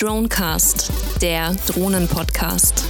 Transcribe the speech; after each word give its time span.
Dronecast, 0.00 0.92
der 1.20 1.56
Drohnen-Podcast. 1.66 2.84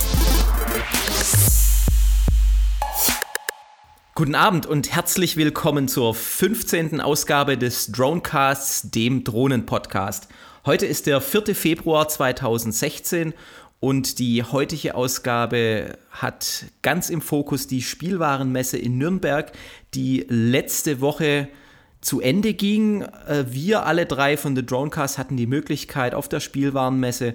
Guten 4.15 4.35
Abend 4.35 4.67
und 4.67 4.93
herzlich 4.93 5.39
willkommen 5.39 5.89
zur 5.89 6.15
15. 6.15 7.01
Ausgabe 7.01 7.57
des 7.57 7.93
Dronecasts, 7.93 8.91
dem 8.91 9.25
Drohnen-Podcast. 9.25 10.29
Heute 10.67 10.85
ist 10.85 11.07
der 11.07 11.23
4. 11.23 11.55
Februar 11.55 12.09
2016 12.09 13.33
und 13.81 14.19
die 14.19 14.43
heutige 14.43 14.95
Ausgabe 14.95 15.97
hat 16.11 16.67
ganz 16.83 17.09
im 17.09 17.23
Fokus 17.23 17.67
die 17.67 17.81
Spielwarenmesse 17.81 18.77
in 18.77 18.99
Nürnberg, 18.99 19.51
die 19.95 20.27
letzte 20.29 21.01
Woche 21.01 21.49
zu 22.01 22.21
Ende 22.21 22.55
ging. 22.55 23.03
Äh, 23.03 23.47
wir 23.49 23.87
alle 23.87 24.07
drei 24.07 24.37
von 24.37 24.55
The 24.55 24.65
Dronecast 24.65 25.19
hatten 25.19 25.37
die 25.37 25.47
Möglichkeit, 25.47 26.15
auf 26.15 26.29
der 26.29 26.41
Spielwarenmesse 26.41 27.35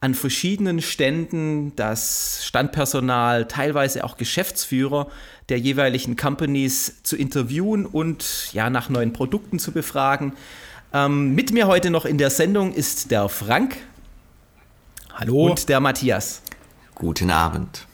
an 0.00 0.14
verschiedenen 0.14 0.80
Ständen 0.80 1.74
das 1.74 2.44
Standpersonal, 2.44 3.48
teilweise 3.48 4.04
auch 4.04 4.16
Geschäftsführer 4.16 5.08
der 5.48 5.58
jeweiligen 5.58 6.14
Companies 6.14 7.02
zu 7.02 7.16
interviewen 7.16 7.84
und 7.84 8.52
ja, 8.52 8.70
nach 8.70 8.90
neuen 8.90 9.12
Produkten 9.12 9.58
zu 9.58 9.72
befragen. 9.72 10.34
Ähm, 10.92 11.34
mit 11.34 11.52
mir 11.52 11.66
heute 11.66 11.90
noch 11.90 12.04
in 12.04 12.16
der 12.16 12.30
Sendung 12.30 12.72
ist 12.72 13.10
der 13.10 13.28
Frank. 13.28 13.78
Hallo. 15.14 15.50
Und 15.50 15.68
der 15.68 15.80
Matthias. 15.80 16.42
Guten 16.94 17.30
Abend. 17.30 17.87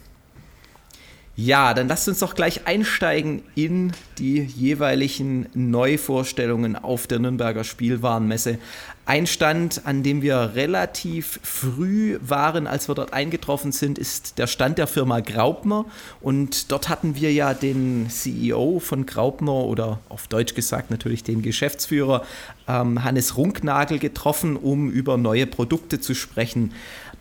Ja, 1.37 1.75
dann 1.75 1.89
lasst 1.89 2.07
uns 2.07 2.21
doch 2.21 2.37
gleich 2.37 2.69
einsteigen 2.69 3.43
in 3.57 3.93
die 4.19 4.41
jeweiligen 4.41 5.47
Neuvorstellungen 5.53 6.77
auf 6.77 7.09
der 7.09 7.19
Nürnberger 7.19 7.65
Spielwarenmesse. 7.65 8.59
Ein 9.05 9.27
Stand, 9.27 9.83
an 9.85 10.05
dem 10.05 10.23
wir 10.23 10.53
relativ 10.55 11.41
früh 11.43 12.19
waren, 12.23 12.69
als 12.69 12.89
wir 12.89 12.95
dort 12.95 13.13
eingetroffen 13.13 13.73
sind, 13.73 13.99
ist 13.99 14.39
der 14.39 14.47
Stand 14.47 14.79
der 14.79 14.87
Firma 14.87 15.19
Graupner. 15.21 15.87
Und 16.21 16.71
dort 16.71 16.89
hatten 16.89 17.17
wir 17.17 17.33
ja 17.33 17.53
den 17.53 18.09
CEO 18.09 18.79
von 18.79 19.05
Graupner 19.05 19.53
oder 19.53 19.99
auf 20.09 20.29
Deutsch 20.29 20.55
gesagt 20.55 20.93
natürlich 20.93 21.25
den 21.25 21.43
Geschäftsführer 21.43 22.25
ähm, 22.69 23.03
Hannes 23.03 23.37
Runknagel 23.37 23.99
getroffen, 23.99 24.57
um 24.57 24.89
über 24.89 25.17
neue 25.17 25.47
Produkte 25.47 26.01
zu 26.01 26.15
sprechen. 26.15 26.73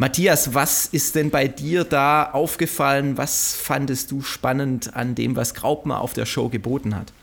Matthias, 0.03 0.53
was 0.53 0.85
ist 0.85 1.15
denn 1.15 1.29
bei 1.29 1.47
dir 1.47 1.85
da 1.85 2.25
aufgefallen? 2.25 3.17
Was 3.17 3.55
fandest 3.55 4.11
du 4.11 4.21
spannend 4.21 4.97
an 4.97 5.15
dem, 5.15 5.37
was 5.37 5.53
Graupner 5.53 6.01
auf 6.01 6.11
der 6.11 6.25
Show 6.25 6.49
geboten 6.49 6.93
hat? 6.93 7.13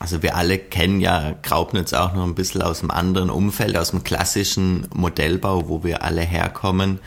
Also 0.00 0.20
wir 0.20 0.34
alle 0.34 0.58
kennen 0.58 1.00
ja 1.00 1.36
Graupnitz 1.44 1.92
auch 1.92 2.14
noch 2.14 2.24
ein 2.24 2.34
bisschen 2.34 2.60
aus 2.62 2.80
dem 2.80 2.90
anderen 2.90 3.30
Umfeld, 3.30 3.76
aus 3.76 3.92
dem 3.92 4.02
klassischen 4.02 4.88
Modellbau, 4.92 5.68
wo 5.68 5.84
wir 5.84 6.02
alle 6.02 6.22
herkommen. 6.22 6.98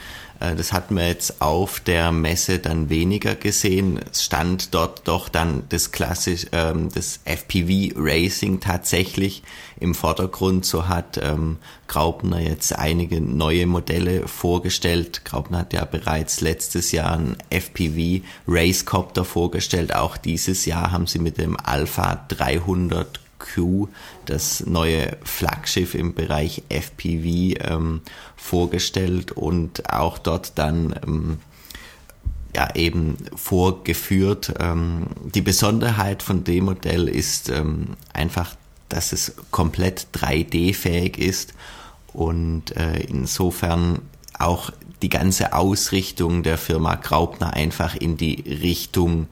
Äh, 0.42 0.56
das 0.56 0.74
hatten 0.74 0.96
wir 0.96 1.08
jetzt 1.08 1.42
auf 1.42 1.80
der 1.80 2.12
Messe 2.12 2.60
dann 2.60 2.90
weniger 2.90 3.36
gesehen. 3.36 4.00
Es 4.12 4.24
stand 4.24 4.74
dort 4.74 5.08
doch 5.08 5.30
dann 5.30 5.64
das 5.70 5.92
klassisch, 5.92 6.48
ähm, 6.52 6.90
das 6.94 7.20
FPV 7.26 7.94
Racing 7.96 8.60
tatsächlich 8.60 9.44
im 9.80 9.96
Vordergrund. 9.96 10.66
So 10.66 10.88
hat 10.88 11.20
ähm, 11.22 11.58
Graupner 11.88 12.40
jetzt 12.40 12.78
einige 12.78 13.22
neue 13.22 13.68
Modelle 13.68 14.28
vorgestellt. 14.28 15.24
Graupner 15.24 15.60
hat 15.60 15.74
ja 15.74 15.86
bereits 15.86 16.42
letztes 16.42 16.92
Jahr 16.92 17.14
einen 17.14 17.38
FPV 17.50 18.24
Racecopter 18.48 19.24
vorgestellt. 19.24 19.96
Auch 19.96 20.18
dieses 20.18 20.66
Jahr 20.66 20.92
haben 20.92 21.08
sie 21.08 21.20
mit 21.20 21.38
dem 21.38 21.58
Alpha 21.58 22.26
300 22.28 23.20
Q, 23.42 23.90
das 24.26 24.66
neue 24.66 25.18
Flaggschiff 25.24 25.96
im 25.96 26.14
Bereich 26.14 26.64
FPV, 26.70 27.60
ähm, 27.70 28.02
vorgestellt 28.36 29.32
und 29.32 29.92
auch 29.92 30.18
dort 30.18 30.58
dann 30.58 30.96
ähm, 31.06 31.38
ja 32.56 32.76
eben 32.76 33.18
vorgeführt. 33.36 34.54
Ähm, 34.60 35.08
die 35.34 35.42
Besonderheit 35.42 36.24
von 36.24 36.44
dem 36.44 36.66
Modell 36.66 37.08
ist 37.08 37.50
ähm, 37.50 37.96
einfach, 38.14 38.56
dass 38.90 39.14
es 39.14 39.34
komplett 39.52 40.08
3D-fähig 40.14 41.18
ist 41.18 41.54
und 42.14 42.76
äh, 42.76 43.00
insofern 43.02 44.00
auch 44.38 44.72
die 45.02 45.10
ganze 45.10 45.54
Ausrichtung 45.54 46.44
der 46.44 46.58
Firma 46.58 46.96
Graupner 46.96 47.54
einfach 47.54 47.96
in 47.96 48.18
die 48.18 48.42
Richtung 48.42 49.28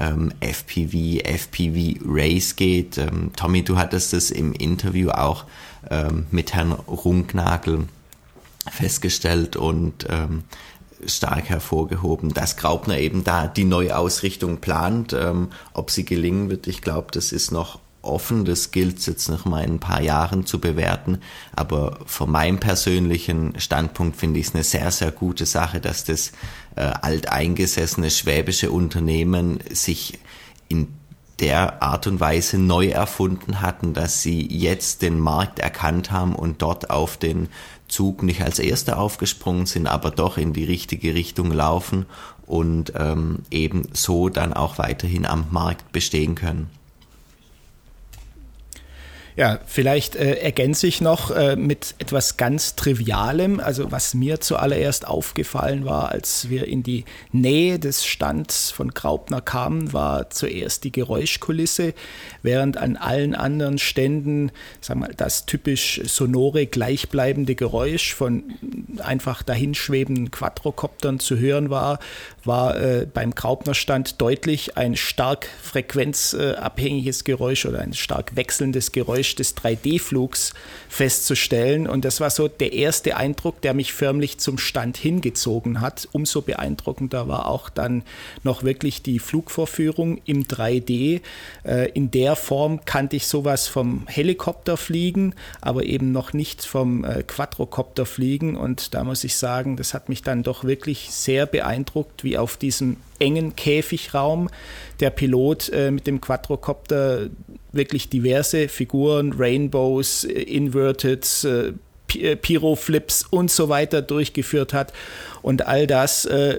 ähm, 0.00 0.32
FPV, 0.40 1.20
FPV 1.22 2.00
Race 2.04 2.56
geht. 2.56 2.98
Ähm, 2.98 3.30
Tommy, 3.36 3.62
du 3.62 3.78
hattest 3.78 4.14
es 4.14 4.30
im 4.30 4.52
Interview 4.52 5.10
auch 5.10 5.44
ähm, 5.88 6.26
mit 6.30 6.54
Herrn 6.54 6.72
Runknagel 6.72 7.86
festgestellt 8.70 9.56
und 9.56 10.06
ähm, 10.08 10.44
stark 11.06 11.48
hervorgehoben, 11.48 12.34
dass 12.34 12.56
Graupner 12.56 12.98
eben 12.98 13.24
da 13.24 13.46
die 13.46 13.64
Neuausrichtung 13.64 14.58
plant. 14.58 15.12
Ähm, 15.12 15.48
ob 15.72 15.90
sie 15.90 16.04
gelingen 16.04 16.50
wird, 16.50 16.66
ich 16.66 16.82
glaube, 16.82 17.08
das 17.12 17.32
ist 17.32 17.52
noch 17.52 17.78
offen. 18.02 18.44
Das 18.44 18.70
gilt 18.70 19.04
jetzt 19.06 19.28
noch 19.28 19.44
mal 19.44 19.64
in 19.64 19.74
ein 19.74 19.80
paar 19.80 20.02
Jahren 20.02 20.46
zu 20.46 20.60
bewerten. 20.60 21.18
Aber 21.54 21.98
von 22.06 22.30
meinem 22.30 22.58
persönlichen 22.58 23.58
Standpunkt 23.58 24.16
finde 24.16 24.40
ich 24.40 24.48
es 24.48 24.54
eine 24.54 24.64
sehr, 24.64 24.90
sehr 24.90 25.10
gute 25.10 25.46
Sache, 25.46 25.80
dass 25.80 26.04
das 26.04 26.32
äh, 26.76 26.82
alteingesessene 26.82 28.10
schwäbische 28.10 28.70
Unternehmen 28.70 29.60
sich 29.70 30.18
in 30.68 30.88
der 31.40 31.82
Art 31.82 32.06
und 32.06 32.20
Weise 32.20 32.58
neu 32.58 32.88
erfunden 32.88 33.62
hatten, 33.62 33.94
dass 33.94 34.22
sie 34.22 34.46
jetzt 34.46 35.02
den 35.02 35.18
Markt 35.18 35.58
erkannt 35.58 36.10
haben 36.10 36.34
und 36.34 36.60
dort 36.62 36.90
auf 36.90 37.16
den 37.16 37.48
Zug 37.88 38.22
nicht 38.22 38.42
als 38.42 38.58
Erster 38.58 38.98
aufgesprungen 38.98 39.66
sind, 39.66 39.86
aber 39.86 40.10
doch 40.10 40.38
in 40.38 40.52
die 40.52 40.64
richtige 40.64 41.14
Richtung 41.14 41.50
laufen 41.50 42.06
und 42.46 42.92
ähm, 42.96 43.40
eben 43.50 43.88
so 43.92 44.28
dann 44.28 44.52
auch 44.52 44.78
weiterhin 44.78 45.26
am 45.26 45.46
Markt 45.50 45.92
bestehen 45.92 46.34
können. 46.34 46.68
Ja, 49.40 49.58
vielleicht 49.64 50.16
äh, 50.16 50.34
ergänze 50.34 50.86
ich 50.86 51.00
noch 51.00 51.30
äh, 51.30 51.56
mit 51.56 51.94
etwas 51.98 52.36
ganz 52.36 52.76
Trivialem. 52.76 53.58
Also 53.58 53.90
was 53.90 54.12
mir 54.12 54.38
zuallererst 54.40 55.08
aufgefallen 55.08 55.86
war, 55.86 56.10
als 56.10 56.50
wir 56.50 56.68
in 56.68 56.82
die 56.82 57.06
Nähe 57.32 57.78
des 57.78 58.04
Stands 58.04 58.70
von 58.70 58.90
Graupner 58.90 59.40
kamen, 59.40 59.94
war 59.94 60.28
zuerst 60.28 60.84
die 60.84 60.92
Geräuschkulisse, 60.92 61.94
während 62.42 62.76
an 62.76 62.98
allen 62.98 63.34
anderen 63.34 63.78
Ständen, 63.78 64.52
sag 64.82 64.98
mal, 64.98 65.14
das 65.16 65.46
typisch 65.46 66.02
sonore, 66.04 66.66
gleichbleibende 66.66 67.54
Geräusch 67.54 68.14
von 68.14 68.42
einfach 68.98 69.42
dahinschwebenden 69.42 70.30
Quadrocoptern 70.30 71.18
zu 71.18 71.38
hören 71.38 71.70
war, 71.70 71.98
war 72.44 72.80
äh, 72.80 73.06
beim 73.12 73.34
Graupner-Stand 73.34 74.20
deutlich 74.20 74.76
ein 74.76 74.96
stark 74.96 75.48
frequenzabhängiges 75.62 77.24
Geräusch 77.24 77.66
oder 77.66 77.80
ein 77.80 77.94
stark 77.94 78.36
wechselndes 78.36 78.92
Geräusch 78.92 79.34
des 79.34 79.56
3D-Flugs 79.56 80.54
festzustellen. 80.90 81.86
Und 81.86 82.04
das 82.04 82.20
war 82.20 82.30
so 82.30 82.48
der 82.48 82.72
erste 82.72 83.16
Eindruck, 83.16 83.60
der 83.60 83.74
mich 83.74 83.92
förmlich 83.92 84.38
zum 84.38 84.56
Stand 84.56 84.96
hingezogen 84.96 85.80
hat. 85.80 86.08
Umso 86.12 86.40
beeindruckender 86.40 87.28
war 87.28 87.46
auch 87.46 87.68
dann 87.68 88.02
noch 88.42 88.62
wirklich 88.62 89.02
die 89.02 89.18
Flugvorführung 89.18 90.20
im 90.24 90.44
3D. 90.44 91.20
Äh, 91.64 91.90
in 91.90 92.10
der 92.10 92.36
Form 92.36 92.84
kannte 92.86 93.16
ich 93.16 93.26
sowas 93.26 93.68
vom 93.68 94.06
Helikopterfliegen, 94.06 95.34
aber 95.60 95.84
eben 95.84 96.10
noch 96.10 96.32
nicht 96.32 96.64
vom 96.64 97.04
äh, 97.04 97.22
Quadrocopterfliegen. 97.22 98.56
Und 98.56 98.94
da 98.94 99.04
muss 99.04 99.24
ich 99.24 99.36
sagen, 99.36 99.76
das 99.76 99.92
hat 99.92 100.08
mich 100.08 100.22
dann 100.22 100.42
doch 100.42 100.64
wirklich 100.64 101.10
sehr 101.10 101.44
beeindruckt, 101.44 102.24
wie 102.24 102.30
wie 102.30 102.38
auf 102.38 102.56
diesem 102.56 102.96
engen 103.18 103.56
Käfigraum 103.56 104.48
der 105.00 105.10
Pilot 105.10 105.68
äh, 105.70 105.90
mit 105.90 106.06
dem 106.06 106.20
Quadrocopter 106.20 107.28
wirklich 107.72 108.08
diverse 108.08 108.68
Figuren, 108.68 109.32
Rainbows, 109.32 110.24
äh, 110.24 110.42
Inverted, 110.42 111.26
äh, 111.44 111.72
äh, 112.18 112.36
Pyroflips 112.36 113.26
und 113.30 113.50
so 113.50 113.68
weiter 113.68 114.02
durchgeführt 114.02 114.72
hat. 114.72 114.92
Und 115.42 115.66
all 115.66 115.86
das 115.86 116.24
äh, 116.24 116.58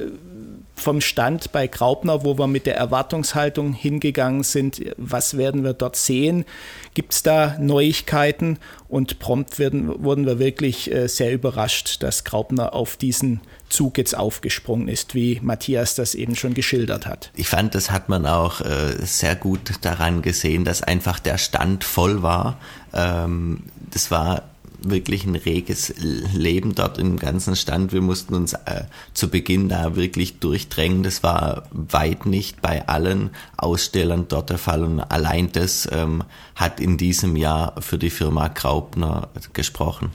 vom 0.81 1.01
Stand 1.01 1.51
bei 1.51 1.67
Graupner, 1.67 2.23
wo 2.23 2.37
wir 2.37 2.47
mit 2.47 2.65
der 2.65 2.75
Erwartungshaltung 2.75 3.73
hingegangen 3.73 4.43
sind, 4.43 4.81
was 4.97 5.37
werden 5.37 5.63
wir 5.63 5.73
dort 5.73 5.95
sehen? 5.95 6.45
Gibt 6.93 7.13
es 7.13 7.23
da 7.23 7.57
Neuigkeiten? 7.59 8.57
Und 8.89 9.19
prompt 9.19 9.57
werden, 9.57 10.03
wurden 10.03 10.25
wir 10.25 10.37
wirklich 10.37 10.91
äh, 10.91 11.07
sehr 11.07 11.31
überrascht, 11.31 12.03
dass 12.03 12.25
Graupner 12.25 12.73
auf 12.73 12.97
diesen 12.97 13.39
Zug 13.69 13.97
jetzt 13.97 14.17
aufgesprungen 14.17 14.89
ist, 14.89 15.15
wie 15.15 15.39
Matthias 15.41 15.95
das 15.95 16.13
eben 16.13 16.35
schon 16.35 16.53
geschildert 16.53 17.05
hat. 17.05 17.31
Ich 17.35 17.47
fand, 17.47 17.73
das 17.73 17.89
hat 17.89 18.09
man 18.09 18.25
auch 18.25 18.59
äh, 18.59 18.97
sehr 18.99 19.37
gut 19.37 19.71
daran 19.81 20.21
gesehen, 20.21 20.65
dass 20.65 20.83
einfach 20.83 21.19
der 21.19 21.37
Stand 21.37 21.85
voll 21.85 22.21
war. 22.21 22.57
Ähm, 22.93 23.63
das 23.91 24.11
war 24.11 24.50
wirklich 24.81 25.25
ein 25.25 25.35
reges 25.35 25.93
Leben 26.33 26.75
dort 26.75 26.97
im 26.97 27.17
ganzen 27.17 27.55
Stand. 27.55 27.93
Wir 27.93 28.01
mussten 28.01 28.33
uns 28.33 28.53
äh, 28.53 28.85
zu 29.13 29.29
Beginn 29.29 29.69
da 29.69 29.95
wirklich 29.95 30.39
durchdrängen. 30.39 31.03
Das 31.03 31.23
war 31.23 31.63
weit 31.71 32.25
nicht 32.25 32.61
bei 32.61 32.87
allen 32.87 33.31
Ausstellern 33.57 34.27
dort 34.27 34.49
der 34.49 34.57
Fall. 34.57 34.83
Und 34.83 34.99
allein 34.99 35.51
das 35.51 35.87
ähm, 35.91 36.23
hat 36.55 36.79
in 36.79 36.97
diesem 36.97 37.35
Jahr 37.35 37.81
für 37.81 37.97
die 37.97 38.09
Firma 38.09 38.47
Graupner 38.47 39.29
gesprochen. 39.53 40.11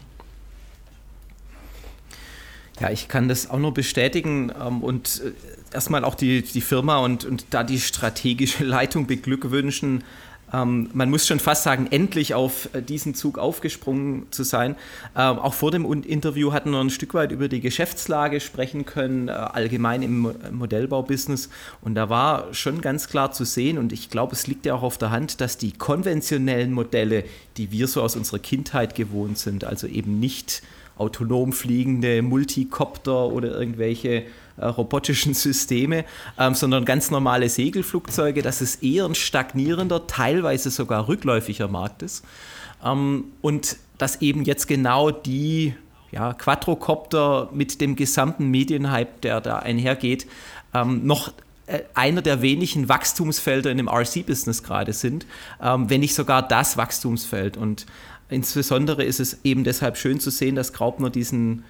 Ja, 2.80 2.90
ich 2.90 3.08
kann 3.08 3.28
das 3.28 3.48
auch 3.48 3.58
nur 3.58 3.72
bestätigen 3.72 4.52
ähm, 4.60 4.82
und 4.82 5.22
äh, 5.24 5.32
erstmal 5.72 6.04
auch 6.04 6.14
die, 6.14 6.42
die 6.42 6.60
Firma 6.60 6.98
und, 6.98 7.24
und 7.24 7.46
da 7.50 7.64
die 7.64 7.80
strategische 7.80 8.64
Leitung 8.64 9.06
beglückwünschen. 9.06 10.04
Ähm, 10.52 10.90
man 10.92 11.10
muss 11.10 11.26
schon 11.26 11.40
fast 11.40 11.64
sagen, 11.64 11.88
endlich 11.90 12.34
auf 12.34 12.68
äh, 12.72 12.82
diesen 12.82 13.14
Zug 13.14 13.38
aufgesprungen 13.38 14.26
zu 14.30 14.44
sein. 14.44 14.76
Ähm, 15.16 15.38
auch 15.38 15.54
vor 15.54 15.70
dem 15.70 15.84
Interview 16.02 16.52
hatten 16.52 16.70
wir 16.70 16.80
ein 16.80 16.90
Stück 16.90 17.14
weit 17.14 17.32
über 17.32 17.48
die 17.48 17.60
Geschäftslage 17.60 18.40
sprechen 18.40 18.86
können, 18.86 19.28
äh, 19.28 19.32
allgemein 19.32 20.02
im 20.02 20.34
Modellbaubusiness. 20.52 21.48
Und 21.80 21.94
da 21.94 22.08
war 22.08 22.52
schon 22.54 22.80
ganz 22.80 23.08
klar 23.08 23.32
zu 23.32 23.44
sehen, 23.44 23.78
und 23.78 23.92
ich 23.92 24.10
glaube, 24.10 24.34
es 24.34 24.46
liegt 24.46 24.66
ja 24.66 24.74
auch 24.74 24.82
auf 24.82 24.98
der 24.98 25.10
Hand, 25.10 25.40
dass 25.40 25.58
die 25.58 25.72
konventionellen 25.72 26.72
Modelle, 26.72 27.24
die 27.56 27.72
wir 27.72 27.88
so 27.88 28.02
aus 28.02 28.16
unserer 28.16 28.38
Kindheit 28.38 28.94
gewohnt 28.94 29.38
sind, 29.38 29.64
also 29.64 29.86
eben 29.86 30.20
nicht 30.20 30.62
autonom 30.96 31.52
fliegende 31.52 32.22
Multicopter 32.22 33.26
oder 33.26 33.58
irgendwelche 33.58 34.24
äh, 34.56 34.64
robotischen 34.64 35.34
Systeme, 35.34 36.04
ähm, 36.38 36.54
sondern 36.54 36.84
ganz 36.84 37.10
normale 37.10 37.48
Segelflugzeuge, 37.48 38.42
dass 38.42 38.60
es 38.60 38.76
eher 38.76 39.04
ein 39.04 39.14
stagnierender, 39.14 40.06
teilweise 40.06 40.70
sogar 40.70 41.08
rückläufiger 41.08 41.68
Markt 41.68 42.02
ist. 42.02 42.24
Ähm, 42.84 43.24
und 43.42 43.76
dass 43.98 44.20
eben 44.22 44.44
jetzt 44.44 44.66
genau 44.66 45.10
die 45.10 45.74
ja, 46.10 46.32
Quadrocopter 46.32 47.50
mit 47.52 47.80
dem 47.80 47.96
gesamten 47.96 48.50
Medienhype, 48.50 49.20
der 49.22 49.40
da 49.40 49.58
einhergeht, 49.58 50.26
ähm, 50.72 51.06
noch 51.06 51.32
äh, 51.66 51.80
einer 51.94 52.22
der 52.22 52.42
wenigen 52.42 52.88
Wachstumsfelder 52.88 53.70
in 53.70 53.76
dem 53.76 53.88
RC-Business 53.88 54.62
gerade 54.62 54.92
sind, 54.92 55.26
ähm, 55.60 55.90
wenn 55.90 56.00
nicht 56.00 56.14
sogar 56.14 56.46
das 56.46 56.76
Wachstumsfeld. 56.76 57.56
Und 57.56 57.86
insbesondere 58.28 59.04
ist 59.04 59.20
es 59.20 59.38
eben 59.44 59.64
deshalb 59.64 59.96
schön 59.96 60.20
zu 60.20 60.30
sehen, 60.30 60.54
dass 60.54 60.72
Graupner 60.72 61.10
diesen 61.10 61.64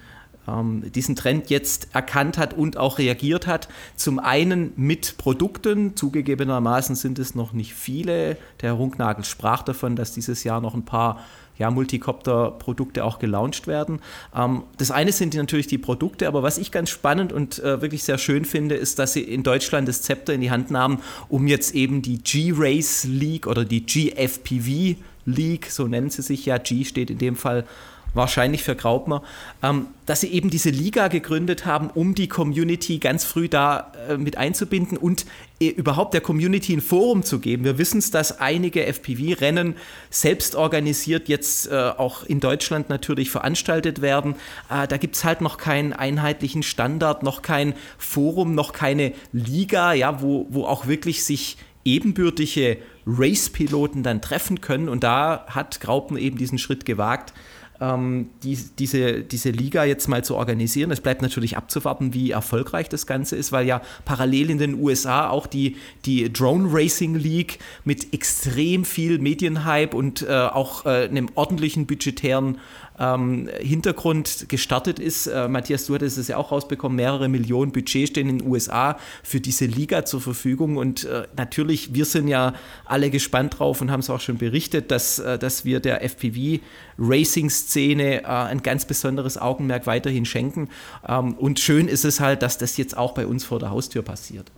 ähm, 0.47 0.91
diesen 0.93 1.15
Trend 1.15 1.49
jetzt 1.49 1.89
erkannt 1.93 2.37
hat 2.37 2.53
und 2.53 2.77
auch 2.77 2.97
reagiert 2.97 3.47
hat. 3.47 3.67
Zum 3.95 4.19
einen 4.19 4.71
mit 4.75 5.17
Produkten, 5.17 5.95
zugegebenermaßen 5.95 6.95
sind 6.95 7.19
es 7.19 7.35
noch 7.35 7.53
nicht 7.53 7.73
viele. 7.73 8.37
Der 8.61 8.69
Herr 8.69 8.73
Runknagel 8.73 9.25
sprach 9.25 9.63
davon, 9.63 9.95
dass 9.95 10.13
dieses 10.13 10.43
Jahr 10.43 10.61
noch 10.61 10.73
ein 10.73 10.85
paar 10.85 11.19
ja, 11.57 11.71
Multicopter-Produkte 11.71 13.03
auch 13.03 13.19
gelauncht 13.19 13.67
werden. 13.67 13.99
Ähm, 14.35 14.63
das 14.77 14.91
eine 14.91 15.11
sind 15.11 15.33
natürlich 15.33 15.67
die 15.67 15.77
Produkte, 15.77 16.27
aber 16.27 16.43
was 16.43 16.57
ich 16.57 16.71
ganz 16.71 16.89
spannend 16.89 17.33
und 17.33 17.59
äh, 17.59 17.81
wirklich 17.81 18.03
sehr 18.03 18.17
schön 18.17 18.45
finde, 18.45 18.75
ist, 18.75 18.99
dass 18.99 19.13
sie 19.13 19.23
in 19.23 19.43
Deutschland 19.43 19.87
das 19.87 20.01
Zepter 20.01 20.33
in 20.33 20.41
die 20.41 20.51
Hand 20.51 20.71
nahmen, 20.71 20.99
um 21.29 21.47
jetzt 21.47 21.73
eben 21.73 22.01
die 22.01 22.19
G-Race 22.19 23.05
League 23.05 23.47
oder 23.47 23.65
die 23.65 23.85
GFPV 23.85 24.97
League, 25.27 25.67
so 25.69 25.87
nennen 25.87 26.09
sie 26.09 26.23
sich 26.23 26.45
ja, 26.45 26.57
G 26.57 26.83
steht 26.83 27.11
in 27.11 27.19
dem 27.19 27.35
Fall 27.35 27.65
wahrscheinlich 28.13 28.63
für 28.63 28.75
Graupner, 28.75 29.23
ähm, 29.63 29.87
dass 30.05 30.21
sie 30.21 30.27
eben 30.27 30.49
diese 30.49 30.69
Liga 30.69 31.07
gegründet 31.07 31.65
haben, 31.65 31.89
um 31.93 32.15
die 32.15 32.27
Community 32.27 32.97
ganz 32.97 33.23
früh 33.23 33.47
da 33.47 33.91
äh, 34.09 34.17
mit 34.17 34.37
einzubinden 34.37 34.97
und 34.97 35.25
äh, 35.59 35.67
überhaupt 35.67 36.13
der 36.13 36.21
Community 36.21 36.73
ein 36.73 36.81
Forum 36.81 37.23
zu 37.23 37.39
geben. 37.39 37.63
Wir 37.63 37.77
wissen 37.77 37.99
es, 37.99 38.11
dass 38.11 38.39
einige 38.39 38.85
FPV-Rennen 38.85 39.75
selbst 40.09 40.55
organisiert 40.55 41.29
jetzt 41.29 41.67
äh, 41.67 41.75
auch 41.75 42.23
in 42.23 42.39
Deutschland 42.39 42.89
natürlich 42.89 43.29
veranstaltet 43.29 44.01
werden. 44.01 44.35
Äh, 44.69 44.87
da 44.87 44.97
gibt 44.97 45.15
es 45.15 45.23
halt 45.23 45.41
noch 45.41 45.57
keinen 45.57 45.93
einheitlichen 45.93 46.63
Standard, 46.63 47.23
noch 47.23 47.41
kein 47.41 47.73
Forum, 47.97 48.55
noch 48.55 48.73
keine 48.73 49.13
Liga, 49.31 49.93
ja, 49.93 50.21
wo, 50.21 50.47
wo 50.49 50.65
auch 50.65 50.87
wirklich 50.87 51.23
sich 51.23 51.57
ebenbürtige 51.85 52.77
Race-Piloten 53.07 54.03
dann 54.03 54.21
treffen 54.21 54.61
können. 54.61 54.89
Und 54.89 55.03
da 55.03 55.45
hat 55.47 55.79
Graupen 55.79 56.17
eben 56.17 56.37
diesen 56.37 56.57
Schritt 56.57 56.85
gewagt, 56.85 57.33
ähm, 57.79 58.29
die, 58.43 58.57
diese, 58.79 59.21
diese 59.21 59.51
Liga 59.51 59.83
jetzt 59.83 60.07
mal 60.07 60.23
zu 60.23 60.35
organisieren. 60.35 60.91
Es 60.91 61.01
bleibt 61.01 61.21
natürlich 61.21 61.57
abzuwarten, 61.57 62.13
wie 62.13 62.31
erfolgreich 62.31 62.89
das 62.89 63.05
Ganze 63.05 63.35
ist, 63.35 63.51
weil 63.51 63.67
ja 63.67 63.81
parallel 64.05 64.49
in 64.49 64.57
den 64.57 64.81
USA 64.81 65.29
auch 65.29 65.47
die, 65.47 65.77
die 66.05 66.31
Drone 66.31 66.67
Racing 66.71 67.15
League 67.15 67.59
mit 67.83 68.13
extrem 68.13 68.85
viel 68.85 69.19
Medienhype 69.19 69.95
und 69.95 70.23
äh, 70.23 70.33
auch 70.33 70.85
äh, 70.85 71.07
einem 71.07 71.29
ordentlichen 71.35 71.85
budgetären 71.85 72.59
ähm, 72.99 73.49
Hintergrund 73.59 74.49
gestartet 74.49 74.99
ist. 74.99 75.27
Äh, 75.27 75.47
Matthias, 75.47 75.85
du 75.85 75.93
hattest 75.95 76.17
es 76.17 76.27
ja 76.27 76.35
auch 76.37 76.51
rausbekommen, 76.51 76.95
mehrere 76.95 77.29
Millionen 77.29 77.71
Budget 77.71 78.09
stehen 78.09 78.27
in 78.29 78.39
den 78.39 78.47
USA 78.47 78.97
für 79.23 79.39
diese 79.39 79.65
Liga 79.65 80.03
zur 80.05 80.21
Verfügung 80.21 80.77
und 80.77 81.03
äh, 81.05 81.27
natürlich, 81.35 81.93
wir 81.93 82.05
sind 82.05 82.27
ja 82.27 82.53
alle 82.85 83.09
gespannt 83.09 83.57
drauf 83.59 83.81
und 83.81 83.91
haben 83.91 83.99
es 83.99 84.09
auch 84.09 84.21
schon 84.21 84.37
berichtet, 84.37 84.89
dass, 84.91 85.19
äh, 85.19 85.37
dass 85.37 85.65
wir 85.65 85.79
der 85.79 86.03
FPV-Racing-Szene 86.03 88.23
äh, 88.23 88.25
ein 88.25 88.63
ganz 88.63 88.85
besonderes 88.85 89.37
Augenmerk 89.37 89.85
weiterhin 89.85 90.25
schenken 90.25 90.69
ähm, 91.07 91.35
und 91.35 91.59
schön 91.59 91.87
ist 91.87 92.05
es 92.05 92.19
halt, 92.19 92.41
dass 92.41 92.57
das 92.57 92.77
jetzt 92.77 92.97
auch 92.97 93.13
bei 93.13 93.27
uns 93.27 93.43
vor 93.43 93.59
der 93.59 93.69
Haustür 93.69 94.01
passiert. 94.01 94.49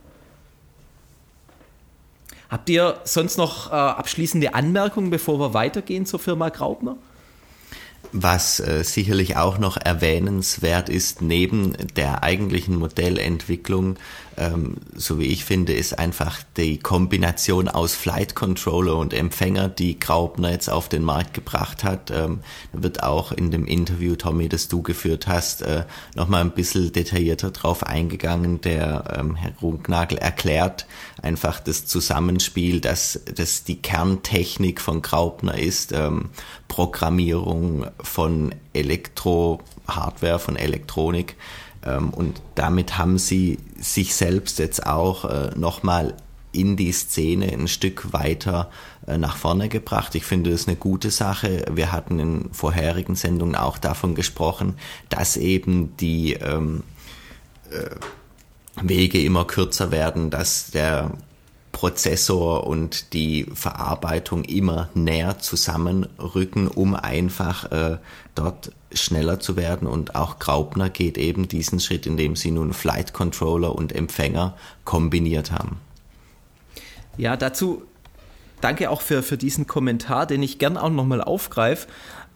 Habt 2.50 2.68
ihr 2.68 2.98
sonst 3.04 3.38
noch 3.38 3.70
äh, 3.70 3.74
abschließende 3.74 4.54
Anmerkungen, 4.54 5.10
bevor 5.10 5.38
wir 5.38 5.54
weitergehen 5.54 6.04
zur 6.04 6.18
Firma 6.18 6.48
Graubner? 6.48 6.96
Was 8.12 8.60
äh, 8.60 8.82
sicherlich 8.82 9.36
auch 9.36 9.58
noch 9.58 9.76
erwähnenswert 9.76 10.88
ist, 10.88 11.22
neben 11.22 11.74
der 11.96 12.22
eigentlichen 12.24 12.76
Modellentwicklung, 12.76 13.96
ähm, 14.36 14.76
so 14.94 15.18
wie 15.18 15.26
ich 15.26 15.44
finde, 15.44 15.72
ist 15.72 15.98
einfach 15.98 16.40
die 16.56 16.78
Kombination 16.78 17.68
aus 17.68 17.94
Flight 17.94 18.34
Controller 18.34 18.96
und 18.96 19.12
Empfänger, 19.12 19.68
die 19.68 19.98
Graupner 19.98 20.50
jetzt 20.52 20.70
auf 20.70 20.88
den 20.88 21.02
Markt 21.02 21.34
gebracht 21.34 21.84
hat. 21.84 22.10
Ähm, 22.10 22.40
wird 22.72 23.02
auch 23.02 23.32
in 23.32 23.50
dem 23.50 23.66
Interview, 23.66 24.16
Tommy, 24.16 24.48
das 24.48 24.68
du 24.68 24.82
geführt 24.82 25.26
hast, 25.26 25.62
äh, 25.62 25.84
nochmal 26.14 26.42
ein 26.42 26.52
bisschen 26.52 26.92
detaillierter 26.92 27.50
drauf 27.50 27.84
eingegangen. 27.84 28.60
Der 28.60 29.16
ähm, 29.18 29.36
Herr 29.36 29.52
Runknagel 29.60 30.18
erklärt 30.18 30.86
einfach 31.22 31.60
das 31.60 31.86
Zusammenspiel, 31.86 32.80
dass 32.80 33.20
das 33.34 33.64
die 33.64 33.82
Kerntechnik 33.82 34.80
von 34.80 35.02
Graupner 35.02 35.58
ist, 35.58 35.92
ähm, 35.92 36.30
Programmierung 36.68 37.86
von 38.02 38.54
Elektro-Hardware, 38.72 40.38
von 40.38 40.56
Elektronik. 40.56 41.36
Ähm, 41.84 42.10
und 42.10 42.40
damit 42.54 42.98
haben 42.98 43.18
sie 43.18 43.58
sich 43.78 44.14
selbst 44.14 44.58
jetzt 44.58 44.86
auch 44.86 45.24
äh, 45.24 45.50
nochmal 45.56 46.14
in 46.52 46.76
die 46.76 46.92
Szene 46.92 47.46
ein 47.52 47.68
Stück 47.68 48.12
weiter 48.12 48.70
äh, 49.06 49.18
nach 49.18 49.36
vorne 49.36 49.68
gebracht. 49.68 50.14
Ich 50.14 50.24
finde 50.24 50.50
das 50.50 50.66
eine 50.66 50.76
gute 50.76 51.10
Sache. 51.10 51.64
Wir 51.72 51.92
hatten 51.92 52.18
in 52.18 52.52
vorherigen 52.52 53.14
Sendungen 53.14 53.54
auch 53.54 53.78
davon 53.78 54.14
gesprochen, 54.14 54.76
dass 55.08 55.36
eben 55.36 55.96
die 55.98 56.34
ähm, 56.34 56.82
äh, 57.70 57.90
Wege 58.82 59.22
immer 59.22 59.44
kürzer 59.44 59.90
werden, 59.90 60.30
dass 60.30 60.70
der 60.70 61.12
Prozessor 61.72 62.66
und 62.66 63.12
die 63.12 63.46
Verarbeitung 63.54 64.44
immer 64.44 64.88
näher 64.94 65.38
zusammenrücken, 65.38 66.68
um 66.68 66.94
einfach 66.94 67.70
äh, 67.70 67.98
dort 68.34 68.72
schneller 68.92 69.40
zu 69.40 69.56
werden. 69.56 69.86
Und 69.86 70.14
auch 70.14 70.38
Graupner 70.38 70.90
geht 70.90 71.16
eben 71.16 71.48
diesen 71.48 71.80
Schritt, 71.80 72.06
indem 72.06 72.36
sie 72.36 72.50
nun 72.50 72.72
Flight 72.72 73.12
Controller 73.12 73.74
und 73.74 73.94
Empfänger 73.94 74.56
kombiniert 74.84 75.52
haben. 75.52 75.80
Ja, 77.16 77.36
dazu 77.36 77.82
danke 78.60 78.90
auch 78.90 79.00
für, 79.00 79.22
für 79.22 79.36
diesen 79.36 79.66
Kommentar, 79.66 80.26
den 80.26 80.42
ich 80.42 80.58
gern 80.58 80.76
auch 80.76 80.90
nochmal 80.90 81.22
aufgreife. 81.22 81.86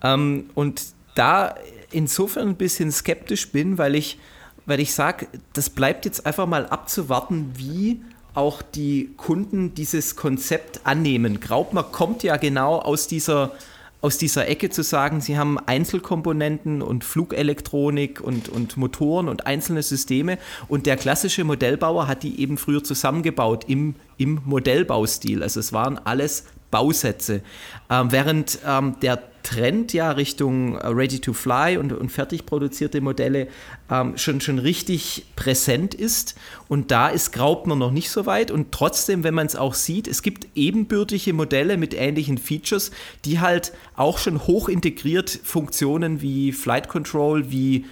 Ähm, 0.03 0.51
und 0.55 0.83
da 1.15 1.55
insofern 1.91 2.49
ein 2.49 2.57
bisschen 2.57 2.93
skeptisch 2.93 3.51
bin, 3.51 3.79
weil 3.79 3.95
ich, 3.95 4.19
weil 4.67 4.81
ich 4.81 4.95
sage, 4.95 5.29
das 5.53 5.71
bleibt 5.71 6.05
jetzt 6.05 6.27
einfach 6.27 6.47
mal 6.47 6.67
abzuwarten, 6.67 7.53
wie 7.57 8.03
auch 8.35 8.63
die 8.63 9.11
Kunden 9.17 9.75
dieses 9.75 10.17
Konzept 10.17 10.81
annehmen. 10.85 11.41
Graubner 11.41 11.85
kommt 11.85 12.23
ja 12.23 12.37
genau 12.37 12.79
aus 12.79 13.07
dieser, 13.07 13.53
aus 14.01 14.19
dieser 14.19 14.49
Ecke 14.49 14.71
zu 14.71 14.83
sagen, 14.83 15.21
sie 15.21 15.39
haben 15.39 15.59
Einzelkomponenten 15.59 16.83
und 16.83 17.05
Flugelektronik 17.05 18.21
und, 18.21 18.49
und 18.49 18.77
Motoren 18.77 19.29
und 19.29 19.47
einzelne 19.47 19.83
Systeme 19.83 20.39
und 20.69 20.87
der 20.87 20.97
klassische 20.97 21.45
Modellbauer 21.45 22.09
hat 22.09 22.23
die 22.25 22.41
eben 22.41 22.59
früher 22.59 22.83
zusammengebaut 22.83 23.65
im, 23.69 23.95
im 24.19 24.41
Modellbaustil. 24.45 25.43
Also 25.43 25.61
es 25.61 25.73
waren 25.73 25.99
alles 25.99 26.45
Bausätze. 26.75 27.43
Ähm, 27.89 28.11
während 28.11 28.59
ähm, 28.67 28.97
der 29.01 29.23
Trend 29.45 29.93
ja 29.93 30.11
Richtung 30.11 30.77
äh, 30.77 30.89
Ready-to-Fly 30.89 31.77
und, 31.77 31.93
und 31.93 32.11
fertig 32.11 32.47
produzierte 32.47 33.01
Modelle 33.01 33.47
ähm, 33.89 34.19
schon, 34.19 34.41
schon 34.41 34.59
richtig 34.59 35.27
präsent 35.37 35.95
ist. 35.95 36.35
Und 36.67 36.91
da 36.91 37.11
ist 37.11 37.33
Graupner 37.33 37.77
noch 37.77 37.93
nicht 37.93 38.11
so 38.11 38.27
weit. 38.27 38.51
Und 38.51 38.73
trotzdem, 38.73 39.23
wenn 39.23 39.35
man 39.35 39.47
es 39.47 39.55
auch 39.55 39.75
sieht, 39.75 40.09
es 40.09 40.23
gibt 40.23 40.49
ebenbürtige 40.57 41.33
Modelle 41.33 41.77
mit 41.77 41.95
ähnlichen 41.95 42.39
Features, 42.39 42.91
die 43.25 43.39
halt 43.39 43.73
auch 43.95 44.19
schon 44.19 44.49
hoch 44.49 44.69
integriert 44.69 45.31
Funktionen 45.31 46.23
wie 46.23 46.51
Flight 46.51 46.89
Control, 46.89 47.53
wie 47.53 47.85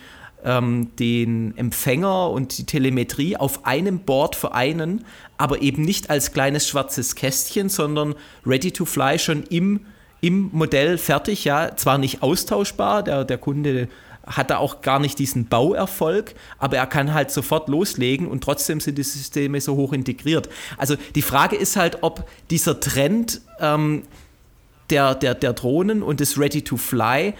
ähm, 0.44 0.90
den 0.96 1.56
Empfänger 1.56 2.30
und 2.30 2.58
die 2.58 2.66
Telemetrie 2.66 3.36
auf 3.36 3.64
einem 3.64 4.00
Board 4.00 4.34
vereinen, 4.36 5.04
aber 5.42 5.61
eben 5.61 5.82
nicht 5.82 6.08
als 6.08 6.32
kleines 6.32 6.68
schwarzes 6.68 7.16
Kästchen, 7.16 7.68
sondern 7.68 8.14
ready 8.46 8.70
to 8.70 8.84
fly 8.84 9.18
schon 9.18 9.42
im 9.44 9.80
im 10.20 10.50
Modell 10.52 10.99
fertig, 10.99 11.44
ja, 11.44 11.76
zwar 11.76 11.99
nicht 11.99 12.22
austauschbar, 12.22 13.02
der, 13.02 13.25
der 13.25 13.38
Kunde 13.38 13.88
hat 14.25 14.50
er 14.50 14.61
auch 14.61 14.80
gar 14.80 15.00
nicht 15.00 15.18
diesen 15.18 15.49
Bauerfolg, 15.49 16.34
aber 16.58 16.76
er 16.76 16.87
kann 16.87 17.12
halt 17.12 17.32
sofort 17.32 17.68
loslegen 17.68 18.28
und 18.28 18.44
trotzdem 18.44 18.78
sind 18.78 18.99
die 18.99 19.02
Systeme 19.02 19.61
so 19.61 19.75
hoch 19.75 19.92
integriert. 19.92 20.49
Also 20.78 20.94
die 21.16 21.22
Frage 21.22 21.56
ist 21.56 21.75
halt, 21.75 21.99
ob 22.02 22.28
dieser 22.50 22.78
Trend 22.78 23.40
ähm, 23.58 24.04
der, 24.90 25.16
der, 25.16 25.34
der 25.34 25.54
Drohnen 25.54 26.04
und 26.04 26.20
des 26.20 26.38
Ready 26.38 26.62
to 26.62 26.76
Fly 26.76 27.34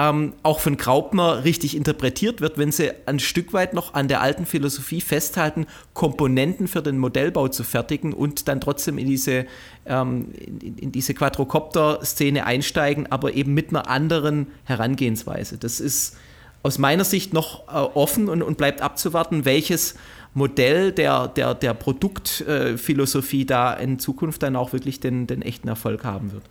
ähm, 0.00 0.32
auch 0.42 0.60
von 0.60 0.78
Graupner 0.78 1.44
richtig 1.44 1.76
interpretiert 1.76 2.40
wird, 2.40 2.56
wenn 2.56 2.72
sie 2.72 2.90
ein 3.04 3.18
Stück 3.18 3.52
weit 3.52 3.74
noch 3.74 3.92
an 3.92 4.08
der 4.08 4.22
alten 4.22 4.46
Philosophie 4.46 5.02
festhalten, 5.02 5.66
Komponenten 5.92 6.68
für 6.68 6.80
den 6.80 6.96
Modellbau 6.96 7.48
zu 7.48 7.64
fertigen 7.64 8.14
und 8.14 8.48
dann 8.48 8.62
trotzdem 8.62 8.96
in 8.96 9.06
diese, 9.06 9.44
ähm, 9.84 10.32
in, 10.38 10.78
in, 10.78 10.92
diese 10.92 11.12
Quadrocopter-Szene 11.12 12.46
einsteigen, 12.46 13.12
aber 13.12 13.34
eben 13.34 13.52
mit 13.52 13.70
einer 13.70 13.90
anderen 13.90 14.46
Herangehensweise. 14.64 15.58
Das 15.58 15.80
ist 15.80 16.16
aus 16.62 16.78
meiner 16.78 17.04
Sicht 17.04 17.34
noch 17.34 17.68
äh, 17.68 17.72
offen 17.72 18.30
und, 18.30 18.42
und 18.42 18.56
bleibt 18.56 18.80
abzuwarten, 18.80 19.44
welches 19.44 19.96
Modell 20.32 20.92
der, 20.92 21.28
der, 21.28 21.54
der 21.54 21.74
Produktphilosophie 21.74 23.42
äh, 23.42 23.46
da 23.46 23.74
in 23.74 23.98
Zukunft 23.98 24.42
dann 24.42 24.56
auch 24.56 24.72
wirklich 24.72 24.98
den, 25.00 25.26
den 25.26 25.42
echten 25.42 25.68
Erfolg 25.68 26.04
haben 26.04 26.32
wird. 26.32 26.44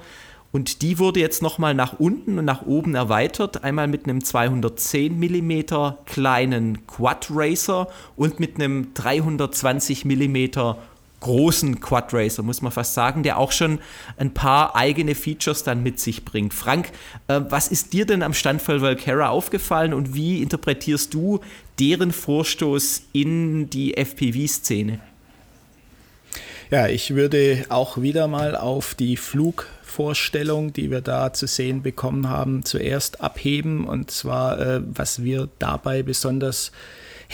Und 0.52 0.82
die 0.82 0.98
wurde 0.98 1.18
jetzt 1.18 1.40
nochmal 1.40 1.74
nach 1.74 1.98
unten 1.98 2.38
und 2.38 2.44
nach 2.44 2.62
oben 2.66 2.94
erweitert. 2.94 3.64
Einmal 3.64 3.88
mit 3.88 4.04
einem 4.04 4.22
210 4.22 5.18
mm 5.18 5.62
kleinen 6.04 6.86
Quad 6.86 7.28
Racer 7.30 7.88
und 8.16 8.38
mit 8.38 8.56
einem 8.56 8.92
320 8.92 10.04
mm 10.04 10.46
großen 11.22 11.80
Quad 11.80 12.12
Racer, 12.12 12.42
muss 12.42 12.62
man 12.62 12.72
fast 12.72 12.94
sagen, 12.94 13.22
der 13.22 13.38
auch 13.38 13.52
schon 13.52 13.78
ein 14.18 14.34
paar 14.34 14.76
eigene 14.76 15.14
Features 15.14 15.62
dann 15.62 15.82
mit 15.82 16.00
sich 16.00 16.24
bringt. 16.24 16.52
Frank, 16.52 16.90
äh, 17.28 17.40
was 17.48 17.68
ist 17.68 17.92
dir 17.92 18.04
denn 18.06 18.22
am 18.22 18.34
Standfall 18.34 18.82
Valcara 18.82 19.28
aufgefallen 19.28 19.94
und 19.94 20.14
wie 20.14 20.42
interpretierst 20.42 21.14
du 21.14 21.40
deren 21.78 22.12
Vorstoß 22.12 23.04
in 23.12 23.70
die 23.70 23.96
FPV-Szene? 23.96 25.00
Ja, 26.72 26.88
ich 26.88 27.14
würde 27.14 27.66
auch 27.68 28.00
wieder 28.00 28.28
mal 28.28 28.56
auf 28.56 28.94
die 28.94 29.18
Flugvorstellung, 29.18 30.72
die 30.72 30.90
wir 30.90 31.02
da 31.02 31.34
zu 31.34 31.46
sehen 31.46 31.82
bekommen 31.82 32.30
haben, 32.30 32.64
zuerst 32.64 33.20
abheben. 33.20 33.84
Und 33.84 34.10
zwar, 34.10 34.58
äh, 34.58 34.80
was 34.82 35.22
wir 35.22 35.50
dabei 35.58 36.02
besonders 36.02 36.72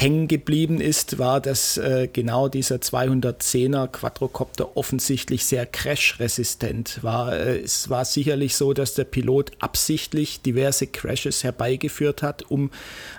hängen 0.00 0.28
geblieben 0.28 0.80
ist, 0.80 1.18
war, 1.18 1.40
dass 1.40 1.76
äh, 1.76 2.08
genau 2.12 2.46
dieser 2.46 2.76
210er 2.76 3.88
Quadrocopter 3.88 4.76
offensichtlich 4.76 5.44
sehr 5.44 5.66
crash-resistent 5.66 7.02
war. 7.02 7.36
Äh, 7.36 7.58
es 7.58 7.90
war 7.90 8.04
sicherlich 8.04 8.54
so, 8.54 8.72
dass 8.74 8.94
der 8.94 9.02
Pilot 9.02 9.50
absichtlich 9.58 10.40
diverse 10.40 10.86
Crashes 10.86 11.42
herbeigeführt 11.42 12.22
hat, 12.22 12.48
um 12.48 12.70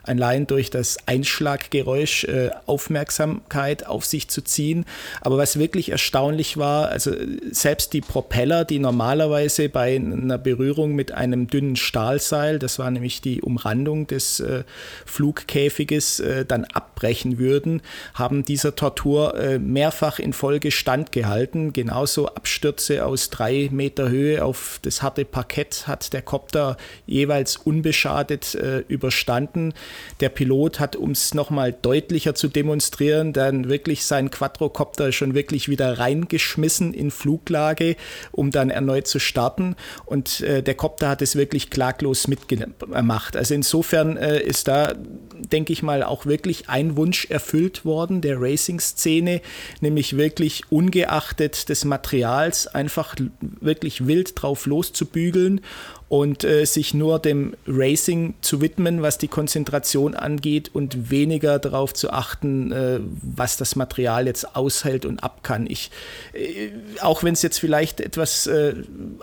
allein 0.03 0.47
durch 0.47 0.69
das 0.69 0.97
Einschlaggeräusch 1.05 2.23
äh, 2.23 2.51
Aufmerksamkeit 2.65 3.85
auf 3.85 4.05
sich 4.05 4.29
zu 4.29 4.41
ziehen. 4.41 4.85
Aber 5.19 5.37
was 5.37 5.59
wirklich 5.59 5.89
erstaunlich 5.89 6.55
war, 6.55 6.87
also 6.87 7.11
selbst 7.51 7.91
die 7.91 7.99
Propeller, 7.99 8.63
die 8.63 8.79
normalerweise 8.79 9.67
bei 9.67 9.97
einer 9.97 10.37
Berührung 10.37 10.95
mit 10.95 11.11
einem 11.11 11.47
dünnen 11.47 11.75
Stahlseil, 11.75 12.57
das 12.57 12.79
war 12.79 12.89
nämlich 12.89 13.19
die 13.19 13.41
Umrandung 13.41 14.07
des 14.07 14.39
äh, 14.39 14.63
Flugkäfiges, 15.05 16.21
äh, 16.21 16.45
dann 16.45 16.67
abbrechen 16.73 17.37
würden, 17.37 17.81
haben 18.13 18.43
dieser 18.43 18.75
Tortur 18.75 19.35
äh, 19.35 19.59
mehrfach 19.59 20.19
in 20.19 20.33
Folge 20.33 20.71
standgehalten. 20.71 21.73
Genauso 21.73 22.27
Abstürze 22.27 23.05
aus 23.05 23.29
drei 23.29 23.69
Meter 23.71 24.09
Höhe 24.09 24.43
auf 24.43 24.79
das 24.81 25.01
harte 25.01 25.25
Parkett 25.25 25.87
hat 25.87 26.13
der 26.13 26.21
Kopter 26.21 26.77
jeweils 27.05 27.57
unbeschadet 27.57 28.55
äh, 28.55 28.79
überstanden. 28.87 29.73
Der 30.19 30.29
Pilot 30.29 30.79
hat, 30.79 30.95
um 30.95 31.11
es 31.11 31.33
nochmal 31.33 31.73
deutlicher 31.73 32.35
zu 32.35 32.47
demonstrieren, 32.47 33.33
dann 33.33 33.69
wirklich 33.69 34.05
seinen 34.05 34.31
Quadrocopter 34.31 35.11
schon 35.11 35.33
wirklich 35.33 35.69
wieder 35.69 35.99
reingeschmissen 35.99 36.93
in 36.93 37.11
Fluglage, 37.11 37.95
um 38.31 38.51
dann 38.51 38.69
erneut 38.69 39.07
zu 39.07 39.19
starten. 39.19 39.75
Und 40.05 40.41
äh, 40.41 40.61
der 40.63 40.75
Kopter 40.75 41.09
hat 41.09 41.21
es 41.21 41.35
wirklich 41.35 41.69
klaglos 41.69 42.27
mitgemacht. 42.27 43.35
Also 43.35 43.53
insofern 43.53 44.17
ist 44.17 44.67
da, 44.67 44.93
denke 45.37 45.73
ich 45.73 45.83
mal, 45.83 46.03
auch 46.03 46.25
wirklich 46.25 46.58
wirklich 46.59 46.69
ein 46.69 46.97
Wunsch 46.97 47.25
erfüllt 47.29 47.85
worden 47.85 48.21
der 48.21 48.41
Racing-Szene, 48.41 49.41
nämlich 49.81 50.17
wirklich 50.17 50.63
ungeachtet 50.69 51.69
des 51.69 51.85
Materials 51.85 52.67
einfach 52.67 53.15
wirklich 53.39 54.07
wild 54.07 54.33
drauf 54.35 54.65
loszubügeln 54.65 55.61
und 56.09 56.43
äh, 56.43 56.65
sich 56.65 56.95
nur 56.95 57.19
dem 57.19 57.53
Racing 57.67 58.33
zu 58.41 58.61
widmen, 58.61 59.03
was 59.03 59.19
die 59.19 59.27
Konzentration 59.27 60.15
angeht 60.15 60.71
und 60.73 61.11
weniger 61.11 61.59
darauf 61.59 61.93
zu 61.93 62.09
achten, 62.09 62.71
äh, 62.71 62.99
was 63.21 63.57
das 63.57 63.75
Material 63.75 64.25
jetzt 64.25 64.55
aushält 64.55 65.05
und 65.05 65.23
ab 65.23 65.43
kann. 65.43 65.67
Ich, 65.67 65.91
äh, 66.33 66.69
auch 67.01 67.23
wenn 67.23 67.33
es 67.33 67.43
jetzt 67.43 67.59
vielleicht 67.59 68.01
etwas 68.01 68.47
äh, 68.47 68.73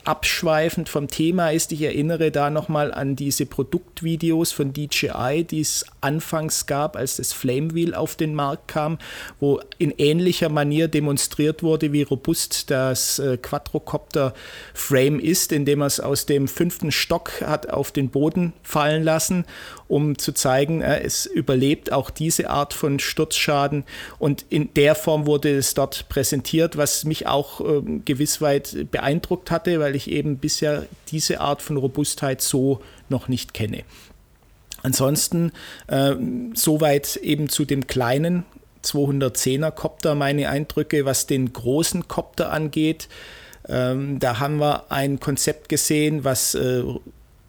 abschweifend 0.04 0.88
vom 0.88 1.08
Thema 1.08 1.50
ist, 1.50 1.72
ich 1.72 1.82
erinnere 1.82 2.30
da 2.30 2.50
nochmal 2.50 2.94
an 2.94 3.16
diese 3.16 3.46
Produktvideos 3.46 4.52
von 4.52 4.72
DJI, 4.72 5.42
die 5.42 5.60
es 5.60 5.84
anfangs 6.00 6.66
gab, 6.66 6.96
als 6.96 7.16
das 7.16 7.32
Flamewheel 7.32 7.94
auf 7.94 8.14
den 8.14 8.32
Markt 8.32 8.68
kam, 8.68 8.98
wo 9.40 9.60
in 9.78 9.92
ähnlicher 9.98 10.50
Manier 10.50 10.86
demonstriert 10.86 11.64
wurde, 11.64 11.92
wie 11.92 12.02
robust 12.02 12.70
das 12.70 13.18
äh, 13.18 13.38
Quadrocopter 13.38 14.34
Frame 14.72 15.18
ist, 15.18 15.50
indem 15.50 15.80
man 15.80 15.88
es 15.88 15.98
aus 15.98 16.26
dem 16.26 16.46
5 16.46 16.75
fünften 16.76 16.92
Stock 16.92 17.40
hat 17.40 17.70
auf 17.70 17.90
den 17.90 18.10
Boden 18.10 18.52
fallen 18.62 19.02
lassen, 19.02 19.46
um 19.88 20.18
zu 20.18 20.32
zeigen, 20.32 20.82
äh, 20.82 21.00
es 21.00 21.24
überlebt 21.24 21.90
auch 21.90 22.10
diese 22.10 22.50
Art 22.50 22.74
von 22.74 22.98
Sturzschaden. 22.98 23.84
Und 24.18 24.44
in 24.50 24.74
der 24.74 24.94
Form 24.94 25.26
wurde 25.26 25.56
es 25.56 25.72
dort 25.72 26.10
präsentiert, 26.10 26.76
was 26.76 27.04
mich 27.04 27.26
auch 27.26 27.60
äh, 27.60 27.80
gewiss 28.04 28.42
weit 28.42 28.90
beeindruckt 28.90 29.50
hatte, 29.50 29.80
weil 29.80 29.96
ich 29.96 30.10
eben 30.10 30.36
bisher 30.36 30.84
diese 31.10 31.40
Art 31.40 31.62
von 31.62 31.78
Robustheit 31.78 32.42
so 32.42 32.82
noch 33.08 33.28
nicht 33.28 33.54
kenne. 33.54 33.84
Ansonsten 34.82 35.52
äh, 35.86 36.14
soweit 36.52 37.16
eben 37.16 37.48
zu 37.48 37.64
dem 37.64 37.86
kleinen 37.86 38.44
210er 38.84 39.70
Kopter 39.70 40.14
meine 40.14 40.50
Eindrücke, 40.50 41.06
was 41.06 41.26
den 41.26 41.52
großen 41.52 42.06
Kopter 42.06 42.52
angeht. 42.52 43.08
Ähm, 43.68 44.18
da 44.18 44.38
haben 44.38 44.58
wir 44.58 44.90
ein 44.90 45.20
Konzept 45.20 45.68
gesehen, 45.68 46.24
was 46.24 46.54
äh, 46.54 46.82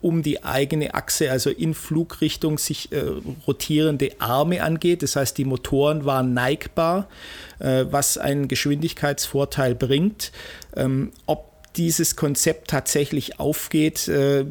um 0.01 0.21
die 0.21 0.43
eigene 0.43 0.93
Achse, 0.93 1.31
also 1.31 1.49
in 1.49 1.73
Flugrichtung 1.73 2.57
sich 2.57 2.91
äh, 2.91 3.03
rotierende 3.47 4.11
Arme 4.19 4.63
angeht. 4.63 5.03
Das 5.03 5.15
heißt, 5.15 5.37
die 5.37 5.45
Motoren 5.45 6.05
waren 6.05 6.33
neigbar, 6.33 7.07
äh, 7.59 7.85
was 7.89 8.17
einen 8.17 8.47
Geschwindigkeitsvorteil 8.47 9.75
bringt. 9.75 10.31
Ähm, 10.75 11.11
ob 11.25 11.46
dieses 11.77 12.15
Konzept 12.15 12.69
tatsächlich 12.69 13.39
aufgeht, 13.39 14.07
äh, 14.07 14.43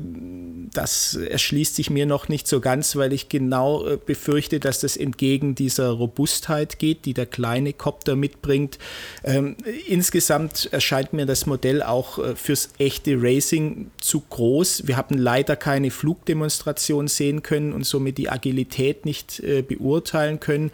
das 0.73 1.14
erschließt 1.14 1.75
sich 1.75 1.90
mir 1.90 2.06
noch 2.06 2.28
nicht 2.28 2.47
so 2.47 2.61
ganz, 2.61 2.95
weil 2.97 3.12
ich 3.12 3.28
genau 3.28 3.87
äh, 3.87 3.97
befürchte, 3.97 4.61
dass 4.61 4.80
das 4.80 4.97
entgegen 4.97 5.54
dieser 5.54 5.90
Robustheit 5.90 6.78
geht, 6.78 7.04
die 7.04 7.14
der 7.14 7.26
kleine 7.26 7.73
Copter 7.73 8.14
mitbringt. 8.14 8.78
Ähm, 9.25 9.56
insgesamt 9.88 10.68
erscheint 10.73 11.12
mir 11.12 11.26
das 11.26 11.47
Modell 11.47 11.83
auch 11.83 12.18
äh, 12.18 12.37
fürs 12.37 12.71
echte 12.78 13.21
Racing 13.21 13.90
zu 14.00 14.21
groß. 14.21 14.87
Wir 14.87 14.97
haben 14.97 15.18
leider 15.18 15.56
keine 15.56 15.90
Flugdemonstration 15.90 17.09
sehen 17.09 17.42
können 17.42 17.73
und 17.73 17.85
somit 17.85 18.18
die 18.18 18.28
Agilität 18.28 19.04
nicht 19.04 19.42
beurteilen 19.68 20.40
können. 20.40 20.71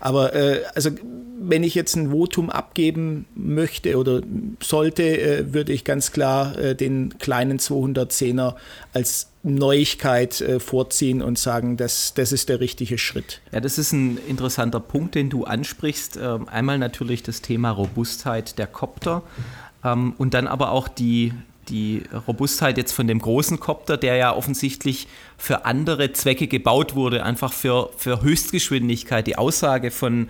Aber 0.00 0.32
also 0.74 0.90
wenn 1.38 1.62
ich 1.62 1.74
jetzt 1.74 1.96
ein 1.96 2.10
Votum 2.10 2.50
abgeben 2.50 3.26
möchte 3.34 3.96
oder 3.96 4.22
sollte, 4.60 5.52
würde 5.52 5.72
ich 5.72 5.84
ganz 5.84 5.91
klar 6.00 6.56
äh, 6.56 6.74
den 6.74 7.18
kleinen 7.18 7.58
210er 7.58 8.54
als 8.92 9.28
Neuigkeit 9.42 10.40
äh, 10.40 10.60
vorziehen 10.60 11.20
und 11.20 11.38
sagen, 11.38 11.76
das, 11.76 12.14
das 12.14 12.32
ist 12.32 12.48
der 12.48 12.60
richtige 12.60 12.96
Schritt. 12.96 13.40
Ja, 13.50 13.60
das 13.60 13.78
ist 13.78 13.92
ein 13.92 14.18
interessanter 14.28 14.80
Punkt, 14.80 15.14
den 15.14 15.30
du 15.30 15.44
ansprichst. 15.44 16.16
Ähm, 16.16 16.48
einmal 16.48 16.78
natürlich 16.78 17.22
das 17.22 17.42
Thema 17.42 17.70
Robustheit 17.70 18.58
der 18.58 18.66
Copter 18.66 19.22
ähm, 19.84 20.14
und 20.18 20.34
dann 20.34 20.46
aber 20.46 20.72
auch 20.72 20.88
die 20.88 21.32
die 21.68 22.02
Robustheit 22.26 22.76
jetzt 22.76 22.92
von 22.92 23.06
dem 23.06 23.20
großen 23.20 23.60
Copter, 23.60 23.96
der 23.96 24.16
ja 24.16 24.34
offensichtlich 24.34 25.06
für 25.38 25.64
andere 25.64 26.12
Zwecke 26.12 26.48
gebaut 26.48 26.94
wurde, 26.94 27.24
einfach 27.24 27.52
für, 27.52 27.90
für 27.96 28.20
Höchstgeschwindigkeit. 28.22 29.26
Die 29.26 29.38
Aussage 29.38 29.90
von 29.90 30.28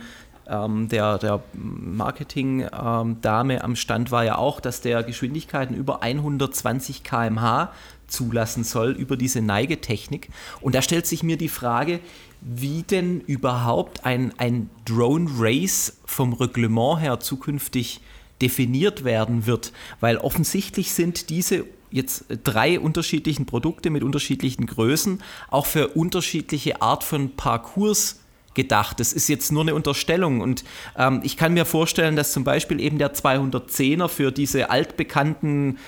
ähm, 0.53 0.89
der, 0.89 1.19
der 1.19 1.43
Marketing-Dame 1.55 3.55
ähm, 3.55 3.63
am 3.63 3.77
Stand 3.77 4.11
war 4.11 4.25
ja 4.25 4.37
auch, 4.37 4.61
dass 4.61 4.83
der 4.83 5.03
Geschwindigkeiten 5.03 5.75
über 5.75 6.03
120 6.03 7.03
km/h 7.03 7.73
zulassen 8.07 8.63
soll 8.63 8.93
über 8.93 9.17
diese 9.17 9.41
Neigetechnik. 9.41 10.29
Und 10.61 10.75
da 10.75 10.83
stellt 10.83 11.07
sich 11.07 11.23
mir 11.23 11.39
die 11.39 11.49
Frage, 11.49 12.01
wie 12.43 12.83
denn 12.83 13.21
überhaupt 13.21 14.05
ein, 14.05 14.35
ein 14.37 14.69
Drone 14.85 15.31
Race 15.39 15.97
vom 16.05 16.35
Reglement 16.35 17.01
her 17.01 17.21
zukünftig 17.21 18.03
definiert 18.43 19.05
werden 19.05 19.47
wird, 19.47 19.73
weil 20.01 20.19
offensichtlich 20.19 20.93
sind 20.93 21.31
diese 21.31 21.65
jetzt 21.91 22.25
drei 22.43 22.81
unterschiedlichen 22.81 23.47
Produkte 23.47 23.91
mit 23.91 24.03
unterschiedlichen 24.03 24.67
Größen 24.67 25.23
auch 25.51 25.67
für 25.67 25.89
unterschiedliche 25.89 26.83
Art 26.83 27.05
von 27.05 27.37
Parcours 27.37 28.22
gedacht. 28.55 29.01
Das 29.01 29.13
ist 29.13 29.29
jetzt 29.29 29.53
nur 29.53 29.63
eine 29.63 29.75
Unterstellung 29.75 30.41
und 30.41 30.65
ähm, 30.97 31.21
ich 31.23 31.37
kann 31.37 31.55
mir 31.55 31.65
vorstellen, 31.65 32.17
dass 32.17 32.33
zum 32.33 32.45
Beispiel 32.45 32.81
eben 32.81 32.99
der 32.99 33.15
210er 33.15 34.09
für 34.09 34.33
diese 34.33 34.71
altbekannten 34.71 35.79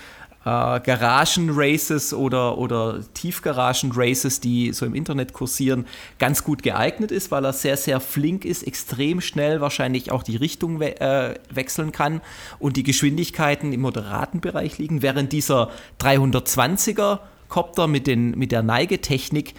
äh, 0.45 0.81
Garagen-Races 0.81 2.13
oder, 2.13 2.59
oder 2.59 3.01
Tiefgaragen-Races, 3.15 4.41
die 4.41 4.73
so 4.73 4.87
im 4.87 4.95
Internet 4.95 5.33
kursieren, 5.33 5.87
ganz 6.19 6.45
gut 6.45 6.63
geeignet 6.63 7.11
ist, 7.11 7.31
weil 7.31 7.45
er 7.45 7.53
sehr, 7.53 7.77
sehr 7.77 8.01
flink 8.01 8.45
ist, 8.45 8.67
extrem 8.67 9.21
schnell 9.21 9.61
wahrscheinlich 9.61 10.13
auch 10.13 10.23
die 10.23 10.37
Richtung 10.37 10.81
we 10.81 11.01
äh, 11.01 11.35
wechseln 11.51 11.93
kann 11.93 12.21
und 12.59 12.77
die 12.77 12.83
Geschwindigkeiten 12.83 13.73
im 13.73 13.81
moderaten 13.81 14.41
Bereich 14.41 14.79
liegen, 14.79 15.03
während 15.03 15.33
dieser 15.33 15.71
320er 16.01 17.21
Copter 17.49 17.87
mit, 17.87 18.07
den, 18.07 18.33
mit 18.33 18.53
der 18.53 18.63
Neigetechnik 18.63 19.55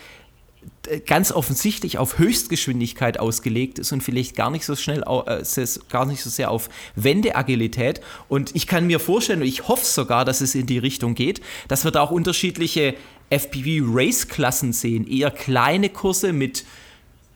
ganz 1.06 1.32
offensichtlich 1.32 1.98
auf 1.98 2.18
Höchstgeschwindigkeit 2.18 3.20
ausgelegt 3.20 3.80
ist 3.80 3.92
und 3.92 4.02
vielleicht 4.02 4.36
gar 4.36 4.52
nicht 4.52 4.66
so 4.66 4.76
schnell, 4.76 5.04
äh, 5.26 5.68
gar 5.90 6.06
nicht 6.06 6.22
so 6.22 6.30
sehr 6.30 6.52
auf 6.52 6.70
Wendeagilität. 6.96 8.02
Und 8.30 8.56
ich 8.56 8.68
kann 8.68 8.88
mir 8.88 9.00
vorstellen, 9.00 9.42
und 9.42 9.48
ich 9.48 9.68
hoffe 9.68 9.86
sogar, 9.86 10.26
dass 10.26 10.42
es 10.42 10.56
in 10.56 10.66
die 10.66 10.78
Richtung 10.78 11.16
geht, 11.16 11.42
dass 11.68 11.84
wir 11.84 11.92
da 11.92 12.02
auch 12.02 12.12
unterschiedliche 12.12 12.96
FPV-Race-Klassen 13.30 14.74
sehen. 14.74 15.08
Eher 15.08 15.32
kleine 15.32 15.90
Kurse 15.90 16.34
mit 16.34 16.66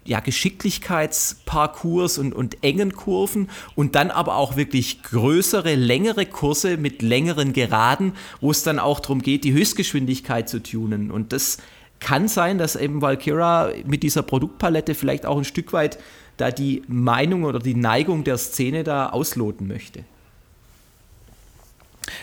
ja, 0.05 0.19
Geschicklichkeitsparcours 0.19 2.17
und, 2.17 2.33
und 2.33 2.63
engen 2.63 2.93
Kurven 2.93 3.49
und 3.75 3.95
dann 3.95 4.09
aber 4.09 4.37
auch 4.37 4.55
wirklich 4.55 5.03
größere, 5.03 5.75
längere 5.75 6.25
Kurse 6.25 6.77
mit 6.77 7.01
längeren 7.01 7.53
Geraden, 7.53 8.13
wo 8.41 8.49
es 8.51 8.63
dann 8.63 8.79
auch 8.79 8.99
darum 8.99 9.21
geht, 9.21 9.43
die 9.43 9.53
Höchstgeschwindigkeit 9.53 10.49
zu 10.49 10.63
tunen. 10.63 11.11
Und 11.11 11.31
das 11.31 11.59
kann 11.99 12.27
sein, 12.27 12.57
dass 12.57 12.75
eben 12.75 13.01
Valkyra 13.01 13.71
mit 13.85 14.03
dieser 14.03 14.23
Produktpalette 14.23 14.95
vielleicht 14.95 15.25
auch 15.25 15.37
ein 15.37 15.45
Stück 15.45 15.73
weit 15.73 15.99
da 16.37 16.51
die 16.51 16.83
Meinung 16.87 17.43
oder 17.43 17.59
die 17.59 17.75
Neigung 17.75 18.23
der 18.23 18.37
Szene 18.37 18.83
da 18.83 19.09
ausloten 19.09 19.67
möchte. 19.67 20.05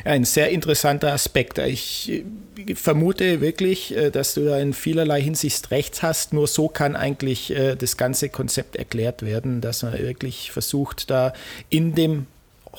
ein 0.04 0.24
sehr 0.24 0.50
interessanter 0.50 1.12
Aspekt. 1.12 1.58
Ich 1.58 2.24
vermute 2.74 3.40
wirklich, 3.40 3.94
äh, 3.94 4.10
dass 4.10 4.34
du 4.34 4.44
da 4.44 4.58
in 4.58 4.72
vielerlei 4.72 5.20
Hinsicht 5.20 5.70
recht 5.70 6.02
hast. 6.02 6.32
Nur 6.32 6.46
so 6.46 6.68
kann 6.68 6.96
eigentlich 6.96 7.50
äh, 7.50 7.76
das 7.76 7.96
ganze 7.96 8.28
Konzept 8.28 8.76
erklärt 8.76 9.22
werden, 9.22 9.60
dass 9.60 9.82
man 9.82 9.92
wirklich 9.98 10.50
versucht, 10.50 11.10
da 11.10 11.32
in 11.68 11.94
dem 11.94 12.26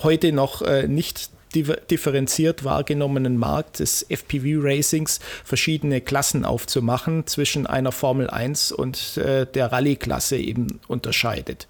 heute 0.02 0.32
noch 0.32 0.62
äh, 0.62 0.86
nicht 0.86 1.30
differenziert 1.54 2.64
wahrgenommenen 2.64 3.36
Markt 3.36 3.80
des 3.80 4.06
FPV-Racings 4.08 5.20
verschiedene 5.44 6.00
Klassen 6.00 6.44
aufzumachen, 6.44 7.26
zwischen 7.26 7.66
einer 7.66 7.92
Formel 7.92 8.30
1 8.30 8.72
und 8.72 9.16
äh, 9.16 9.46
der 9.46 9.72
Rallye-Klasse 9.72 10.36
eben 10.36 10.80
unterscheidet. 10.88 11.68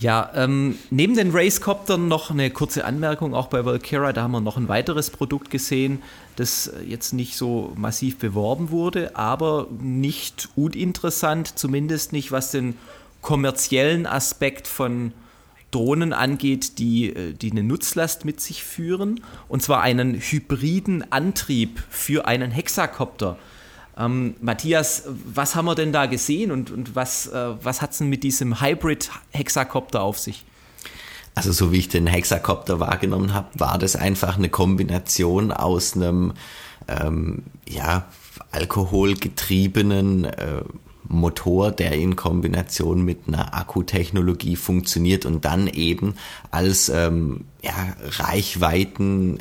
Ja, 0.00 0.30
ähm, 0.36 0.78
neben 0.90 1.16
den 1.16 1.32
Racecoptern 1.32 2.06
noch 2.06 2.30
eine 2.30 2.50
kurze 2.50 2.84
Anmerkung, 2.84 3.34
auch 3.34 3.48
bei 3.48 3.64
Valkyra, 3.64 4.12
da 4.12 4.22
haben 4.22 4.30
wir 4.30 4.40
noch 4.40 4.56
ein 4.56 4.68
weiteres 4.68 5.10
Produkt 5.10 5.50
gesehen, 5.50 6.02
das 6.36 6.72
jetzt 6.86 7.12
nicht 7.12 7.36
so 7.36 7.72
massiv 7.74 8.16
beworben 8.18 8.70
wurde, 8.70 9.16
aber 9.16 9.66
nicht 9.80 10.50
uninteressant, 10.54 11.58
zumindest 11.58 12.12
nicht 12.12 12.30
was 12.30 12.52
den 12.52 12.76
kommerziellen 13.22 14.06
Aspekt 14.06 14.68
von 14.68 15.12
Drohnen 15.70 16.12
angeht, 16.12 16.78
die, 16.78 17.14
äh, 17.14 17.32
die 17.32 17.50
eine 17.50 17.62
Nutzlast 17.62 18.24
mit 18.24 18.40
sich 18.40 18.62
führen, 18.62 19.20
und 19.48 19.62
zwar 19.62 19.82
einen 19.82 20.14
hybriden 20.14 21.12
Antrieb 21.12 21.82
für 21.90 22.26
einen 22.26 22.50
Hexakopter. 22.50 23.38
Ähm, 23.96 24.34
Matthias, 24.40 25.04
was 25.06 25.54
haben 25.54 25.66
wir 25.66 25.74
denn 25.74 25.92
da 25.92 26.06
gesehen 26.06 26.52
und, 26.52 26.70
und 26.70 26.94
was, 26.94 27.26
äh, 27.26 27.54
was 27.62 27.82
hat 27.82 27.92
es 27.92 27.98
denn 27.98 28.08
mit 28.08 28.22
diesem 28.22 28.60
Hybrid-Hexakopter 28.60 30.00
auf 30.00 30.18
sich? 30.18 30.44
Also 31.34 31.52
so 31.52 31.72
wie 31.72 31.78
ich 31.78 31.88
den 31.88 32.06
Hexakopter 32.06 32.80
wahrgenommen 32.80 33.34
habe, 33.34 33.48
war 33.54 33.78
das 33.78 33.94
einfach 33.96 34.38
eine 34.38 34.48
Kombination 34.48 35.52
aus 35.52 35.94
einem 35.94 36.32
ähm, 36.88 37.44
ja, 37.68 38.06
alkoholgetriebenen 38.50 40.24
äh, 40.24 40.62
Motor, 41.08 41.70
der 41.72 41.92
in 41.92 42.16
Kombination 42.16 43.04
mit 43.04 43.20
einer 43.26 43.54
Akkutechnologie 43.54 44.56
funktioniert 44.56 45.26
und 45.26 45.44
dann 45.44 45.66
eben 45.66 46.14
als 46.50 46.88
ähm, 46.88 47.44
ja, 47.62 47.96
Reichweiten 48.18 49.38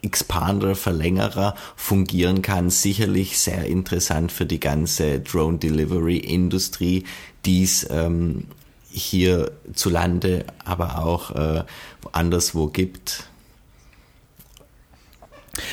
Expander, 0.00 0.76
Verlängerer 0.76 1.54
fungieren 1.76 2.42
kann. 2.42 2.70
Sicherlich 2.70 3.38
sehr 3.38 3.66
interessant 3.66 4.30
für 4.30 4.46
die 4.46 4.60
ganze 4.60 5.20
Drone 5.20 5.58
Delivery 5.58 6.18
Industrie, 6.18 7.04
die 7.44 7.64
es 7.64 7.86
ähm, 7.90 8.44
hier 8.90 9.52
zu 9.74 9.90
Lande, 9.90 10.44
aber 10.64 11.04
auch 11.04 11.34
äh, 11.34 11.64
anderswo 12.12 12.68
gibt. 12.68 13.28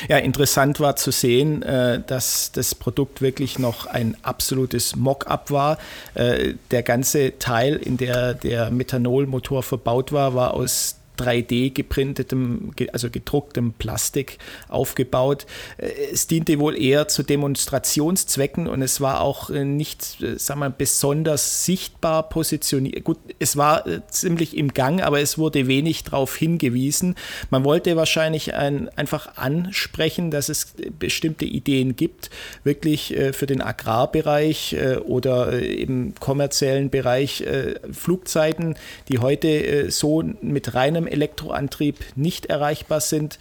Ja, 0.08 0.18
interessant 0.18 0.80
war 0.80 0.96
zu 0.96 1.10
sehen, 1.10 1.62
äh, 1.62 2.00
dass 2.06 2.52
das 2.52 2.74
Produkt 2.74 3.22
wirklich 3.22 3.58
noch 3.58 3.86
ein 3.86 4.16
absolutes 4.22 4.96
Mock-up 4.96 5.50
war. 5.50 5.78
Äh, 6.14 6.54
der 6.70 6.82
ganze 6.82 7.38
Teil, 7.38 7.76
in 7.76 7.96
der 7.96 8.34
der 8.34 8.70
Methanolmotor 8.70 9.62
verbaut 9.62 10.12
war, 10.12 10.34
war 10.34 10.54
aus 10.54 10.96
3D 11.16 11.72
geprintetem, 11.72 12.72
also 12.92 13.10
gedrucktem 13.10 13.72
Plastik 13.72 14.38
aufgebaut. 14.68 15.46
Äh, 15.78 15.90
es 16.12 16.26
diente 16.26 16.58
wohl 16.58 16.80
eher 16.80 17.08
zu 17.08 17.22
Demonstrationszwecken 17.22 18.66
und 18.66 18.82
es 18.82 19.00
war 19.00 19.20
auch 19.20 19.50
äh, 19.50 19.64
nicht, 19.64 20.22
äh, 20.22 20.38
sagen 20.38 20.60
wir, 20.60 20.70
besonders 20.70 21.64
sichtbar 21.64 22.28
positioniert. 22.28 23.04
Gut, 23.04 23.18
es 23.38 23.56
war 23.56 23.84
ziemlich 24.10 24.56
im 24.56 24.74
Gang, 24.74 25.02
aber 25.02 25.20
es 25.20 25.38
wurde 25.38 25.66
wenig 25.66 26.04
darauf 26.04 26.36
hingewiesen. 26.36 27.14
Man 27.50 27.64
wollte 27.64 27.96
wahrscheinlich 27.96 28.54
ein, 28.54 28.88
einfach 28.96 29.36
ansprechen, 29.36 30.30
dass 30.30 30.48
es 30.48 30.74
bestimmte 30.98 31.44
Ideen 31.44 31.96
gibt, 31.96 32.30
wirklich 32.64 33.14
für 33.32 33.46
den 33.46 33.60
Agrarbereich 33.60 34.76
oder 35.04 35.60
im 35.60 36.14
kommerziellen 36.18 36.90
Bereich 36.90 37.44
Flugzeiten, 37.90 38.76
die 39.08 39.18
heute 39.18 39.90
so 39.90 40.22
mit 40.40 40.74
reinem 40.74 41.05
Elektroantrieb 41.06 41.98
nicht 42.14 42.46
erreichbar 42.46 43.00
sind, 43.00 43.38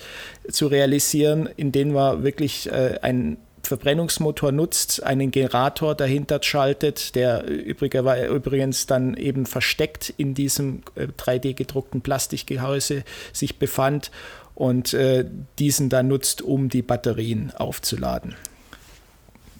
zu 0.49 0.67
realisieren, 0.67 1.49
in 1.57 1.71
denen 1.71 1.93
man 1.93 2.23
wirklich 2.23 2.71
äh, 2.71 2.99
einen 3.01 3.37
Verbrennungsmotor 3.65 4.51
nutzt, 4.51 5.03
einen 5.03 5.31
Generator 5.31 5.95
dahinter 5.95 6.39
schaltet, 6.41 7.15
der 7.15 7.45
übrigens 7.45 8.85
dann 8.85 9.15
eben 9.15 9.45
versteckt 9.45 10.13
in 10.17 10.33
diesem 10.33 10.83
3D 10.95 11.49
äh, 11.49 11.53
gedruckten 11.53 12.01
Plastikgehäuse 12.01 13.03
sich 13.33 13.57
befand 13.57 14.11
und 14.53 14.93
äh, 14.93 15.25
diesen 15.59 15.89
dann 15.89 16.07
nutzt, 16.07 16.41
um 16.41 16.69
die 16.69 16.81
Batterien 16.81 17.51
aufzuladen. 17.55 18.35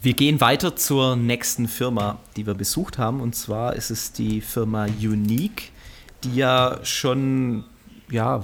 Wir 0.01 0.13
gehen 0.13 0.39
weiter 0.39 0.75
zur 0.75 1.15
nächsten 1.15 1.67
Firma, 1.67 2.19
die 2.37 2.45
wir 2.45 2.53
besucht 2.53 2.97
haben. 2.97 3.21
Und 3.21 3.35
zwar 3.35 3.75
ist 3.75 3.89
es 3.89 4.11
die 4.11 4.39
Firma 4.39 4.85
Unique, 4.85 5.71
die 6.23 6.35
ja 6.35 6.79
schon 6.83 7.63
ja, 8.09 8.43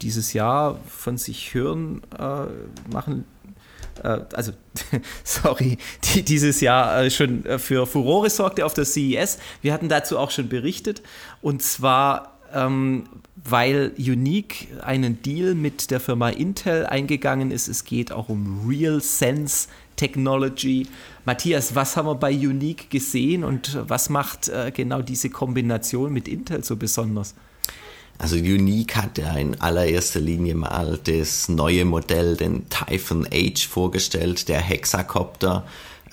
dieses 0.00 0.32
Jahr 0.32 0.78
von 0.86 1.16
sich 1.16 1.54
hören 1.54 2.02
äh, 2.18 2.92
machen 2.92 3.24
äh, 4.02 4.20
also 4.32 4.52
sorry, 5.24 5.78
die 6.04 6.22
dieses 6.22 6.60
Jahr 6.60 7.02
äh, 7.02 7.10
schon 7.10 7.44
äh, 7.46 7.58
für 7.58 7.86
Furore 7.86 8.30
sorgte 8.30 8.64
auf 8.64 8.74
der 8.74 8.84
CES. 8.84 9.38
Wir 9.60 9.72
hatten 9.72 9.88
dazu 9.88 10.18
auch 10.18 10.30
schon 10.30 10.48
berichtet 10.48 11.02
und 11.40 11.62
zwar 11.62 12.38
ähm, 12.54 13.04
weil 13.44 13.92
Unique 13.98 14.68
einen 14.82 15.22
Deal 15.22 15.54
mit 15.54 15.90
der 15.90 16.00
Firma 16.00 16.28
Intel 16.28 16.86
eingegangen 16.86 17.50
ist. 17.50 17.66
Es 17.66 17.84
geht 17.84 18.12
auch 18.12 18.28
um 18.28 18.68
Real 18.68 19.00
Sense 19.00 19.68
Technology. 19.96 20.86
Matthias, 21.24 21.74
was 21.74 21.96
haben 21.96 22.06
wir 22.06 22.14
bei 22.14 22.32
Unique 22.32 22.90
gesehen 22.90 23.44
und 23.44 23.78
was 23.88 24.08
macht 24.10 24.48
äh, 24.48 24.70
genau 24.74 25.02
diese 25.02 25.30
Kombination 25.30 26.12
mit 26.12 26.28
Intel 26.28 26.62
so 26.64 26.76
besonders? 26.76 27.34
Also 28.18 28.36
Unique 28.36 28.96
hat 28.96 29.18
ja 29.18 29.34
in 29.34 29.60
allererster 29.60 30.20
Linie 30.20 30.54
mal 30.54 30.98
das 31.02 31.48
neue 31.48 31.84
Modell, 31.84 32.36
den 32.36 32.68
Typhon 32.68 33.26
H, 33.26 33.68
vorgestellt, 33.68 34.48
der 34.48 34.60
Hexacopter. 34.60 35.64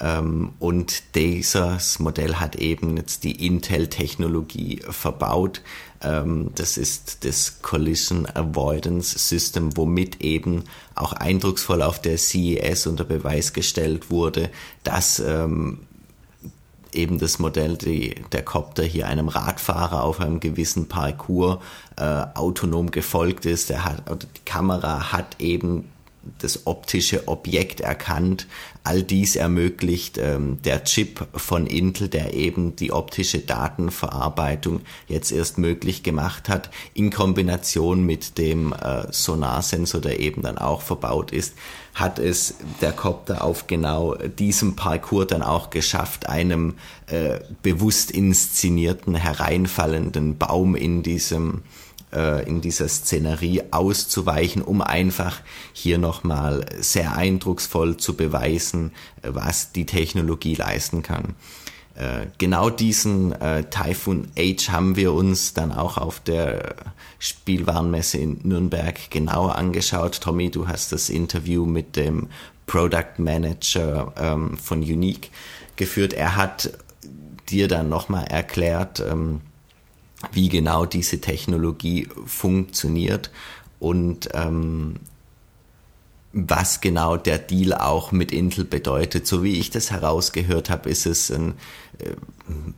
Ähm, 0.02 0.54
und 0.60 1.16
dieses 1.16 2.00
Modell 2.00 2.36
hat 2.36 2.56
eben 2.56 2.98
jetzt 2.98 3.24
die 3.24 3.46
Intel-Technologie 3.46 4.82
verbaut. 4.90 5.62
Ähm, 6.02 6.52
das 6.56 6.78
ist 6.78 7.26
das 7.26 7.62
Collision 7.62 8.26
Avoidance 8.26 9.20
System, 9.20 9.76
womit 9.76 10.22
eben 10.22 10.64
auch 10.96 11.14
eindrucksvoll 11.14 11.82
auf 11.82 12.02
der 12.02 12.18
CES 12.18 12.88
unter 12.88 13.04
Beweis 13.04 13.54
gestellt 13.54 14.10
wurde, 14.10 14.50
dass 14.84 15.20
ähm, 15.20 15.80
eben 16.94 17.20
das 17.20 17.40
Modell, 17.40 17.78
die, 17.78 18.16
der 18.32 18.44
Copter 18.44 18.84
hier 18.84 19.08
einem 19.08 19.28
Radfahrer 19.28 20.04
auf 20.04 20.20
einem 20.20 20.40
gewissen 20.40 20.88
Parcours 20.88 21.60
äh, 21.98 22.26
autonom 22.34 22.92
gefolgt 22.92 23.46
ist. 23.46 23.70
Der 23.70 23.86
hat, 23.86 24.04
die 24.10 24.42
Kamera 24.46 25.12
hat 25.12 25.40
eben 25.40 25.90
das 26.40 26.68
optische 26.68 27.28
Objekt 27.28 27.82
erkannt. 27.82 28.48
All 28.84 29.04
dies 29.04 29.36
ermöglicht 29.36 30.18
ähm, 30.18 30.62
der 30.64 30.84
Chip 30.84 31.28
von 31.36 31.68
Intel, 31.68 32.08
der 32.08 32.34
eben 32.34 32.76
die 32.76 32.92
optische 32.92 33.40
Datenverarbeitung 33.40 34.82
jetzt 35.08 35.32
erst 35.32 35.58
möglich 35.58 36.02
gemacht 36.02 36.50
hat, 36.50 36.72
in 36.94 37.12
Kombination 37.12 38.04
mit 38.04 38.38
dem 38.38 38.74
äh, 38.74 39.12
Sonarsensor, 39.12 40.02
der 40.02 40.20
eben 40.20 40.42
dann 40.42 40.58
auch 40.58 40.82
verbaut 40.82 41.32
ist, 41.32 41.56
hat 41.94 42.20
es 42.20 42.56
der 42.82 42.94
Copter 42.94 43.44
auf 43.44 43.68
genau 43.68 44.16
diesem 44.16 44.76
Parcours 44.76 45.28
dann 45.28 45.42
auch 45.42 45.70
geschafft, 45.70 46.30
einem 46.30 46.76
äh, 47.08 47.40
bewusst 47.62 48.12
inszenierten, 48.12 49.16
hereinfallenden 49.16 50.38
Baum 50.38 50.76
in 50.76 51.04
diesem 51.04 51.64
äh, 52.14 52.48
in 52.48 52.62
dieser 52.62 52.88
Szenerie 52.88 53.64
auszuweichen, 53.72 54.62
um 54.62 54.82
einfach 54.82 55.42
hier 55.74 55.98
nochmal 55.98 56.66
sehr 56.80 57.16
eindrucksvoll 57.16 57.98
zu 57.98 58.16
beweisen, 58.16 58.92
was 59.22 59.72
die 59.72 59.86
Technologie 59.86 60.56
leisten 60.56 61.04
kann. 61.04 61.36
Äh, 62.00 62.28
genau 62.38 62.70
diesen 62.70 63.34
äh, 63.34 63.66
Typhoon 63.70 64.30
Age 64.38 64.70
haben 64.70 64.96
wir 64.96 65.12
uns 65.12 65.54
dann 65.54 65.74
auch 65.74 65.98
auf 65.98 66.22
der 66.22 66.76
Spielwarenmesse 67.20 68.18
in 68.18 68.40
Nürnberg 68.44 69.12
genauer 69.12 69.56
angeschaut. 69.56 70.22
Tommy, 70.22 70.50
du 70.50 70.68
hast 70.68 70.94
das 70.94 71.10
Interview 71.10 71.66
mit 71.66 71.98
dem 71.98 72.30
Product 72.68 73.18
Manager 73.18 74.14
ähm, 74.18 74.58
von 74.58 74.80
Unique 74.80 75.30
geführt. 75.76 76.14
Er 76.14 76.38
hat 76.38 76.72
dir 77.50 77.68
dann 77.68 77.90
nochmal 77.90 78.26
erklärt, 78.26 79.00
ähm, 79.02 79.42
wie 80.32 80.50
genau 80.50 80.86
diese 80.86 81.22
Technologie 81.22 82.08
funktioniert 82.26 83.32
und 83.80 84.30
ähm, 84.34 84.96
was 86.32 86.80
genau 86.80 87.18
der 87.18 87.40
Deal 87.40 87.74
auch 87.74 88.12
mit 88.12 88.32
Intel 88.32 88.64
bedeutet. 88.64 89.26
So 89.26 89.44
wie 89.44 89.60
ich 89.60 89.72
das 89.72 89.90
herausgehört 89.90 90.70
habe, 90.70 90.90
ist 90.90 91.08
es 91.08 91.32
ein, 91.32 91.56
äh, 91.98 92.12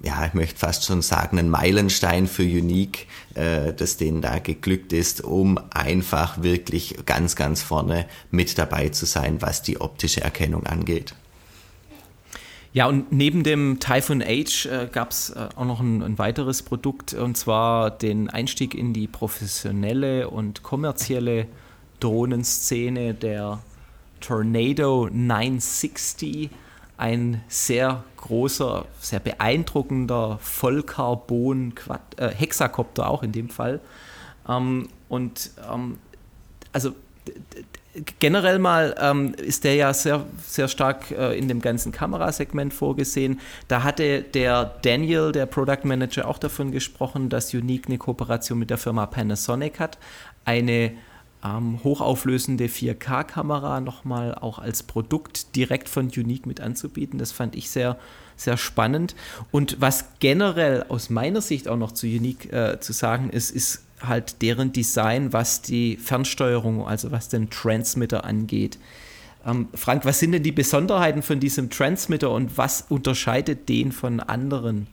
ja, 0.04 0.26
ich 0.26 0.34
möchte 0.34 0.58
fast 0.58 0.86
schon 0.86 1.02
sagen, 1.02 1.38
ein 1.38 1.50
Meilenstein 1.50 2.28
für 2.28 2.44
Unique, 2.44 3.08
äh, 3.36 3.74
dass 3.74 3.98
denen 3.98 4.22
da 4.22 4.40
geglückt 4.40 4.94
ist, 4.94 5.22
um 5.24 5.60
einfach 5.72 6.42
wirklich 6.42 6.96
ganz, 7.06 7.36
ganz 7.36 7.62
vorne 7.62 8.06
mit 8.30 8.58
dabei 8.58 8.90
zu 8.90 9.06
sein, 9.06 9.42
was 9.42 9.62
die 9.62 9.82
optische 9.82 10.22
Erkennung 10.22 10.66
angeht. 10.66 11.14
Ja, 12.74 12.88
und 12.88 13.12
neben 13.12 13.44
dem 13.44 13.80
Typhoon 13.82 14.22
H 14.22 14.70
äh, 14.70 14.88
gab 14.90 15.12
es 15.12 15.32
äh, 15.32 15.50
auch 15.56 15.66
noch 15.66 15.82
ein, 15.82 16.02
ein, 16.02 16.18
weiteres 16.18 16.64
Produkt, 16.64 17.14
und 17.14 17.36
zwar 17.36 17.92
den 17.92 18.30
Einstieg 18.30 18.74
in 18.76 18.94
die 18.94 19.08
professionelle 19.08 20.30
und 20.30 20.64
kommerzielle 20.64 21.48
Drohnenszene, 22.00 23.14
der 23.14 23.60
Tornado 24.22 25.10
960, 25.12 26.50
ein 26.96 27.42
sehr 27.50 28.06
großer, 28.16 28.86
sehr 29.00 29.20
beeindruckender 29.20 30.40
Vollcarbon 30.42 31.74
äh, 32.18 32.32
auch 33.00 33.24
in 33.24 33.34
dem 33.34 33.50
Fall. 33.50 33.82
Ähm, 34.48 34.88
und 35.10 35.52
ähm, 35.70 35.98
also 36.72 36.94
generell 38.20 38.60
mal 38.60 38.96
ähm, 39.00 39.34
ist 39.36 39.64
der 39.64 39.76
ja 39.76 39.94
sehr, 39.94 40.26
sehr 40.46 40.68
stark 40.68 41.12
äh, 41.12 41.38
in 41.38 41.48
dem 41.48 41.62
ganzen 41.62 41.92
Kamerasegment 41.92 42.74
vorgesehen. 42.74 43.40
Da 43.68 43.84
hatte 43.84 44.22
der 44.22 44.76
Daniel, 44.82 45.32
der 45.32 45.46
Product 45.46 45.84
Manager, 45.84 46.28
auch 46.28 46.38
davon 46.38 46.72
gesprochen, 46.72 47.30
dass 47.30 47.54
Unique 47.54 47.88
eine 47.88 47.98
Kooperation 47.98 48.60
mit 48.60 48.70
der 48.70 48.78
Firma 48.78 49.06
Panasonic 49.06 49.80
hat. 49.80 49.98
Eine 50.46 50.94
ähm, 51.44 51.80
hochauflösende 51.84 52.66
4K-Kamera 52.66 53.82
nochmal 53.82 54.36
auch 54.36 54.60
als 54.60 54.84
Produkt 54.84 55.56
direkt 55.56 55.90
von 55.90 56.06
Unique 56.06 56.46
mit 56.46 56.62
anzubieten. 56.62 57.20
Das 57.20 57.32
fand 57.32 57.56
ich 57.56 57.70
sehr, 57.70 57.98
sehr 58.36 58.58
spannend. 58.58 59.16
Und 59.52 59.82
was 59.82 60.06
generell 60.20 60.86
aus 60.88 61.10
meiner 61.10 61.42
Sicht 61.42 61.68
auch 61.68 61.78
noch 61.78 61.92
zu 61.92 62.08
Unique 62.08 62.52
äh, 62.54 62.80
zu 62.80 62.94
sagen 62.94 63.30
ist, 63.30 63.52
ist 63.52 63.84
halt 64.08 64.42
deren 64.42 64.72
Design, 64.72 65.34
was 65.34 65.62
die 65.62 65.98
Fernsteuerung, 65.98 66.88
also 66.88 67.12
was 67.12 67.30
den 67.30 67.50
Transmitter 67.50 68.24
angeht. 68.24 68.78
Ähm, 69.46 69.70
Frank, 69.74 70.06
was 70.06 70.20
sind 70.20 70.34
denn 70.34 70.44
die 70.44 70.52
Besonderheiten 70.52 71.22
von 71.22 71.40
diesem 71.40 71.70
Transmitter 71.70 72.32
und 72.32 72.58
was 72.58 72.86
unterscheidet 72.90 73.70
den 73.70 73.92
von 73.92 74.20
anderen? 74.20 74.88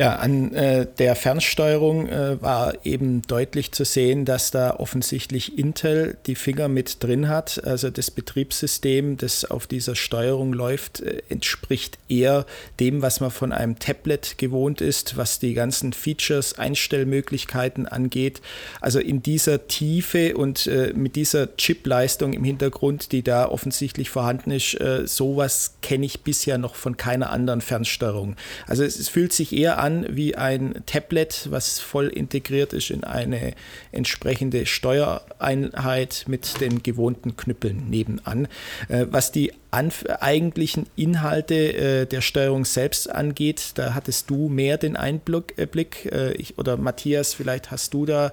Ja, 0.00 0.14
an 0.14 0.54
äh, 0.54 0.86
der 0.98 1.14
Fernsteuerung 1.14 2.08
äh, 2.08 2.40
war 2.40 2.86
eben 2.86 3.20
deutlich 3.20 3.72
zu 3.72 3.84
sehen, 3.84 4.24
dass 4.24 4.50
da 4.50 4.76
offensichtlich 4.76 5.58
Intel 5.58 6.16
die 6.24 6.36
Finger 6.36 6.68
mit 6.68 7.04
drin 7.04 7.28
hat. 7.28 7.62
Also 7.64 7.90
das 7.90 8.10
Betriebssystem, 8.10 9.18
das 9.18 9.44
auf 9.44 9.66
dieser 9.66 9.96
Steuerung 9.96 10.54
läuft, 10.54 11.00
äh, 11.00 11.20
entspricht 11.28 11.98
eher 12.08 12.46
dem, 12.80 13.02
was 13.02 13.20
man 13.20 13.30
von 13.30 13.52
einem 13.52 13.78
Tablet 13.78 14.38
gewohnt 14.38 14.80
ist, 14.80 15.18
was 15.18 15.38
die 15.38 15.52
ganzen 15.52 15.92
Features, 15.92 16.58
Einstellmöglichkeiten 16.58 17.86
angeht. 17.86 18.40
Also 18.80 19.00
in 19.00 19.22
dieser 19.22 19.68
Tiefe 19.68 20.34
und 20.34 20.66
äh, 20.66 20.94
mit 20.94 21.14
dieser 21.14 21.58
Chip-Leistung 21.58 22.32
im 22.32 22.44
Hintergrund, 22.44 23.12
die 23.12 23.22
da 23.22 23.46
offensichtlich 23.46 24.08
vorhanden 24.08 24.50
ist, 24.50 24.80
äh, 24.80 25.06
sowas 25.06 25.74
kenne 25.82 26.06
ich 26.06 26.22
bisher 26.22 26.56
noch 26.56 26.74
von 26.74 26.96
keiner 26.96 27.28
anderen 27.28 27.60
Fernsteuerung. 27.60 28.36
Also 28.66 28.82
es, 28.82 28.98
es 28.98 29.10
fühlt 29.10 29.34
sich 29.34 29.52
eher 29.52 29.78
an, 29.78 29.89
an 29.90 30.06
wie 30.08 30.36
ein 30.36 30.82
Tablet, 30.86 31.48
was 31.50 31.80
voll 31.80 32.08
integriert 32.08 32.72
ist 32.72 32.90
in 32.90 33.04
eine 33.04 33.54
entsprechende 33.92 34.66
Steuereinheit 34.66 36.24
mit 36.28 36.60
den 36.60 36.82
gewohnten 36.82 37.36
Knüppeln 37.36 37.90
nebenan. 37.90 38.46
Äh, 38.88 39.06
was 39.10 39.32
die 39.32 39.52
eigentlichen 39.72 40.86
Inhalte 40.96 41.54
äh, 41.54 42.06
der 42.06 42.20
Steuerung 42.20 42.64
selbst 42.64 43.10
angeht, 43.10 43.72
da 43.74 43.94
hattest 43.94 44.30
du 44.30 44.48
mehr 44.48 44.78
den 44.78 44.96
Einblick, 44.96 46.06
äh, 46.10 46.32
ich, 46.32 46.58
oder 46.58 46.76
Matthias, 46.76 47.34
vielleicht 47.34 47.70
hast 47.70 47.94
du 47.94 48.06
da 48.06 48.32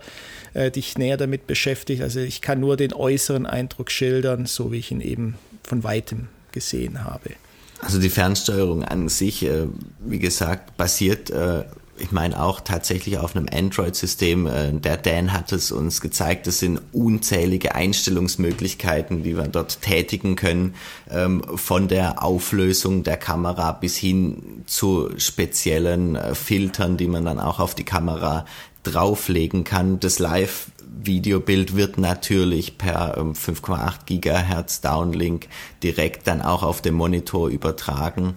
dich 0.55 0.97
näher 0.97 1.17
damit 1.17 1.45
beschäftigt. 1.45 2.01
Also 2.01 2.19
ich 2.19 2.41
kann 2.41 2.59
nur 2.59 2.77
den 2.77 2.91
äußeren 2.91 3.45
Eindruck 3.45 3.91
schildern, 3.91 4.47
so 4.47 4.71
wie 4.71 4.79
ich 4.79 4.89
ihn 4.89 5.01
eben 5.01 5.35
von 5.61 5.83
weitem 5.83 6.29
gesehen 6.51 7.03
habe. 7.03 7.31
Also 7.79 7.99
die 7.99 8.09
Fernsteuerung 8.09 8.83
an 8.83 9.07
sich, 9.09 9.43
äh, 9.43 9.67
wie 9.99 10.19
gesagt, 10.19 10.77
basiert, 10.77 11.29
äh, 11.29 11.63
ich 11.99 12.11
meine 12.11 12.41
auch 12.41 12.59
tatsächlich 12.59 13.17
auf 13.17 13.35
einem 13.35 13.47
Android-System. 13.51 14.47
Äh, 14.47 14.73
der 14.73 14.97
Dan 14.97 15.33
hat 15.33 15.51
es 15.51 15.71
uns 15.71 16.01
gezeigt, 16.01 16.47
es 16.47 16.59
sind 16.59 16.81
unzählige 16.91 17.75
Einstellungsmöglichkeiten, 17.75 19.23
die 19.23 19.35
wir 19.35 19.47
dort 19.47 19.81
tätigen 19.81 20.35
können, 20.35 20.75
ähm, 21.09 21.43
von 21.55 21.87
der 21.87 22.23
Auflösung 22.23 23.03
der 23.03 23.17
Kamera 23.17 23.71
bis 23.71 23.95
hin 23.95 24.63
zu 24.65 25.09
speziellen 25.17 26.17
Filtern, 26.33 26.97
die 26.97 27.07
man 27.07 27.25
dann 27.25 27.39
auch 27.39 27.59
auf 27.59 27.75
die 27.75 27.85
Kamera 27.85 28.45
drauflegen 28.83 29.63
kann. 29.63 29.99
Das 29.99 30.19
Live 30.19 30.67
Videobild 31.03 31.75
wird 31.75 31.97
natürlich 31.97 32.77
per 32.77 33.17
5,8 33.17 33.77
ähm, 33.77 33.91
Gigahertz 34.05 34.81
Downlink 34.81 35.47
direkt 35.83 36.27
dann 36.27 36.41
auch 36.41 36.63
auf 36.63 36.81
dem 36.81 36.95
Monitor 36.95 37.49
übertragen 37.49 38.35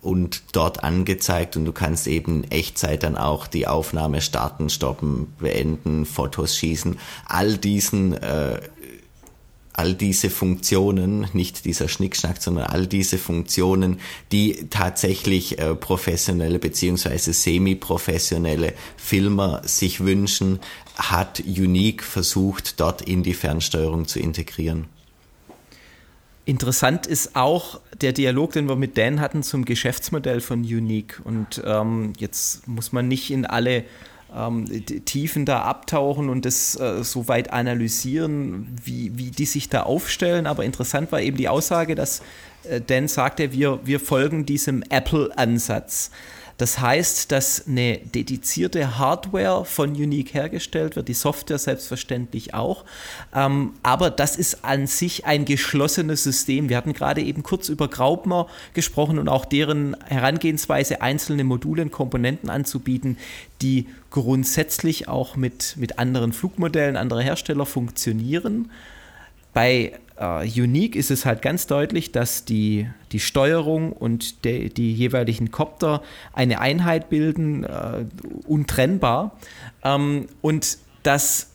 und 0.00 0.42
dort 0.52 0.82
angezeigt 0.82 1.56
und 1.56 1.64
du 1.64 1.72
kannst 1.72 2.08
eben 2.08 2.44
Echtzeit 2.44 3.04
dann 3.04 3.16
auch 3.16 3.46
die 3.46 3.68
Aufnahme 3.68 4.20
starten, 4.20 4.68
stoppen, 4.68 5.32
beenden, 5.38 6.06
Fotos 6.06 6.56
schießen. 6.56 6.98
All 7.26 7.56
diesen 7.56 8.14
äh, 8.14 8.60
all 9.74 9.94
diese 9.94 10.28
Funktionen, 10.28 11.26
nicht 11.32 11.64
dieser 11.64 11.88
Schnickschnack, 11.88 12.42
sondern 12.42 12.66
all 12.66 12.86
diese 12.86 13.18
Funktionen, 13.18 14.00
die 14.30 14.66
tatsächlich 14.68 15.58
äh, 15.58 15.74
professionelle 15.74 16.58
beziehungsweise 16.58 17.32
semi-professionelle 17.32 18.74
Filmer 18.96 19.62
sich 19.64 20.00
wünschen, 20.00 20.60
hat 20.96 21.40
Unique 21.40 22.02
versucht, 22.02 22.80
dort 22.80 23.02
in 23.02 23.22
die 23.22 23.34
Fernsteuerung 23.34 24.06
zu 24.06 24.18
integrieren. 24.20 24.86
Interessant 26.44 27.06
ist 27.06 27.36
auch 27.36 27.80
der 28.00 28.12
Dialog, 28.12 28.52
den 28.52 28.68
wir 28.68 28.74
mit 28.74 28.98
Dan 28.98 29.20
hatten 29.20 29.44
zum 29.44 29.64
Geschäftsmodell 29.64 30.40
von 30.40 30.62
Unique. 30.62 31.20
Und 31.22 31.62
ähm, 31.64 32.14
jetzt 32.18 32.66
muss 32.66 32.92
man 32.92 33.06
nicht 33.06 33.30
in 33.30 33.46
alle 33.46 33.84
ähm, 34.34 34.66
Tiefen 35.04 35.44
da 35.44 35.62
abtauchen 35.62 36.28
und 36.28 36.44
das 36.44 36.78
äh, 36.80 37.04
so 37.04 37.28
weit 37.28 37.52
analysieren, 37.52 38.76
wie, 38.82 39.16
wie 39.16 39.30
die 39.30 39.46
sich 39.46 39.68
da 39.68 39.84
aufstellen. 39.84 40.46
Aber 40.46 40.64
interessant 40.64 41.12
war 41.12 41.20
eben 41.20 41.36
die 41.36 41.48
Aussage, 41.48 41.94
dass 41.94 42.22
äh, 42.64 42.80
Dan 42.80 43.06
sagte, 43.06 43.52
wir, 43.52 43.80
wir 43.84 44.00
folgen 44.00 44.44
diesem 44.44 44.82
Apple-Ansatz. 44.82 46.10
Das 46.58 46.80
heißt, 46.80 47.32
dass 47.32 47.66
eine 47.66 47.98
dedizierte 47.98 48.98
Hardware 48.98 49.64
von 49.64 49.90
Unique 49.90 50.34
hergestellt 50.34 50.96
wird, 50.96 51.08
die 51.08 51.14
Software 51.14 51.58
selbstverständlich 51.58 52.54
auch. 52.54 52.84
Ähm, 53.34 53.74
aber 53.82 54.10
das 54.10 54.36
ist 54.36 54.64
an 54.64 54.86
sich 54.86 55.24
ein 55.26 55.44
geschlossenes 55.44 56.22
System. 56.22 56.68
Wir 56.68 56.76
hatten 56.76 56.92
gerade 56.92 57.22
eben 57.22 57.42
kurz 57.42 57.68
über 57.68 57.88
Graupner 57.88 58.46
gesprochen 58.74 59.18
und 59.18 59.28
auch 59.28 59.44
deren 59.44 59.96
Herangehensweise, 60.04 61.02
einzelne 61.02 61.44
Module 61.44 61.82
und 61.82 61.90
Komponenten 61.90 62.50
anzubieten, 62.50 63.16
die 63.60 63.86
grundsätzlich 64.10 65.08
auch 65.08 65.36
mit, 65.36 65.76
mit 65.78 65.98
anderen 65.98 66.32
Flugmodellen 66.32 66.96
anderer 66.96 67.22
Hersteller 67.22 67.66
funktionieren. 67.66 68.70
Bei 69.54 69.92
äh, 70.22 70.60
Unique 70.60 70.94
ist 70.96 71.10
es 71.10 71.26
halt 71.26 71.42
ganz 71.42 71.66
deutlich, 71.66 72.12
dass 72.12 72.44
die, 72.44 72.88
die 73.10 73.20
Steuerung 73.20 73.92
und 73.92 74.44
de, 74.44 74.68
die 74.68 74.94
jeweiligen 74.94 75.50
Copter 75.50 76.02
eine 76.32 76.60
Einheit 76.60 77.10
bilden, 77.10 77.64
äh, 77.64 78.04
untrennbar. 78.46 79.36
Ähm, 79.84 80.26
und 80.40 80.78
dass 81.02 81.51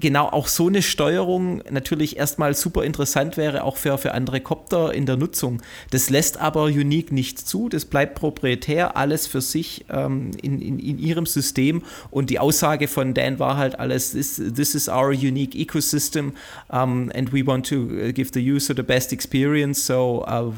genau 0.00 0.26
auch 0.26 0.48
so 0.48 0.68
eine 0.68 0.82
Steuerung 0.82 1.62
natürlich 1.70 2.16
erstmal 2.16 2.54
super 2.54 2.82
interessant 2.84 3.36
wäre, 3.36 3.62
auch 3.64 3.76
für, 3.76 3.98
für 3.98 4.14
andere 4.14 4.40
Copter 4.40 4.92
in 4.92 5.06
der 5.06 5.16
Nutzung. 5.16 5.62
Das 5.90 6.10
lässt 6.10 6.40
aber 6.40 6.64
Unique 6.64 7.12
nicht 7.12 7.38
zu, 7.38 7.68
das 7.68 7.84
bleibt 7.84 8.14
proprietär, 8.14 8.96
alles 8.96 9.26
für 9.26 9.40
sich 9.40 9.84
ähm, 9.90 10.30
in, 10.42 10.60
in, 10.60 10.78
in 10.78 10.98
ihrem 10.98 11.26
System 11.26 11.82
und 12.10 12.30
die 12.30 12.38
Aussage 12.38 12.88
von 12.88 13.14
Dan 13.14 13.38
war 13.38 13.56
halt 13.56 13.78
alles, 13.78 14.12
this, 14.12 14.40
this 14.54 14.74
is 14.74 14.88
our 14.88 15.10
unique 15.10 15.54
ecosystem 15.54 16.32
um, 16.68 17.10
and 17.14 17.32
we 17.32 17.46
want 17.46 17.68
to 17.68 17.76
uh, 17.76 18.12
give 18.12 18.30
the 18.32 18.40
user 18.40 18.74
the 18.74 18.82
best 18.82 19.12
experience, 19.12 19.84
so 19.84 20.24
uh, 20.26 20.52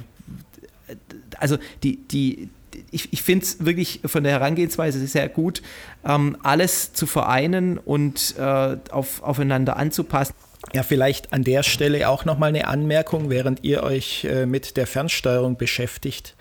also 1.39 1.59
die, 1.83 1.97
die, 1.97 2.51
ich, 2.91 3.13
ich 3.13 3.23
finde 3.23 3.45
es 3.45 3.65
wirklich 3.65 4.01
von 4.05 4.25
der 4.25 4.33
Herangehensweise 4.33 5.05
sehr 5.07 5.29
gut, 5.29 5.63
ähm, 6.05 6.37
alles 6.43 6.93
zu 6.93 7.07
vereinen 7.07 7.79
und 7.79 8.35
äh, 8.39 8.77
auf, 8.91 9.23
aufeinander 9.23 9.77
anzupassen. 9.77 10.35
Ja, 10.73 10.83
vielleicht 10.83 11.33
an 11.33 11.43
der 11.43 11.63
Stelle 11.65 12.09
auch 12.09 12.25
nochmal 12.25 12.51
eine 12.51 12.69
Anmerkung, 12.69 13.31
während 13.31 13.65
ihr 13.65 13.83
euch 13.83 14.25
äh, 14.25 14.47
mit 14.47 14.77
der 14.77 14.87
Fernsteuerung 14.87 15.57
beschäftigt 15.57 16.37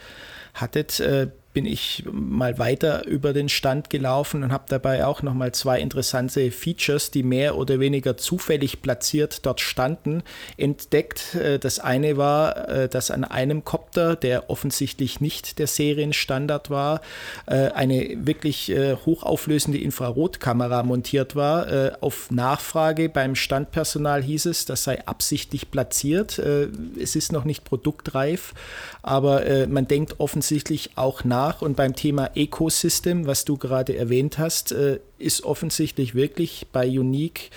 hattet. 0.54 1.00
Äh, 1.00 1.28
bin 1.54 1.66
ich 1.66 2.04
mal 2.12 2.58
weiter 2.60 3.06
über 3.06 3.34
den 3.34 3.50
Stand 3.50 3.90
gelaufen 3.90 4.44
und 4.44 4.52
habe 4.52 4.66
dabei 4.70 5.06
auch 5.06 5.22
nochmal 5.22 5.52
zwei 5.52 5.80
interessante 5.80 6.52
Features, 6.52 7.12
die 7.12 7.24
mehr 7.24 7.58
oder 7.58 7.80
weniger 7.80 8.16
zufällig 8.16 8.82
platziert 8.82 9.46
dort 9.46 9.60
standen, 9.60 10.24
entdeckt. 10.58 11.36
Äh, 11.36 11.60
das 11.60 11.80
eine 11.80 12.16
war, 12.18 12.70
äh, 12.70 12.90
dass 12.90 13.12
an 13.12 13.24
einem 13.24 13.66
Kopter, 13.66 14.16
der 14.16 14.50
offensichtlich 14.50 15.20
nicht 15.20 15.60
der 15.60 15.68
Serienstandard 15.68 16.70
war, 16.70 17.02
äh, 17.48 17.72
eine 17.72 18.26
wirklich 18.26 18.72
hochauflösende 19.06 19.78
Infrarotkamera 19.78 20.84
montiert 20.84 21.36
war. 21.36 22.02
Auf 22.02 22.32
Nachfrage 22.32 23.10
beim 23.10 23.36
Standpersonal 23.36 24.22
hieß 24.22 24.46
es, 24.46 24.66
das 24.66 24.84
sei 24.84 25.06
absichtlich 25.06 25.72
platziert. 25.72 26.40
Es 26.40 27.16
ist 27.16 27.32
noch 27.32 27.44
nicht 27.44 27.64
produktreif, 27.64 28.54
aber 29.02 29.68
man 29.68 29.88
denkt 29.88 30.20
offensichtlich 30.20 30.92
auch 30.96 31.24
nach, 31.24 31.41
nach. 31.42 31.62
Und 31.62 31.76
beim 31.76 31.96
Thema 31.96 32.32
Ecosystem, 32.36 33.26
was 33.26 33.46
du 33.46 33.58
gerade 33.58 33.96
erwähnt 33.96 34.38
hast, 34.38 34.72
äh, 34.72 35.00
ist 35.22 35.44
offensichtlich 35.44 36.16
wirklich 36.16 36.68
bei 36.72 36.88
Unique 36.88 37.52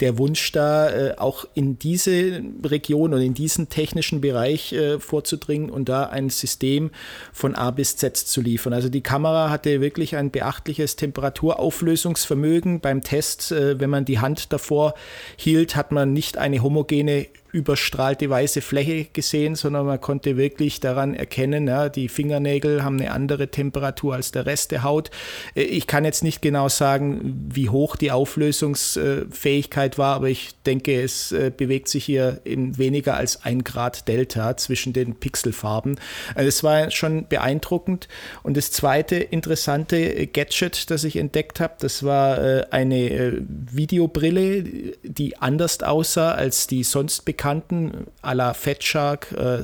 der 0.00 0.18
Wunsch 0.18 0.52
da, 0.52 0.90
äh, 0.90 1.14
auch 1.16 1.46
in 1.54 1.78
diese 1.78 2.42
Region 2.64 3.14
und 3.14 3.20
in 3.20 3.34
diesen 3.34 3.68
technischen 3.68 4.20
Bereich 4.20 4.72
äh, 4.72 4.98
vorzudringen 4.98 5.70
und 5.70 5.88
da 5.88 6.04
ein 6.04 6.30
System 6.30 6.90
von 7.32 7.54
A 7.54 7.70
bis 7.70 7.96
Z 7.96 8.16
zu 8.16 8.40
liefern. 8.40 8.72
Also 8.72 8.88
die 8.88 9.02
Kamera 9.02 9.50
hatte 9.50 9.80
wirklich 9.80 10.16
ein 10.16 10.30
beachtliches 10.30 10.96
Temperaturauflösungsvermögen. 10.96 12.80
Beim 12.80 13.02
Test, 13.02 13.50
wenn 13.52 13.90
man 13.90 14.04
die 14.04 14.18
Hand 14.18 14.52
davor 14.52 14.94
hielt, 15.36 15.76
hat 15.76 15.92
man 15.92 16.12
nicht 16.12 16.38
eine 16.38 16.62
homogene 16.62 17.26
überstrahlte 17.54 18.28
weiße 18.28 18.60
Fläche 18.60 19.04
gesehen, 19.04 19.54
sondern 19.54 19.86
man 19.86 20.00
konnte 20.00 20.36
wirklich 20.36 20.80
daran 20.80 21.14
erkennen, 21.14 21.68
ja, 21.68 21.88
die 21.88 22.08
Fingernägel 22.08 22.82
haben 22.82 22.98
eine 22.98 23.12
andere 23.12 23.48
Temperatur 23.48 24.16
als 24.16 24.32
der 24.32 24.44
Rest 24.44 24.72
der 24.72 24.82
Haut. 24.82 25.10
Äh, 25.54 25.62
ich 25.62 25.86
kann 25.86 26.04
jetzt 26.04 26.24
nicht 26.24 26.42
genau 26.42 26.68
sagen, 26.68 27.03
wie 27.52 27.68
hoch 27.68 27.96
die 27.96 28.10
Auflösungsfähigkeit 28.10 29.98
war, 29.98 30.16
aber 30.16 30.28
ich 30.28 30.54
denke, 30.66 31.02
es 31.02 31.32
äh, 31.32 31.50
bewegt 31.54 31.88
sich 31.88 32.04
hier 32.04 32.40
in 32.44 32.78
weniger 32.78 33.16
als 33.16 33.44
ein 33.44 33.64
Grad 33.64 34.08
Delta 34.08 34.56
zwischen 34.56 34.92
den 34.92 35.14
Pixelfarben. 35.14 35.98
Also 36.34 36.48
es 36.48 36.62
war 36.62 36.90
schon 36.90 37.26
beeindruckend. 37.28 38.08
Und 38.42 38.56
das 38.56 38.70
zweite 38.70 39.16
interessante 39.16 40.26
Gadget, 40.26 40.90
das 40.90 41.04
ich 41.04 41.16
entdeckt 41.16 41.60
habe, 41.60 41.74
das 41.78 42.02
war 42.02 42.38
äh, 42.38 42.66
eine 42.70 43.42
Videobrille, 43.48 44.62
die 45.02 45.36
anders 45.38 45.82
aussah 45.82 46.32
als 46.32 46.66
die 46.66 46.84
sonst 46.84 47.24
bekannten 47.24 48.06
à 48.22 48.34
la 48.34 48.54
Fat 48.54 48.82
Shark 48.82 49.32
äh, 49.32 49.62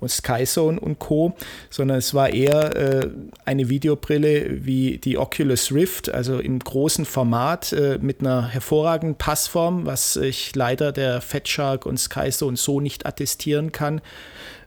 und 0.00 0.10
Skyzone 0.10 0.78
und 0.78 0.98
Co., 0.98 1.34
sondern 1.70 1.98
es 1.98 2.14
war 2.14 2.30
eher 2.30 2.76
äh, 2.76 3.10
eine 3.44 3.68
Videobrille 3.68 4.64
wie 4.64 4.98
die 4.98 5.18
Oculus 5.18 5.72
Rift, 5.72 6.12
also 6.12 6.38
im 6.38 6.58
großen 6.58 7.04
Format 7.04 7.72
äh, 7.72 7.98
mit 8.00 8.20
einer 8.20 8.48
hervorragenden 8.48 9.16
Passform, 9.16 9.86
was 9.86 10.16
ich 10.16 10.54
leider 10.54 10.92
der 10.92 11.20
Fat 11.20 11.48
Shark 11.48 11.86
und 11.86 11.98
Skyzone 11.98 12.56
so 12.56 12.80
nicht 12.80 13.06
attestieren 13.06 13.72
kann. 13.72 14.00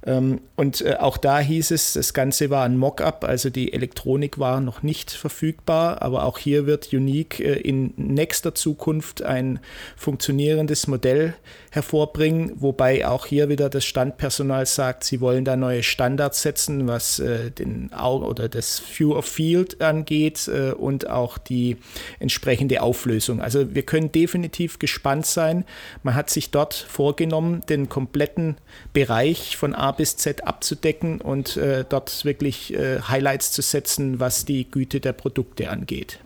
Ähm, 0.06 0.42
und 0.56 0.82
äh, 0.82 0.96
auch 0.96 1.18
da 1.18 1.40
hieß 1.40 1.72
es, 1.72 1.94
das 1.94 2.14
Ganze 2.14 2.50
war 2.50 2.64
ein 2.64 2.78
Mockup, 2.78 3.26
also 3.26 3.50
die 3.50 3.74
Elektronik 3.74 4.40
war 4.40 4.62
noch 4.62 4.82
nicht 4.82 5.12
verfügbar, 5.12 6.02
aber 6.02 6.24
auch 6.24 6.38
hier 6.38 6.66
wird 6.66 6.94
Unique 6.94 7.40
äh, 7.42 7.56
in 7.56 7.94
nächster 7.98 8.56
Zukunft 8.56 9.22
ein 9.22 9.60
funktionierendes 9.98 10.88
Modell 10.88 11.36
hervorbringen, 11.72 12.54
wobei 12.56 13.08
auch 13.08 13.26
hier 13.26 13.50
wieder 13.50 13.70
das 13.70 13.86
Standpersonal 13.86 14.66
sagt, 14.66 15.04
sie 15.04 15.22
wollen 15.22 15.46
da 15.46 15.56
neue 15.56 15.84
Standards 15.84 16.42
setzen, 16.42 16.88
was 16.88 17.20
äh, 17.20 17.52
den 17.52 17.94
Auge 17.94 18.26
oder 18.26 18.50
das 18.50 18.82
View 18.98 19.16
of 19.16 19.26
Field 19.26 19.82
angeht 19.82 20.50
und 20.78 21.10
auch 21.10 21.38
die 21.38 21.78
entsprechende 22.20 22.82
Auflösung. 22.82 23.42
Also 23.42 23.74
wir 23.74 23.84
können 23.84 24.12
definitiv 24.12 24.80
gespannt 24.80 25.26
sein. 25.26 25.66
Man 26.04 26.16
hat 26.16 26.30
sich 26.30 26.52
dort 26.52 26.74
vorgenommen, 26.74 27.62
den 27.70 27.90
kompletten 27.90 28.58
Bereich 28.94 29.58
von 29.58 29.76
A 29.76 29.92
bis 29.92 30.18
Z 30.18 30.46
abzudecken 30.46 31.22
und 31.22 31.58
äh, 31.58 31.86
dort 31.88 32.26
wirklich 32.26 32.74
äh, 32.74 33.02
Highlights 33.02 33.52
zu 33.52 33.62
setzen, 33.62 34.20
was 34.20 34.46
die 34.46 34.70
Güte 34.70 35.00
der 35.00 35.14
Produkte 35.14 35.70
angeht. 35.70 36.20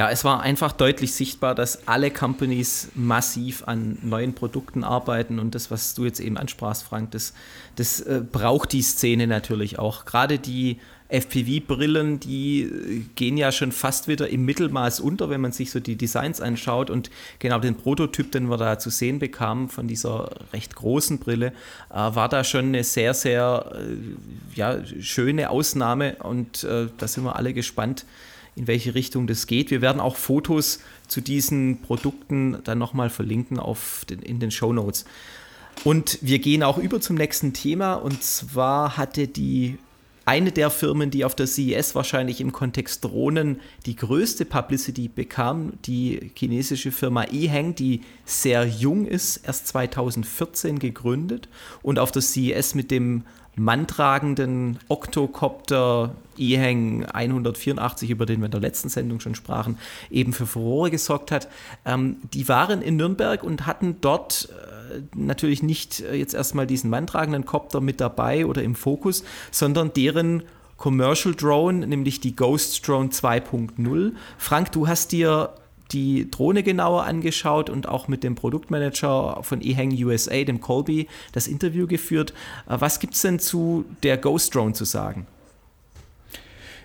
Ja, 0.00 0.08
es 0.08 0.24
war 0.24 0.40
einfach 0.40 0.72
deutlich 0.72 1.12
sichtbar, 1.12 1.54
dass 1.54 1.86
alle 1.86 2.10
Companies 2.10 2.88
massiv 2.94 3.64
an 3.68 3.98
neuen 4.00 4.32
Produkten 4.32 4.82
arbeiten 4.82 5.38
und 5.38 5.54
das, 5.54 5.70
was 5.70 5.92
du 5.92 6.06
jetzt 6.06 6.20
eben 6.20 6.38
ansprachst, 6.38 6.84
Frank, 6.84 7.10
das, 7.10 7.34
das 7.76 8.00
äh, 8.00 8.22
braucht 8.22 8.72
die 8.72 8.80
Szene 8.80 9.26
natürlich 9.26 9.78
auch. 9.78 10.06
Gerade 10.06 10.38
die 10.38 10.78
FPV-Brillen, 11.10 12.18
die 12.18 12.62
äh, 12.62 13.02
gehen 13.14 13.36
ja 13.36 13.52
schon 13.52 13.72
fast 13.72 14.08
wieder 14.08 14.30
im 14.30 14.46
Mittelmaß 14.46 15.00
unter, 15.00 15.28
wenn 15.28 15.42
man 15.42 15.52
sich 15.52 15.70
so 15.70 15.80
die 15.80 15.96
Designs 15.96 16.40
anschaut. 16.40 16.88
Und 16.88 17.10
genau 17.38 17.58
den 17.58 17.74
Prototyp, 17.74 18.32
den 18.32 18.48
wir 18.48 18.56
da 18.56 18.78
zu 18.78 18.88
sehen 18.88 19.18
bekamen 19.18 19.68
von 19.68 19.86
dieser 19.86 20.30
recht 20.54 20.76
großen 20.76 21.18
Brille, 21.18 21.48
äh, 21.90 21.94
war 21.94 22.30
da 22.30 22.42
schon 22.42 22.68
eine 22.68 22.84
sehr, 22.84 23.12
sehr 23.12 23.70
äh, 23.74 24.56
ja, 24.56 24.78
schöne 25.00 25.50
Ausnahme. 25.50 26.16
Und 26.22 26.64
äh, 26.64 26.86
da 26.96 27.06
sind 27.06 27.24
wir 27.24 27.36
alle 27.36 27.52
gespannt, 27.52 28.06
in 28.56 28.66
welche 28.66 28.94
Richtung 28.94 29.26
das 29.26 29.46
geht. 29.46 29.70
Wir 29.70 29.80
werden 29.80 30.00
auch 30.00 30.16
Fotos 30.16 30.80
zu 31.08 31.20
diesen 31.20 31.82
Produkten 31.82 32.58
dann 32.64 32.78
nochmal 32.78 33.10
verlinken 33.10 33.58
auf 33.58 34.04
den, 34.08 34.20
in 34.20 34.40
den 34.40 34.50
Show 34.50 34.72
Notes. 34.72 35.04
Und 35.84 36.18
wir 36.20 36.38
gehen 36.38 36.62
auch 36.62 36.78
über 36.78 37.00
zum 37.00 37.16
nächsten 37.16 37.52
Thema. 37.52 37.94
Und 37.94 38.22
zwar 38.22 38.96
hatte 38.96 39.28
die 39.28 39.78
eine 40.26 40.52
der 40.52 40.70
Firmen, 40.70 41.10
die 41.10 41.24
auf 41.24 41.34
der 41.34 41.46
CES 41.46 41.94
wahrscheinlich 41.94 42.40
im 42.40 42.52
Kontext 42.52 43.04
Drohnen 43.04 43.60
die 43.86 43.96
größte 43.96 44.44
Publicity 44.44 45.08
bekam, 45.08 45.72
die 45.86 46.30
chinesische 46.36 46.92
Firma 46.92 47.24
eHang, 47.24 47.74
die 47.74 48.02
sehr 48.24 48.64
jung 48.64 49.06
ist, 49.06 49.38
erst 49.38 49.66
2014 49.68 50.78
gegründet 50.78 51.48
und 51.82 51.98
auf 51.98 52.12
der 52.12 52.22
CES 52.22 52.74
mit 52.74 52.90
dem 52.90 53.24
manntragenden 53.60 54.78
Octocopter 54.88 56.14
eHang 56.38 57.04
184, 57.04 58.08
über 58.08 58.24
den 58.24 58.40
wir 58.40 58.46
in 58.46 58.50
der 58.50 58.60
letzten 58.60 58.88
Sendung 58.88 59.20
schon 59.20 59.34
sprachen, 59.34 59.78
eben 60.10 60.32
für 60.32 60.46
Furore 60.46 60.90
gesorgt 60.90 61.30
hat. 61.30 61.48
Ähm, 61.84 62.16
die 62.32 62.48
waren 62.48 62.80
in 62.80 62.96
Nürnberg 62.96 63.42
und 63.42 63.66
hatten 63.66 63.96
dort 64.00 64.48
äh, 64.50 65.00
natürlich 65.14 65.62
nicht 65.62 66.00
äh, 66.00 66.14
jetzt 66.14 66.32
erstmal 66.32 66.66
diesen 66.66 66.88
manntragenden 66.88 67.44
Copter 67.44 67.82
mit 67.82 68.00
dabei 68.00 68.46
oder 68.46 68.62
im 68.62 68.74
Fokus, 68.74 69.24
sondern 69.50 69.92
deren 69.92 70.42
Commercial 70.78 71.34
Drone, 71.34 71.86
nämlich 71.86 72.20
die 72.20 72.34
Ghost 72.34 72.88
Drone 72.88 73.10
2.0. 73.10 74.12
Frank, 74.38 74.72
du 74.72 74.88
hast 74.88 75.12
dir 75.12 75.50
die 75.92 76.30
Drohne 76.30 76.62
genauer 76.62 77.04
angeschaut 77.04 77.70
und 77.70 77.88
auch 77.88 78.08
mit 78.08 78.22
dem 78.22 78.34
Produktmanager 78.34 79.40
von 79.42 79.60
eHang 79.60 79.92
USA, 80.04 80.44
dem 80.44 80.60
Colby, 80.60 81.08
das 81.32 81.46
Interview 81.46 81.86
geführt. 81.86 82.32
Äh, 82.68 82.76
was 82.78 83.00
gibt 83.00 83.14
es 83.14 83.22
denn 83.22 83.38
zu 83.38 83.84
der 84.02 84.16
Ghost 84.16 84.54
Drone 84.54 84.72
zu 84.72 84.84
sagen? 84.84 85.26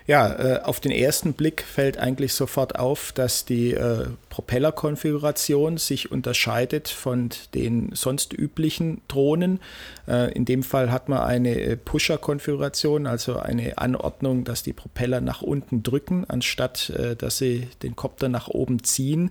Ja, 0.06 0.32
äh, 0.32 0.60
auf 0.62 0.78
den 0.78 0.92
ersten 0.92 1.32
Blick 1.32 1.62
fällt 1.62 1.98
eigentlich 1.98 2.32
sofort 2.32 2.78
auf, 2.78 3.10
dass 3.12 3.44
die 3.44 3.72
äh, 3.72 4.06
Propellerkonfiguration 4.36 5.78
sich 5.78 6.12
unterscheidet 6.12 6.90
von 6.90 7.30
den 7.54 7.92
sonst 7.94 8.34
üblichen 8.34 9.00
Drohnen. 9.08 9.60
Äh, 10.06 10.30
in 10.32 10.44
dem 10.44 10.62
Fall 10.62 10.92
hat 10.92 11.08
man 11.08 11.20
eine 11.20 11.58
äh, 11.58 11.76
Pusher-Konfiguration, 11.78 13.06
also 13.06 13.38
eine 13.38 13.78
Anordnung, 13.78 14.44
dass 14.44 14.62
die 14.62 14.74
Propeller 14.74 15.22
nach 15.22 15.40
unten 15.40 15.82
drücken, 15.82 16.26
anstatt 16.28 16.90
äh, 16.90 17.16
dass 17.16 17.38
sie 17.38 17.68
den 17.82 17.96
Kopter 17.96 18.28
nach 18.28 18.48
oben 18.48 18.82
ziehen. 18.84 19.30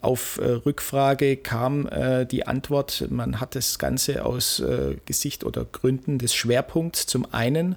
Auf 0.00 0.38
Rückfrage 0.40 1.36
kam 1.36 1.88
die 2.30 2.46
Antwort, 2.46 3.06
man 3.10 3.40
hat 3.40 3.54
das 3.54 3.78
Ganze 3.78 4.24
aus 4.24 4.62
Gesicht 5.06 5.44
oder 5.44 5.64
Gründen 5.64 6.18
des 6.18 6.34
Schwerpunkts 6.34 7.06
zum 7.06 7.32
einen 7.32 7.76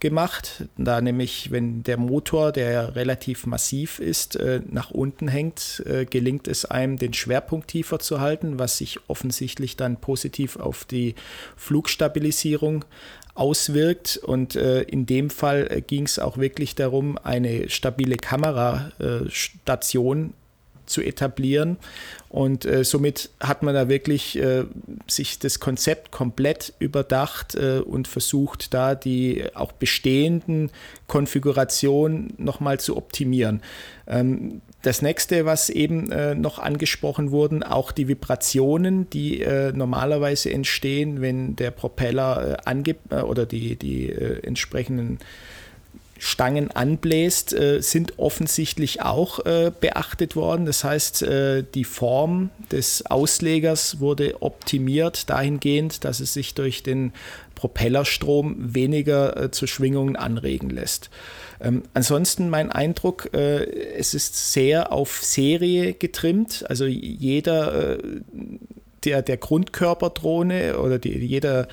gemacht, 0.00 0.64
da 0.76 1.00
nämlich 1.00 1.50
wenn 1.50 1.82
der 1.82 1.96
Motor, 1.96 2.52
der 2.52 2.96
relativ 2.96 3.46
massiv 3.46 3.98
ist, 3.98 4.38
nach 4.70 4.90
unten 4.90 5.28
hängt, 5.28 5.77
äh, 5.80 6.06
gelingt 6.08 6.46
es 6.48 6.64
einem, 6.64 6.96
den 6.96 7.12
Schwerpunkt 7.14 7.68
tiefer 7.68 7.98
zu 7.98 8.20
halten, 8.20 8.58
was 8.58 8.78
sich 8.78 9.00
offensichtlich 9.08 9.76
dann 9.76 10.00
positiv 10.00 10.56
auf 10.56 10.84
die 10.84 11.14
Flugstabilisierung 11.56 12.84
auswirkt. 13.34 14.18
Und 14.18 14.54
äh, 14.56 14.82
in 14.82 15.06
dem 15.06 15.30
Fall 15.30 15.82
ging 15.86 16.04
es 16.04 16.18
auch 16.18 16.36
wirklich 16.38 16.74
darum, 16.74 17.16
eine 17.18 17.70
stabile 17.70 18.16
Kamerastation 18.16 20.34
zu 20.88 21.02
etablieren. 21.02 21.76
Und 22.28 22.66
äh, 22.66 22.84
somit 22.84 23.30
hat 23.40 23.62
man 23.62 23.74
da 23.74 23.88
wirklich 23.88 24.38
äh, 24.38 24.64
sich 25.06 25.38
das 25.38 25.60
Konzept 25.60 26.10
komplett 26.10 26.74
überdacht 26.78 27.54
äh, 27.54 27.78
und 27.78 28.06
versucht, 28.06 28.74
da 28.74 28.94
die 28.94 29.44
auch 29.54 29.72
bestehenden 29.72 30.70
Konfigurationen 31.06 32.34
nochmal 32.36 32.80
zu 32.80 32.96
optimieren. 32.96 33.62
Ähm, 34.06 34.60
das 34.82 35.02
nächste, 35.02 35.44
was 35.44 35.70
eben 35.70 36.12
äh, 36.12 36.34
noch 36.34 36.58
angesprochen 36.58 37.30
wurden, 37.30 37.62
auch 37.62 37.92
die 37.92 38.08
Vibrationen, 38.08 39.08
die 39.10 39.42
äh, 39.42 39.72
normalerweise 39.72 40.52
entstehen, 40.52 41.20
wenn 41.20 41.56
der 41.56 41.70
Propeller 41.70 42.50
äh, 42.50 42.56
angibt 42.64 43.12
oder 43.12 43.46
die, 43.46 43.76
die 43.76 44.12
entsprechenden 44.12 45.18
Stangen 46.18 46.70
anbläst, 46.72 47.52
äh, 47.52 47.80
sind 47.80 48.18
offensichtlich 48.18 49.02
auch 49.02 49.44
äh, 49.46 49.70
beachtet 49.80 50.36
worden. 50.36 50.66
Das 50.66 50.84
heißt, 50.84 51.22
äh, 51.22 51.64
die 51.74 51.84
Form 51.84 52.50
des 52.72 53.06
Auslegers 53.06 54.00
wurde 54.00 54.42
optimiert 54.42 55.30
dahingehend, 55.30 56.04
dass 56.04 56.20
es 56.20 56.34
sich 56.34 56.54
durch 56.54 56.82
den 56.82 57.12
Propellerstrom 57.54 58.56
weniger 58.74 59.36
äh, 59.36 59.50
zu 59.50 59.66
Schwingungen 59.66 60.16
anregen 60.16 60.70
lässt. 60.70 61.10
Ähm, 61.60 61.82
ansonsten 61.94 62.50
mein 62.50 62.70
Eindruck, 62.70 63.30
äh, 63.32 63.64
es 63.96 64.14
ist 64.14 64.52
sehr 64.52 64.92
auf 64.92 65.22
Serie 65.22 65.94
getrimmt. 65.94 66.64
Also 66.68 66.84
jeder 66.86 67.96
äh, 67.96 67.98
der, 69.04 69.22
der 69.22 69.36
Grundkörperdrohne 69.36 70.78
oder 70.78 70.98
die, 70.98 71.16
jeder 71.18 71.68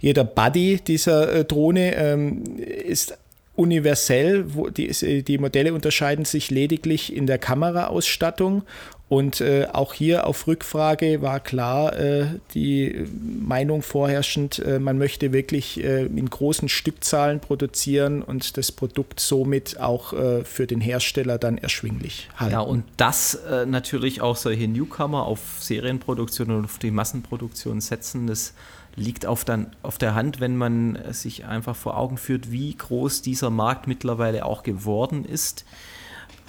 jeder 0.00 0.24
Buddy 0.24 0.80
dieser 0.80 1.44
Drohne 1.44 1.94
ähm, 1.94 2.42
ist 2.56 3.18
universell. 3.60 4.54
Wo 4.54 4.68
die, 4.68 5.22
die 5.22 5.38
Modelle 5.38 5.74
unterscheiden 5.74 6.24
sich 6.24 6.50
lediglich 6.50 7.14
in 7.14 7.26
der 7.26 7.38
Kameraausstattung. 7.38 8.62
Und 9.10 9.40
äh, 9.40 9.66
auch 9.72 9.92
hier 9.92 10.28
auf 10.28 10.46
Rückfrage 10.46 11.20
war 11.20 11.40
klar 11.40 11.98
äh, 11.98 12.26
die 12.54 13.06
Meinung 13.20 13.82
vorherrschend, 13.82 14.60
äh, 14.60 14.78
man 14.78 14.98
möchte 14.98 15.32
wirklich 15.32 15.82
äh, 15.82 16.04
in 16.04 16.30
großen 16.30 16.68
Stückzahlen 16.68 17.40
produzieren 17.40 18.22
und 18.22 18.56
das 18.56 18.70
Produkt 18.70 19.18
somit 19.18 19.80
auch 19.80 20.12
äh, 20.12 20.44
für 20.44 20.68
den 20.68 20.80
Hersteller 20.80 21.38
dann 21.38 21.58
erschwinglich 21.58 22.28
halten. 22.36 22.52
Ja, 22.52 22.60
und 22.60 22.84
das 22.98 23.34
äh, 23.34 23.66
natürlich 23.66 24.20
auch 24.20 24.36
solche 24.36 24.68
Newcomer 24.68 25.26
auf 25.26 25.40
Serienproduktion 25.58 26.52
und 26.52 26.66
auf 26.66 26.78
die 26.78 26.92
Massenproduktion 26.92 27.80
setzen, 27.80 28.28
das 28.28 28.54
liegt 28.96 29.26
auf, 29.26 29.44
dann, 29.44 29.74
auf 29.82 29.98
der 29.98 30.14
Hand, 30.14 30.40
wenn 30.40 30.56
man 30.56 30.98
sich 31.12 31.44
einfach 31.44 31.76
vor 31.76 31.96
Augen 31.96 32.18
führt, 32.18 32.50
wie 32.50 32.74
groß 32.74 33.22
dieser 33.22 33.50
Markt 33.50 33.86
mittlerweile 33.86 34.44
auch 34.44 34.62
geworden 34.62 35.24
ist. 35.24 35.64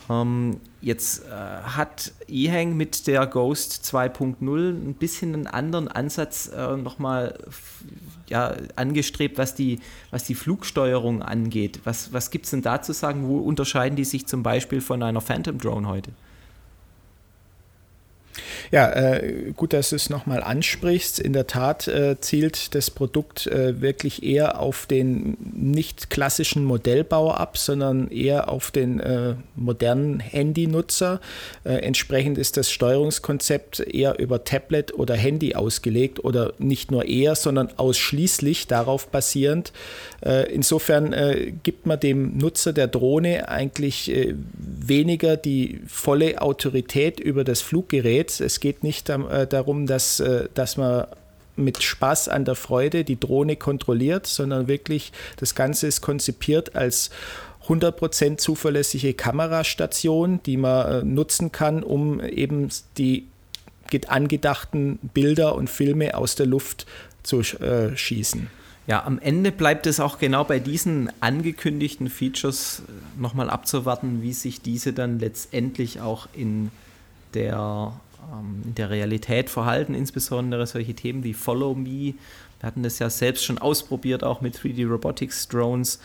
Ähm, 0.10 0.60
jetzt 0.82 1.26
äh, 1.26 1.30
hat 1.30 2.12
eHang 2.28 2.76
mit 2.76 3.08
der 3.08 3.28
Ghost 3.28 3.82
2.0 3.86 4.70
ein 4.70 4.96
bisschen 4.96 5.34
einen 5.34 5.48
anderen 5.48 5.88
Ansatz 5.88 6.48
äh, 6.48 6.76
nochmal 6.76 7.38
ja, 8.28 8.56
angestrebt, 8.76 9.38
was 9.38 9.56
die, 9.56 9.80
was 10.10 10.24
die 10.24 10.36
Flugsteuerung 10.36 11.22
angeht. 11.22 11.82
Was, 11.84 12.14
was 12.14 12.32
gibt 12.32 12.46
es 12.46 12.52
denn 12.52 12.62
da 12.62 12.82
zu 12.82 12.94
sagen? 12.94 13.28
Wo 13.28 13.38
unterscheiden 13.38 13.96
die 13.96 14.06
sich 14.06 14.28
zum 14.28 14.44
Beispiel 14.44 14.82
von 14.82 15.04
einer 15.04 15.22
Phantom 15.22 15.58
Drone 15.58 15.88
heute? 15.88 16.12
Ja, 18.72 18.91
äh, 18.91 19.52
gut, 19.56 19.74
dass 19.74 19.89
du 19.89 19.96
es 19.96 20.10
nochmal 20.10 20.44
ansprichst. 20.44 21.20
In 21.20 21.34
der 21.34 21.48
Tat 21.48 21.88
äh, 21.88 22.20
zielt 22.20 22.76
das 22.76 22.89
Produkt 22.89 23.48
äh, 23.48 23.82
wirklich 23.82 24.24
eher 24.24 24.60
auf 24.60 24.86
den 24.86 25.38
nicht 25.54 26.10
klassischen 26.10 26.63
Modellbau 26.63 27.32
ab, 27.32 27.58
sondern 27.58 28.10
eher 28.10 28.50
auf 28.50 28.72
den 28.72 29.00
äh, 29.00 29.36
modernen 29.56 30.20
Handynutzer. 30.20 31.20
Äh, 31.63 31.76
entsprechend 31.76 32.38
ist 32.38 32.58
das 32.58 32.72
Steuerungskonzept 32.72 33.80
eher 33.80 34.20
über 34.20 34.44
Tablet 34.44 34.94
oder 34.94 35.15
Handy 35.15 35.56
ausgelegt 35.56 36.24
oder 36.24 36.54
nicht 36.58 36.91
nur 36.91 37.06
eher, 37.06 37.36
sondern 37.36 37.70
ausschließlich 37.78 38.67
darauf 38.67 39.08
basierend. 39.08 39.74
Äh, 40.22 40.52
insofern 40.54 41.12
gibt 41.63 41.86
man 41.86 42.00
dem 42.00 42.38
Nutzer 42.38 42.74
der 42.74 42.88
Drohne 42.88 43.50
eigentlich 43.50 44.12
weniger 44.54 45.38
die 45.38 45.82
volle 45.88 46.41
Autorität 46.41 47.20
über 47.20 47.44
das 47.44 47.62
Fluggerät. 47.62 48.31
Es 48.39 48.60
geht 48.60 48.84
nicht 48.84 49.10
äh, 49.10 49.48
darum, 49.48 49.88
dass, 49.88 50.20
äh, 50.20 50.48
dass 50.54 50.78
man 50.78 51.08
mit 51.56 51.84
Spaß 51.84 52.30
an 52.30 52.46
der 52.46 52.56
Freude 52.56 53.04
die 53.04 53.20
Drohne 53.20 53.56
kontrolliert, 53.56 54.26
sondern 54.26 54.67
wirklich 54.67 55.12
das 55.38 55.56
Ganze 55.56 55.88
ist 55.88 56.02
konzipiert 56.02 56.76
als 56.76 57.10
100% 57.67 58.38
zuverlässige 58.38 59.13
Kamerastation, 59.13 60.41
die 60.46 60.58
man 60.58 60.88
äh, 60.88 61.04
nutzen 61.04 61.52
kann, 61.52 61.84
um 61.84 62.22
eben 62.22 62.70
die 62.98 63.28
angedachten 64.08 65.00
Bilder 65.13 65.56
und 65.56 65.70
Filme 65.70 66.15
aus 66.15 66.36
der 66.36 66.46
Luft 66.46 66.86
zu 67.24 67.44
schießen. 67.44 68.48
Ja, 68.88 69.06
am 69.06 69.20
Ende 69.20 69.52
bleibt 69.52 69.86
es 69.86 70.00
auch 70.00 70.17
genau 70.17 70.44
bei 70.44 70.60
diesen 70.60 71.12
angekündigten 71.20 72.10
Features 72.10 72.82
nochmal 73.17 73.50
abzuwarten, 73.50 74.22
wie 74.22 74.34
sich 74.34 74.62
diese 74.62 74.91
dann 74.91 75.20
letztendlich 75.20 76.02
auch 76.02 76.28
in 76.34 76.72
der 77.34 77.94
in 78.39 78.76
der 78.76 78.89
Realität 78.89 79.50
verhalten, 79.50 79.94
insbesondere 79.94 80.65
solche 80.67 80.94
Themen 80.94 81.24
wie 81.24 81.34
Follow 81.34 81.76
Me. 81.76 82.13
Wir 82.60 82.67
hatten 82.67 82.84
das 82.84 83.00
ja 83.00 83.10
selbst 83.10 83.44
schon 83.44 83.58
ausprobiert, 83.58 84.24
auch 84.24 84.41
mit 84.41 84.58
3D 84.58 84.88
Robotics 84.88 85.48
Drones. 85.48 86.00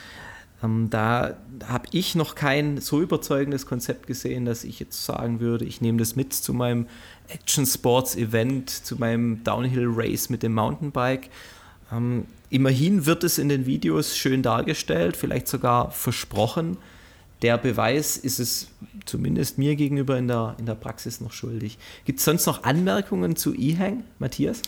Ähm, 0.62 0.88
da 0.90 1.36
habe 1.66 1.86
ich 1.92 2.14
noch 2.14 2.34
kein 2.34 2.80
so 2.80 3.00
überzeugendes 3.00 3.66
Konzept 3.66 4.06
gesehen, 4.06 4.44
dass 4.46 4.64
ich 4.64 4.80
jetzt 4.80 5.04
sagen 5.04 5.40
würde, 5.40 5.64
ich 5.64 5.80
nehme 5.80 5.98
das 5.98 6.16
mit 6.16 6.32
zu 6.32 6.54
meinem 6.54 6.86
Action 7.28 7.66
Sports 7.66 8.16
Event, 8.16 8.70
zu 8.70 8.96
meinem 8.96 9.44
Downhill 9.44 9.88
Race 9.88 10.30
mit 10.30 10.42
dem 10.42 10.54
Mountainbike. 10.54 11.28
Ähm, 11.92 12.26
immerhin 12.50 13.06
wird 13.06 13.22
es 13.22 13.38
in 13.38 13.48
den 13.48 13.66
Videos 13.66 14.16
schön 14.16 14.42
dargestellt, 14.42 15.16
vielleicht 15.16 15.48
sogar 15.48 15.90
versprochen 15.90 16.78
der 17.42 17.58
Beweis 17.58 18.16
ist 18.16 18.38
es 18.38 18.68
zumindest 19.04 19.58
mir 19.58 19.76
gegenüber 19.76 20.18
in 20.18 20.28
der, 20.28 20.56
in 20.58 20.66
der 20.66 20.74
Praxis 20.74 21.20
noch 21.20 21.32
schuldig. 21.32 21.78
Gibt 22.04 22.18
es 22.18 22.24
sonst 22.24 22.46
noch 22.46 22.64
Anmerkungen 22.64 23.36
zu 23.36 23.54
eHang, 23.54 24.04
Matthias? 24.18 24.62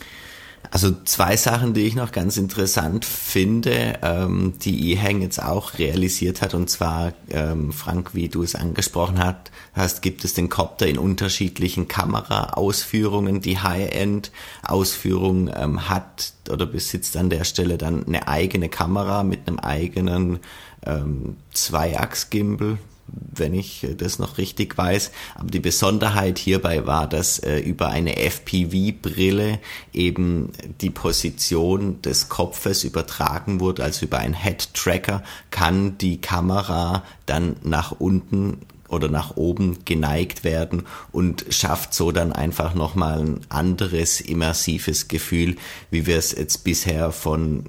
Also 0.71 0.91
zwei 1.05 1.35
Sachen, 1.35 1.73
die 1.73 1.87
ich 1.87 1.95
noch 1.95 2.11
ganz 2.11 2.37
interessant 2.37 3.05
finde, 3.05 3.99
ähm, 4.03 4.53
die 4.61 4.91
eHang 4.91 5.21
jetzt 5.21 5.41
auch 5.41 5.79
realisiert 5.79 6.41
hat, 6.41 6.53
und 6.53 6.69
zwar, 6.69 7.13
ähm, 7.29 7.71
Frank, 7.71 8.13
wie 8.13 8.29
du 8.29 8.43
es 8.43 8.55
angesprochen 8.55 9.23
hast, 9.23 9.51
hast, 9.73 10.01
gibt 10.01 10.23
es 10.25 10.33
den 10.33 10.49
Copter 10.49 10.85
in 10.85 10.97
unterschiedlichen 10.97 11.87
Kameraausführungen. 11.87 13.41
Die 13.41 13.57
High-End-Ausführung 13.57 15.49
ähm, 15.55 15.89
hat 15.89 16.33
oder 16.49 16.65
besitzt 16.65 17.17
an 17.17 17.29
der 17.29 17.45
Stelle 17.45 17.77
dann 17.77 18.05
eine 18.05 18.27
eigene 18.27 18.69
Kamera 18.69 19.23
mit 19.23 19.47
einem 19.47 19.59
eigenen 19.59 20.39
ähm, 20.85 21.37
Zweiachs-Gimbal, 21.53 22.77
wenn 23.11 23.53
ich 23.53 23.87
das 23.97 24.19
noch 24.19 24.37
richtig 24.37 24.77
weiß. 24.77 25.11
Aber 25.35 25.49
die 25.49 25.59
Besonderheit 25.59 26.37
hierbei 26.37 26.85
war, 26.85 27.07
dass 27.07 27.39
äh, 27.39 27.59
über 27.59 27.89
eine 27.89 28.17
FPV-Brille 28.17 29.59
eben 29.93 30.51
die 30.81 30.89
Position 30.89 32.01
des 32.01 32.29
Kopfes 32.29 32.83
übertragen 32.83 33.59
wurde, 33.59 33.83
also 33.83 34.05
über 34.05 34.19
einen 34.19 34.35
Head-Tracker 34.35 35.23
kann 35.51 35.97
die 35.97 36.21
Kamera 36.21 37.03
dann 37.25 37.55
nach 37.63 37.91
unten 37.91 38.59
oder 38.89 39.07
nach 39.07 39.37
oben 39.37 39.85
geneigt 39.85 40.43
werden 40.43 40.83
und 41.11 41.45
schafft 41.49 41.93
so 41.93 42.11
dann 42.11 42.33
einfach 42.33 42.73
nochmal 42.73 43.19
ein 43.19 43.41
anderes 43.49 44.19
immersives 44.19 45.07
Gefühl, 45.07 45.55
wie 45.91 46.07
wir 46.07 46.17
es 46.17 46.31
jetzt 46.31 46.63
bisher 46.63 47.11
von 47.11 47.63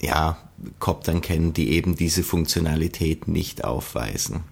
ja, 0.00 0.36
Koptern 0.78 1.20
kennen, 1.20 1.52
die 1.52 1.70
eben 1.72 1.96
diese 1.96 2.22
Funktionalität 2.22 3.28
nicht 3.28 3.64
aufweisen. 3.64 4.44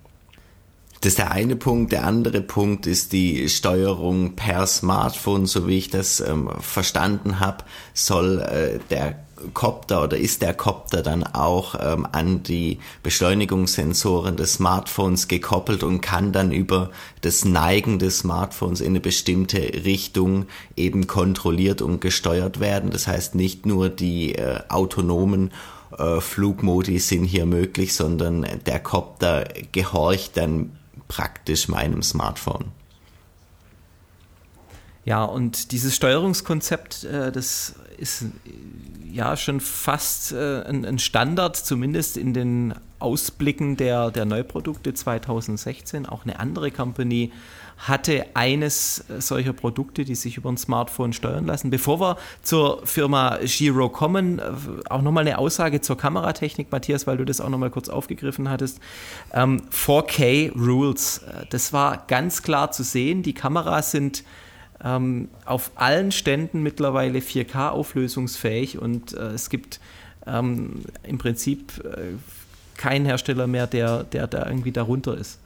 Das 1.00 1.12
ist 1.12 1.18
der 1.18 1.30
eine 1.30 1.56
Punkt. 1.56 1.92
Der 1.92 2.04
andere 2.04 2.42
Punkt 2.42 2.86
ist 2.86 3.12
die 3.12 3.48
Steuerung 3.48 4.36
per 4.36 4.66
Smartphone. 4.66 5.46
So 5.46 5.66
wie 5.66 5.78
ich 5.78 5.88
das 5.88 6.20
ähm, 6.20 6.50
verstanden 6.61 7.40
habe, 7.40 7.64
soll 7.94 8.40
äh, 8.40 8.80
der 8.90 9.24
Copter 9.54 10.04
oder 10.04 10.18
ist 10.18 10.42
der 10.42 10.52
Copter 10.52 11.02
dann 11.02 11.24
auch 11.24 11.74
ähm, 11.80 12.06
an 12.12 12.42
die 12.42 12.78
Beschleunigungssensoren 13.02 14.36
des 14.36 14.54
Smartphones 14.54 15.28
gekoppelt 15.28 15.82
und 15.82 16.02
kann 16.02 16.32
dann 16.32 16.52
über 16.52 16.90
das 17.22 17.46
Neigen 17.46 17.98
des 17.98 18.18
Smartphones 18.18 18.82
in 18.82 18.88
eine 18.88 19.00
bestimmte 19.00 19.56
Richtung 19.58 20.44
eben 20.76 21.06
kontrolliert 21.06 21.80
und 21.80 22.02
gesteuert 22.02 22.61
werden. 22.61 22.90
Das 22.90 23.06
heißt, 23.06 23.34
nicht 23.34 23.64
nur 23.64 23.88
die 23.88 24.34
äh, 24.34 24.61
autonomen 24.68 25.50
äh, 25.99 26.20
Flugmodi 26.20 26.99
sind 26.99 27.24
hier 27.24 27.47
möglich, 27.47 27.95
sondern 27.95 28.47
der 28.66 28.80
Copter 28.80 29.45
gehorcht 29.72 30.36
dann 30.36 30.76
praktisch 31.09 31.68
meinem 31.68 32.03
Smartphone. 32.03 32.66
Ja, 35.05 35.24
und 35.24 35.72
dieses 35.72 35.97
Steuerungskonzept, 35.97 37.05
äh, 37.05 37.32
das 37.32 37.74
ist 37.97 38.26
ja 39.11 39.36
schon 39.36 39.61
fast 39.61 40.32
äh, 40.32 40.62
ein, 40.62 40.84
ein, 40.84 40.99
Standard, 40.99 41.57
zumindest 41.57 42.16
in 42.16 42.32
den 42.32 42.74
Ausblicken 42.99 43.76
der, 43.76 44.11
der 44.11 44.24
Neuprodukte 44.24 44.95
2016. 44.95 46.07
Auch 46.07 46.24
eine 46.24 46.38
andere 46.38 46.70
Company 46.70 47.32
hatte 47.81 48.26
eines 48.35 49.05
solcher 49.18 49.55
Produkte, 49.55 50.05
die 50.05 50.14
sich 50.14 50.37
über 50.37 50.51
ein 50.51 50.59
Smartphone 50.59 51.14
steuern 51.14 51.47
lassen. 51.47 51.70
Bevor 51.70 51.99
wir 51.99 52.18
zur 52.43 52.87
Firma 52.87 53.39
Giro 53.43 53.89
kommen, 53.89 54.39
äh, 54.39 54.43
auch 54.91 55.01
nochmal 55.01 55.26
eine 55.26 55.39
Aussage 55.39 55.81
zur 55.81 55.97
Kameratechnik, 55.97 56.70
Matthias, 56.70 57.07
weil 57.07 57.16
du 57.16 57.24
das 57.24 57.41
auch 57.41 57.49
nochmal 57.49 57.70
kurz 57.70 57.89
aufgegriffen 57.89 58.51
hattest. 58.51 58.81
Ähm, 59.33 59.62
4K 59.72 60.53
Rules, 60.55 61.18
äh, 61.18 61.47
das 61.49 61.72
war 61.72 62.05
ganz 62.07 62.43
klar 62.43 62.70
zu 62.70 62.83
sehen. 62.83 63.22
Die 63.22 63.33
Kameras 63.33 63.93
sind 63.93 64.24
ähm, 64.85 65.28
auf 65.47 65.70
allen 65.74 66.12
Ständen 66.12 66.62
mittlerweile 66.62 67.20
4K 67.20 67.70
auflösungsfähig 67.70 68.78
und 68.78 69.14
äh, 69.14 69.28
es 69.28 69.49
gibt 69.49 69.81
ähm, 70.26 70.83
im 71.03 71.16
Prinzip 71.16 71.83
äh, 71.85 72.14
keinen 72.76 73.07
Hersteller 73.07 73.47
mehr, 73.47 73.66
der, 73.66 74.05
der 74.05 74.26
da 74.26 74.47
irgendwie 74.47 74.72
darunter 74.72 75.16
ist. 75.16 75.39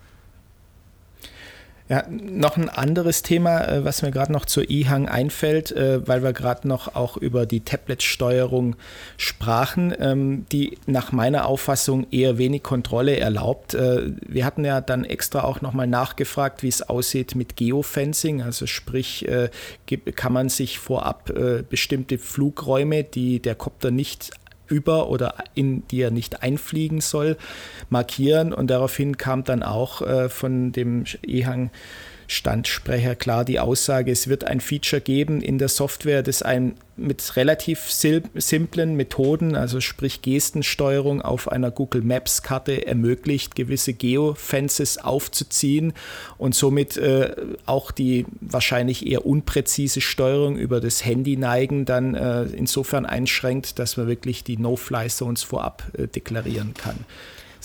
Ja, 1.87 2.03
noch 2.09 2.57
ein 2.57 2.71
anderes 2.71 3.21
Thema, 3.21 3.61
äh, 3.69 3.85
was 3.85 4.01
mir 4.01 4.11
gerade 4.11 4.33
noch 4.33 4.47
zur 4.47 4.71
E-Hang 4.71 5.07
einfällt, 5.07 5.71
äh, 5.73 6.09
weil 6.09 6.23
wir 6.23 6.33
gerade 6.33 6.67
noch 6.67 6.95
auch 6.95 7.19
über 7.19 7.45
die 7.45 7.61
Tablet-Steuerung 7.61 8.77
sprachen, 9.19 9.95
ähm, 9.99 10.47
die 10.51 10.79
nach 10.87 11.13
meiner 11.13 11.47
Auffassung 11.47 12.07
eher 12.11 12.39
wenig 12.39 12.63
Kontrolle 12.63 13.19
erlaubt. 13.19 13.75
Äh, 13.75 14.13
wir 14.27 14.47
hatten 14.47 14.65
ja 14.65 14.81
dann 14.81 15.05
extra 15.05 15.45
auch 15.45 15.61
nochmal 15.61 15.87
nachgefragt, 15.87 16.63
wie 16.63 16.69
es 16.69 16.81
aussieht 16.81 17.35
mit 17.35 17.57
Geofencing, 17.57 18.41
also 18.41 18.67
sprich, 18.67 19.27
kann 20.15 20.33
man 20.33 20.49
sich 20.49 20.79
vorab 20.79 21.31
bestimmte 21.69 22.19
Flugräume, 22.19 23.05
die 23.05 23.41
der 23.41 23.55
Kopter 23.55 23.91
nicht 23.91 24.31
über 24.69 25.09
oder 25.09 25.35
in 25.55 25.87
die 25.89 26.01
er 26.01 26.11
nicht 26.11 26.43
einfliegen 26.43 27.01
soll, 27.01 27.37
markieren. 27.91 28.53
Und 28.53 28.69
daraufhin 28.69 29.17
kam 29.17 29.45
dann 29.45 29.63
auch 29.63 30.03
äh, 30.03 30.29
von 30.29 30.73
dem 30.73 31.05
EHang 31.23 31.71
Standsprecher 32.27 33.15
klar 33.15 33.45
die 33.45 33.61
Aussage, 33.61 34.11
es 34.11 34.29
wird 34.29 34.45
ein 34.45 34.61
Feature 34.61 35.01
geben 35.01 35.41
in 35.41 35.59
der 35.59 35.69
Software, 35.69 36.23
das 36.23 36.43
ein 36.43 36.75
mit 36.97 37.37
relativ 37.37 37.91
simplen 37.91 38.95
Methoden, 38.97 39.57
also 39.57 39.81
sprich 39.81 40.23
Gestensteuerung 40.23 41.23
auf 41.23 41.51
einer 41.51 41.73
Google 41.73 42.03
Maps 42.03 42.43
Karte 42.43 42.87
ermöglicht, 42.87 43.57
gewisse 43.57 43.95
Geofences 43.95 44.99
aufzuziehen 44.99 45.93
und 46.39 46.55
somit 46.55 46.97
äh, 46.97 47.35
auch 47.67 47.91
die 47.91 48.27
wahrscheinlich 48.41 49.07
eher 49.07 49.27
unpräzise 49.27 50.01
Steuerung 50.01 50.57
über 50.57 50.81
das 50.81 51.05
Handy 51.05 51.37
neigen 51.37 51.85
dann 51.85 52.15
äh, 52.15 52.45
insofern 52.45 53.07
einschränkt, 53.07 53.79
dass 53.79 53.97
man 53.97 54.07
wirklich 54.07 54.45
die 54.45 54.57
No-Fly-Zones 54.57 55.43
vorab 55.43 55.83
äh, 55.99 56.07
deklarieren 56.07 56.75
kann. 56.75 57.05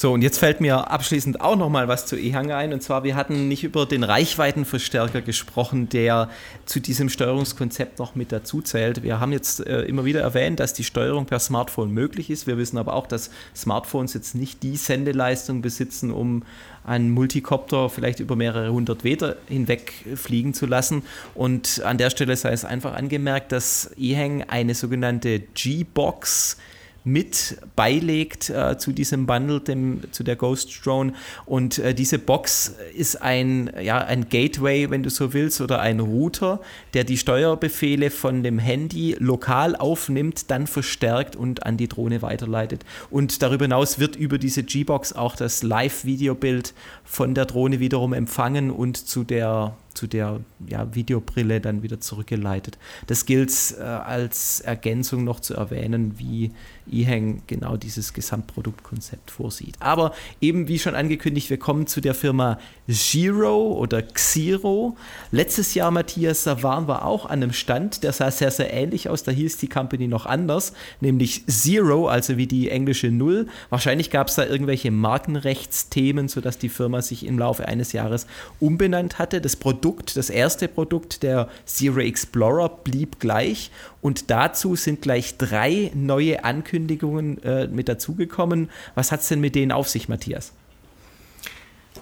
So, 0.02 0.14
und 0.14 0.22
jetzt 0.22 0.38
fällt 0.38 0.62
mir 0.62 0.90
abschließend 0.90 1.42
auch 1.42 1.58
noch 1.58 1.68
mal 1.68 1.90
was 1.90 2.06
zu 2.06 2.16
EHang 2.16 2.54
ein. 2.54 2.72
Und 2.72 2.82
zwar, 2.82 3.04
wir 3.04 3.18
hatten 3.18 3.50
nicht 3.50 3.66
über 3.66 3.86
den 3.86 4.06
Reichweitenverstärker 4.06 5.20
gesprochen, 5.20 5.90
der 5.90 6.30
zu 6.66 6.80
diesem 6.80 7.10
Steuerungskonzept 7.10 8.00
noch 8.00 8.16
mit 8.16 8.32
dazu 8.32 8.62
zählt. 8.62 9.04
Wir 9.04 9.20
haben 9.20 9.34
jetzt 9.34 9.60
äh, 9.68 9.82
immer 9.82 10.06
wieder 10.06 10.22
erwähnt, 10.22 10.62
dass 10.62 10.74
die 10.74 10.86
Steuerung 10.86 11.26
per 11.26 11.40
Smartphone 11.40 11.92
möglich 11.92 12.30
ist. 12.30 12.48
Wir 12.48 12.58
wissen 12.58 12.78
aber 12.78 12.94
auch, 12.94 13.08
dass 13.08 13.30
Smartphones 13.54 14.14
jetzt 14.14 14.36
nicht 14.36 14.64
die 14.64 14.78
Sendeleistung 14.78 15.62
besitzen, 15.62 16.12
um 16.12 16.44
einen 16.86 17.12
Multicopter 17.12 17.90
vielleicht 17.90 18.22
über 18.22 18.38
mehrere 18.38 18.72
hundert 18.72 19.04
Meter 19.04 19.36
hinweg 19.50 19.92
fliegen 20.16 20.54
zu 20.54 20.66
lassen. 20.66 21.04
Und 21.36 21.82
an 21.84 21.98
der 21.98 22.10
Stelle 22.10 22.38
sei 22.38 22.54
es 22.54 22.64
einfach 22.64 22.94
angemerkt, 22.94 23.52
dass 23.52 23.92
EHang 23.98 24.44
eine 24.44 24.76
sogenannte 24.76 25.42
G-Box 25.42 26.56
mit 27.04 27.58
beilegt 27.76 28.50
äh, 28.50 28.78
zu 28.78 28.92
diesem 28.92 29.26
Bundle, 29.26 29.62
dem, 29.62 30.02
zu 30.12 30.24
der 30.24 30.36
Ghost 30.36 30.86
Drone. 30.86 31.14
Und 31.46 31.80
äh, 31.80 31.94
diese 31.94 32.20
Box 32.20 32.76
ist 32.96 33.22
ein, 33.22 33.72
ja, 33.82 34.00
ein 34.00 34.30
Gateway, 34.30 34.90
wenn 34.90 35.04
du 35.04 35.10
so 35.10 35.34
willst, 35.34 35.62
oder 35.62 35.80
ein 35.80 36.00
Router, 36.00 36.60
der 36.94 37.04
die 37.04 37.18
Steuerbefehle 37.18 38.10
von 38.10 38.44
dem 38.44 38.60
Handy 38.60 39.16
lokal 39.20 39.76
aufnimmt, 39.76 40.52
dann 40.52 40.68
verstärkt 40.68 41.36
und 41.36 41.66
an 41.66 41.78
die 41.78 41.88
Drohne 41.88 42.22
weiterleitet. 42.22 42.86
Und 43.10 43.42
darüber 43.42 43.66
hinaus 43.66 44.00
wird 44.00 44.16
über 44.16 44.38
diese 44.38 44.64
G-Box 44.64 45.14
auch 45.14 45.36
das 45.36 45.64
Live-Videobild 45.64 46.74
von 47.12 47.34
der 47.34 47.46
Drohne 47.46 47.80
wiederum 47.80 48.14
empfangen 48.14 48.70
und 48.70 48.96
zu 48.96 49.24
der 49.24 49.76
zu 50.00 50.08
der 50.08 50.40
ja, 50.66 50.96
Videobrille 50.96 51.60
dann 51.60 51.84
wieder 51.84 52.00
zurückgeleitet. 52.00 52.78
Das 53.08 53.26
gilt 53.26 53.52
äh, 53.78 53.84
als 53.84 54.62
Ergänzung 54.62 55.26
noch 55.26 55.42
zu 55.42 55.56
erwähnen, 55.56 56.18
wie 56.18 56.52
eHang 56.90 57.42
genau 57.48 57.76
dieses 57.76 58.14
Gesamtproduktkonzept 58.14 59.30
vorsieht. 59.30 59.76
Aber 59.80 60.14
eben 60.40 60.68
wie 60.68 60.80
schon 60.80 60.96
angekündigt, 60.96 61.50
wir 61.50 61.60
kommen 61.60 61.86
zu 61.86 62.02
der 62.02 62.14
Firma 62.14 62.60
Zero 62.90 63.74
oder 63.74 64.02
Xero. 64.02 64.96
Letztes 65.32 65.74
Jahr, 65.74 65.92
Matthias, 65.92 66.44
da 66.44 66.64
waren 66.64 66.88
wir 66.88 67.06
auch 67.06 67.26
an 67.26 67.44
einem 67.44 67.54
Stand, 67.54 68.04
der 68.04 68.14
sah 68.14 68.32
sehr, 68.32 68.52
sehr 68.52 68.74
ähnlich 68.74 69.10
aus. 69.10 69.24
Da 69.24 69.32
hieß 69.32 69.58
die 69.58 69.68
Company 69.68 70.08
noch 70.08 70.26
anders, 70.26 70.74
nämlich 71.02 71.46
Zero, 71.48 72.08
also 72.08 72.38
wie 72.38 72.48
die 72.48 72.70
englische 72.70 73.12
Null. 73.12 73.48
Wahrscheinlich 73.70 74.10
gab 74.12 74.30
es 74.30 74.36
da 74.36 74.46
irgendwelche 74.46 74.92
Markenrechtsthemen, 74.92 76.30
sodass 76.30 76.58
die 76.58 76.70
Firma 76.70 76.99
sich 77.02 77.26
im 77.26 77.40
Laufe 77.40 77.68
eines 77.68 77.92
Jahres 77.94 78.28
umbenannt 78.60 79.20
hatte. 79.20 79.42
Das 79.42 79.56
Produkt, 79.56 80.18
das 80.18 80.30
erste 80.30 80.68
Produkt, 80.68 81.24
der 81.24 81.50
Zero 81.66 82.00
Explorer, 82.00 82.70
blieb 82.70 83.20
gleich 83.20 83.72
und 84.02 84.30
dazu 84.30 84.76
sind 84.76 85.02
gleich 85.02 85.38
drei 85.38 85.92
neue 85.94 86.44
Ankündigungen 86.44 87.42
äh, 87.44 87.68
mit 87.68 87.90
dazugekommen. 87.90 88.70
Was 88.96 89.12
hat 89.12 89.22
es 89.22 89.28
denn 89.28 89.40
mit 89.40 89.56
denen 89.56 89.72
auf 89.72 89.90
sich, 89.90 90.10
Matthias? 90.10 90.52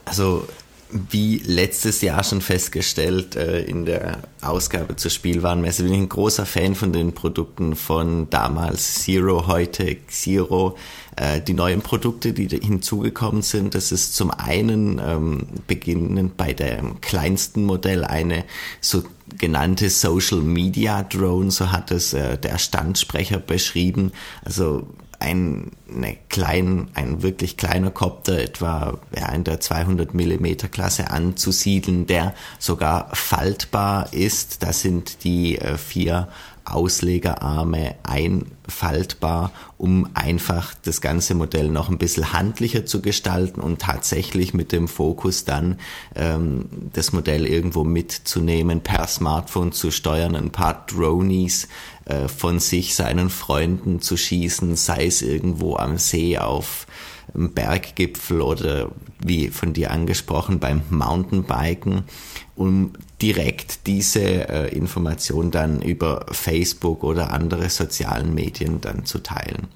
Also 0.05 0.47
wie 0.89 1.39
letztes 1.39 2.01
Jahr 2.01 2.23
schon 2.23 2.41
festgestellt 2.41 3.35
äh, 3.35 3.61
in 3.61 3.85
der 3.85 4.19
Ausgabe 4.41 4.95
zur 4.95 5.11
Spielwarenmesse, 5.11 5.83
bin 5.83 5.93
ich 5.93 5.99
ein 5.99 6.09
großer 6.09 6.45
Fan 6.45 6.75
von 6.75 6.93
den 6.93 7.13
Produkten 7.13 7.75
von 7.75 8.29
damals 8.29 9.03
Zero, 9.03 9.47
heute 9.47 9.97
Zero. 10.07 10.77
Äh, 11.15 11.41
die 11.41 11.53
neuen 11.53 11.81
Produkte, 11.81 12.31
die 12.31 12.47
hinzugekommen 12.47 13.41
sind, 13.41 13.75
das 13.75 13.91
ist 13.91 14.15
zum 14.15 14.31
einen 14.31 15.01
ähm, 15.03 15.47
beginnend 15.65 16.37
bei 16.37 16.53
dem 16.53 17.01
kleinsten 17.01 17.65
Modell 17.65 18.05
eine 18.05 18.45
sogenannte 18.79 19.89
Social 19.89 20.39
Media 20.39 21.03
Drone, 21.03 21.51
so 21.51 21.71
hat 21.71 21.91
es 21.91 22.13
äh, 22.13 22.37
der 22.37 22.57
Standsprecher 22.57 23.39
beschrieben. 23.39 24.11
Also 24.45 24.87
eine 25.19 26.17
klein, 26.29 26.89
ein 26.93 27.23
wirklich 27.23 27.57
kleiner 27.57 27.91
Kopter, 27.91 28.39
etwa 28.39 28.99
ja, 29.15 29.29
in 29.31 29.43
der 29.43 29.59
200 29.59 30.13
Millimeter 30.13 30.67
Klasse 30.67 31.09
anzusiedeln, 31.09 32.05
der 32.05 32.35
sogar 32.59 33.09
faltbar 33.15 34.13
ist. 34.13 34.63
Da 34.63 34.73
sind 34.73 35.23
die 35.23 35.57
äh, 35.57 35.77
vier 35.77 36.27
Auslegerarme 36.69 37.95
einfaltbar, 38.03 39.51
um 39.77 40.09
einfach 40.13 40.73
das 40.83 40.99
ganze 40.99 41.33
Modell 41.33 41.69
noch 41.69 41.89
ein 41.89 41.97
bisschen 41.97 42.33
handlicher 42.33 42.85
zu 42.85 43.01
gestalten 43.01 43.61
und 43.61 43.79
tatsächlich 43.79 44.53
mit 44.53 44.71
dem 44.73 44.89
Fokus 44.89 45.45
dann 45.45 45.79
ähm, 46.15 46.65
das 46.93 47.13
Modell 47.13 47.45
irgendwo 47.45 47.85
mitzunehmen, 47.85 48.81
per 48.81 49.07
Smartphone 49.07 49.71
zu 49.71 49.91
steuern, 49.91 50.35
ein 50.35 50.51
paar 50.51 50.85
Dronies 50.87 51.69
äh, 52.07 52.27
von 52.27 52.59
sich, 52.59 52.95
seinen 52.95 53.29
Freunden 53.29 54.01
zu 54.01 54.17
schießen, 54.17 54.75
sei 54.75 55.05
es 55.05 55.21
irgendwo 55.21 55.75
am 55.75 55.97
See 55.97 56.37
auf 56.37 56.87
einem 57.33 57.53
Berggipfel 57.53 58.41
oder 58.41 58.89
wie 59.19 59.49
von 59.49 59.73
dir 59.73 59.91
angesprochen 59.91 60.59
beim 60.59 60.81
Mountainbiken 60.89 62.05
um 62.57 62.93
direkt 63.21 63.85
diese 63.85 64.49
äh, 64.49 64.75
Information 64.75 65.51
dann 65.51 65.81
über 65.81 66.25
Facebook 66.31 67.03
oder 67.03 67.31
andere 67.31 67.69
sozialen 67.69 68.33
Medien 68.33 68.81
dann 68.81 69.05
zu 69.05 69.19
teilen. 69.19 69.67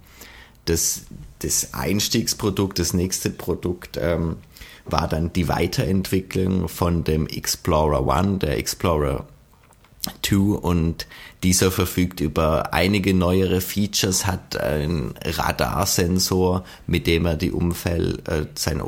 Das, 0.65 1.03
das 1.39 1.73
Einstiegsprodukt, 1.73 2.79
das 2.79 2.93
nächste 2.93 3.29
Produkt 3.29 3.97
ähm, 4.01 4.37
war 4.85 5.07
dann 5.07 5.31
die 5.31 5.47
Weiterentwicklung 5.47 6.67
von 6.67 7.03
dem 7.03 7.27
Explorer 7.27 8.05
One, 8.05 8.39
der 8.39 8.57
Explorer 8.57 9.27
2 10.23 10.35
und 10.35 11.07
dieser 11.43 11.71
verfügt 11.71 12.19
über 12.19 12.73
einige 12.73 13.13
neuere 13.13 13.61
Features, 13.61 14.25
hat 14.25 14.57
einen 14.57 15.15
Radarsensor, 15.23 16.63
mit 16.87 17.07
dem 17.07 17.25
er 17.25 17.35
die 17.35 17.51
Umfeld, 17.51 18.27
äh, 18.27 18.45
sein 18.55 18.81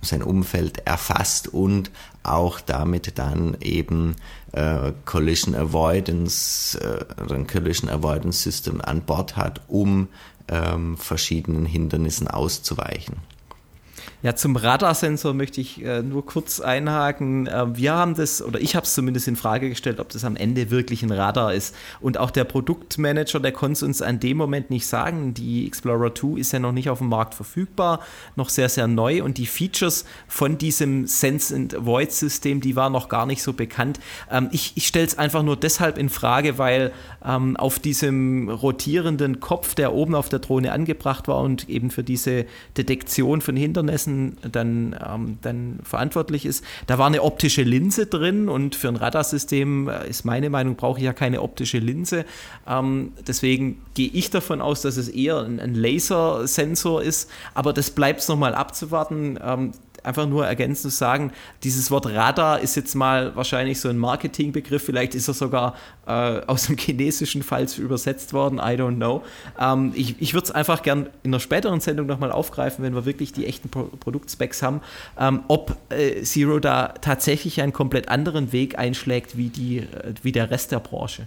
sein 0.00 0.22
Umfeld 0.22 0.86
erfasst 0.86 1.48
und 1.48 1.90
auch 2.22 2.60
damit 2.60 3.18
dann 3.18 3.56
eben 3.60 4.16
äh, 4.52 4.92
Collision 5.04 5.54
Avoidance, 5.54 6.78
äh, 6.78 7.32
ein 7.32 7.46
Collision 7.46 7.90
Avoidance 7.90 8.42
System 8.42 8.80
an 8.80 9.02
Bord 9.02 9.36
hat, 9.36 9.60
um 9.68 10.08
ähm, 10.48 10.96
verschiedenen 10.96 11.66
Hindernissen 11.66 12.28
auszuweichen. 12.28 13.16
Ja, 14.20 14.34
zum 14.34 14.56
Radarsensor 14.56 15.32
möchte 15.32 15.60
ich 15.60 15.84
äh, 15.84 16.02
nur 16.02 16.26
kurz 16.26 16.58
einhaken. 16.60 17.46
Äh, 17.46 17.76
wir 17.76 17.94
haben 17.94 18.16
das, 18.16 18.42
oder 18.42 18.60
ich 18.60 18.74
habe 18.74 18.84
es 18.84 18.94
zumindest 18.94 19.28
in 19.28 19.36
Frage 19.36 19.68
gestellt, 19.68 20.00
ob 20.00 20.08
das 20.08 20.24
am 20.24 20.34
Ende 20.34 20.72
wirklich 20.72 21.04
ein 21.04 21.12
Radar 21.12 21.54
ist. 21.54 21.72
Und 22.00 22.18
auch 22.18 22.32
der 22.32 22.42
Produktmanager, 22.42 23.38
der 23.38 23.52
konnte 23.52 23.74
es 23.74 23.82
uns 23.84 24.02
an 24.02 24.18
dem 24.18 24.36
Moment 24.36 24.70
nicht 24.70 24.88
sagen. 24.88 25.34
Die 25.34 25.68
Explorer 25.68 26.12
2 26.12 26.40
ist 26.40 26.52
ja 26.52 26.58
noch 26.58 26.72
nicht 26.72 26.90
auf 26.90 26.98
dem 26.98 27.10
Markt 27.10 27.34
verfügbar, 27.34 28.00
noch 28.34 28.48
sehr, 28.48 28.68
sehr 28.68 28.88
neu. 28.88 29.22
Und 29.22 29.38
die 29.38 29.46
Features 29.46 30.04
von 30.26 30.58
diesem 30.58 31.06
Sense 31.06 31.54
and 31.54 31.76
Void 31.78 32.10
System, 32.10 32.60
die 32.60 32.74
waren 32.74 32.92
noch 32.92 33.08
gar 33.08 33.24
nicht 33.24 33.42
so 33.42 33.52
bekannt. 33.52 34.00
Ähm, 34.32 34.48
ich 34.50 34.72
ich 34.74 34.88
stelle 34.88 35.06
es 35.06 35.16
einfach 35.16 35.44
nur 35.44 35.56
deshalb 35.56 35.96
in 35.96 36.08
Frage, 36.08 36.58
weil 36.58 36.90
ähm, 37.24 37.56
auf 37.56 37.78
diesem 37.78 38.48
rotierenden 38.48 39.38
Kopf, 39.38 39.76
der 39.76 39.92
oben 39.92 40.16
auf 40.16 40.28
der 40.28 40.40
Drohne 40.40 40.72
angebracht 40.72 41.28
war 41.28 41.40
und 41.40 41.68
eben 41.68 41.92
für 41.92 42.02
diese 42.02 42.46
Detektion 42.76 43.40
von 43.40 43.56
Hindernissen, 43.56 44.07
Essen 44.08 44.36
dann, 44.50 44.96
ähm, 45.06 45.38
dann 45.42 45.80
verantwortlich 45.82 46.46
ist. 46.46 46.64
Da 46.86 46.98
war 46.98 47.06
eine 47.06 47.22
optische 47.22 47.62
Linse 47.62 48.06
drin 48.06 48.48
und 48.48 48.74
für 48.74 48.88
ein 48.88 48.96
Radarsystem 48.96 49.88
äh, 49.88 50.08
ist 50.08 50.24
meine 50.24 50.50
Meinung, 50.50 50.76
brauche 50.76 50.98
ich 50.98 51.04
ja 51.04 51.12
keine 51.12 51.42
optische 51.42 51.78
Linse. 51.78 52.24
Ähm, 52.66 53.12
deswegen 53.26 53.80
gehe 53.94 54.10
ich 54.12 54.30
davon 54.30 54.60
aus, 54.60 54.82
dass 54.82 54.96
es 54.96 55.08
eher 55.08 55.42
ein, 55.42 55.60
ein 55.60 55.74
Lasersensor 55.74 57.02
ist, 57.02 57.30
aber 57.54 57.72
das 57.72 57.90
bleibt 57.90 58.20
es 58.20 58.28
nochmal 58.28 58.54
abzuwarten. 58.54 59.38
Ähm, 59.42 59.72
einfach 60.04 60.26
nur 60.26 60.46
ergänzend 60.46 60.92
zu 60.92 60.96
sagen, 60.96 61.32
dieses 61.62 61.90
Wort 61.90 62.06
Radar 62.06 62.60
ist 62.60 62.76
jetzt 62.76 62.94
mal 62.94 63.34
wahrscheinlich 63.36 63.80
so 63.80 63.88
ein 63.88 63.98
Marketingbegriff, 63.98 64.84
vielleicht 64.84 65.14
ist 65.14 65.28
er 65.28 65.34
sogar 65.34 65.74
äh, 66.06 66.10
aus 66.46 66.66
dem 66.66 66.76
Chinesischen 66.76 67.42
falsch 67.42 67.78
übersetzt 67.78 68.32
worden, 68.32 68.58
I 68.58 68.76
don't 68.76 68.96
know. 68.96 69.22
Ähm, 69.58 69.92
ich 69.94 70.20
ich 70.20 70.34
würde 70.34 70.46
es 70.46 70.50
einfach 70.50 70.82
gern 70.82 71.08
in 71.22 71.30
einer 71.30 71.40
späteren 71.40 71.80
Sendung 71.80 72.06
nochmal 72.06 72.32
aufgreifen, 72.32 72.84
wenn 72.84 72.94
wir 72.94 73.04
wirklich 73.04 73.32
die 73.32 73.46
echten 73.46 73.68
Pro 73.68 73.84
Produktspecs 73.84 74.62
haben, 74.62 74.80
ähm, 75.18 75.42
ob 75.48 75.76
äh, 75.90 76.22
Zero 76.22 76.58
da 76.58 76.88
tatsächlich 77.00 77.60
einen 77.60 77.72
komplett 77.72 78.08
anderen 78.08 78.52
Weg 78.52 78.78
einschlägt 78.78 79.36
wie, 79.36 79.48
die, 79.48 79.78
äh, 79.78 80.14
wie 80.22 80.32
der 80.32 80.50
Rest 80.50 80.72
der 80.72 80.80
Branche. 80.80 81.26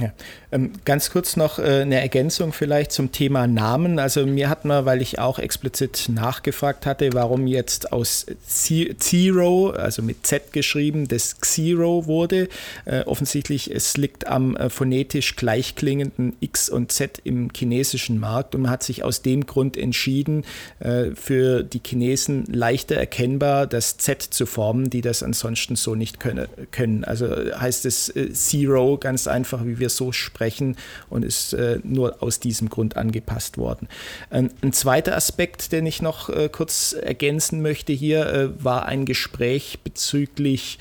Ja. 0.00 0.10
Ähm, 0.52 0.72
ganz 0.86 1.10
kurz 1.10 1.36
noch 1.36 1.58
äh, 1.58 1.82
eine 1.82 2.00
Ergänzung 2.00 2.52
vielleicht 2.52 2.92
zum 2.92 3.12
Thema 3.12 3.46
Namen. 3.46 3.98
Also 3.98 4.26
mir 4.26 4.48
hat 4.48 4.64
man, 4.64 4.86
weil 4.86 5.02
ich 5.02 5.18
auch 5.18 5.38
explizit 5.38 6.08
nachgefragt 6.08 6.86
hatte, 6.86 7.12
warum 7.12 7.46
jetzt 7.46 7.92
aus 7.92 8.26
Zero, 8.46 9.70
also 9.70 10.02
mit 10.02 10.26
Z 10.26 10.52
geschrieben, 10.52 11.08
das 11.08 11.40
Xero 11.40 12.06
wurde. 12.06 12.48
Äh, 12.86 13.02
offensichtlich, 13.02 13.70
es 13.70 13.96
liegt 13.98 14.26
am 14.26 14.56
äh, 14.56 14.70
phonetisch 14.70 15.36
gleichklingenden 15.36 16.36
X 16.40 16.70
und 16.70 16.90
Z 16.90 17.20
im 17.24 17.50
chinesischen 17.54 18.18
Markt 18.18 18.54
und 18.54 18.62
man 18.62 18.70
hat 18.70 18.82
sich 18.82 19.04
aus 19.04 19.20
dem 19.22 19.46
Grund 19.46 19.76
entschieden, 19.76 20.44
für 21.14 21.62
die 21.62 21.80
Chinesen 21.84 22.44
leichter 22.46 22.96
erkennbar 22.96 23.66
das 23.66 23.96
Z 23.98 24.22
zu 24.22 24.46
formen, 24.46 24.90
die 24.90 25.00
das 25.00 25.22
ansonsten 25.22 25.76
so 25.76 25.94
nicht 25.94 26.18
können. 26.20 27.04
Also 27.04 27.26
heißt 27.26 27.86
es 27.86 28.12
Zero 28.32 28.98
ganz 28.98 29.26
einfach, 29.26 29.64
wie 29.64 29.78
wir 29.78 29.81
so 29.88 30.12
sprechen 30.12 30.76
und 31.08 31.24
ist 31.24 31.52
äh, 31.52 31.80
nur 31.82 32.22
aus 32.22 32.40
diesem 32.40 32.68
Grund 32.68 32.96
angepasst 32.96 33.58
worden. 33.58 33.88
Ähm, 34.30 34.50
ein 34.62 34.72
zweiter 34.72 35.16
Aspekt, 35.16 35.72
den 35.72 35.86
ich 35.86 36.02
noch 36.02 36.28
äh, 36.28 36.48
kurz 36.50 36.92
ergänzen 36.92 37.62
möchte 37.62 37.92
hier, 37.92 38.26
äh, 38.26 38.64
war 38.64 38.86
ein 38.86 39.04
Gespräch 39.04 39.80
bezüglich 39.84 40.78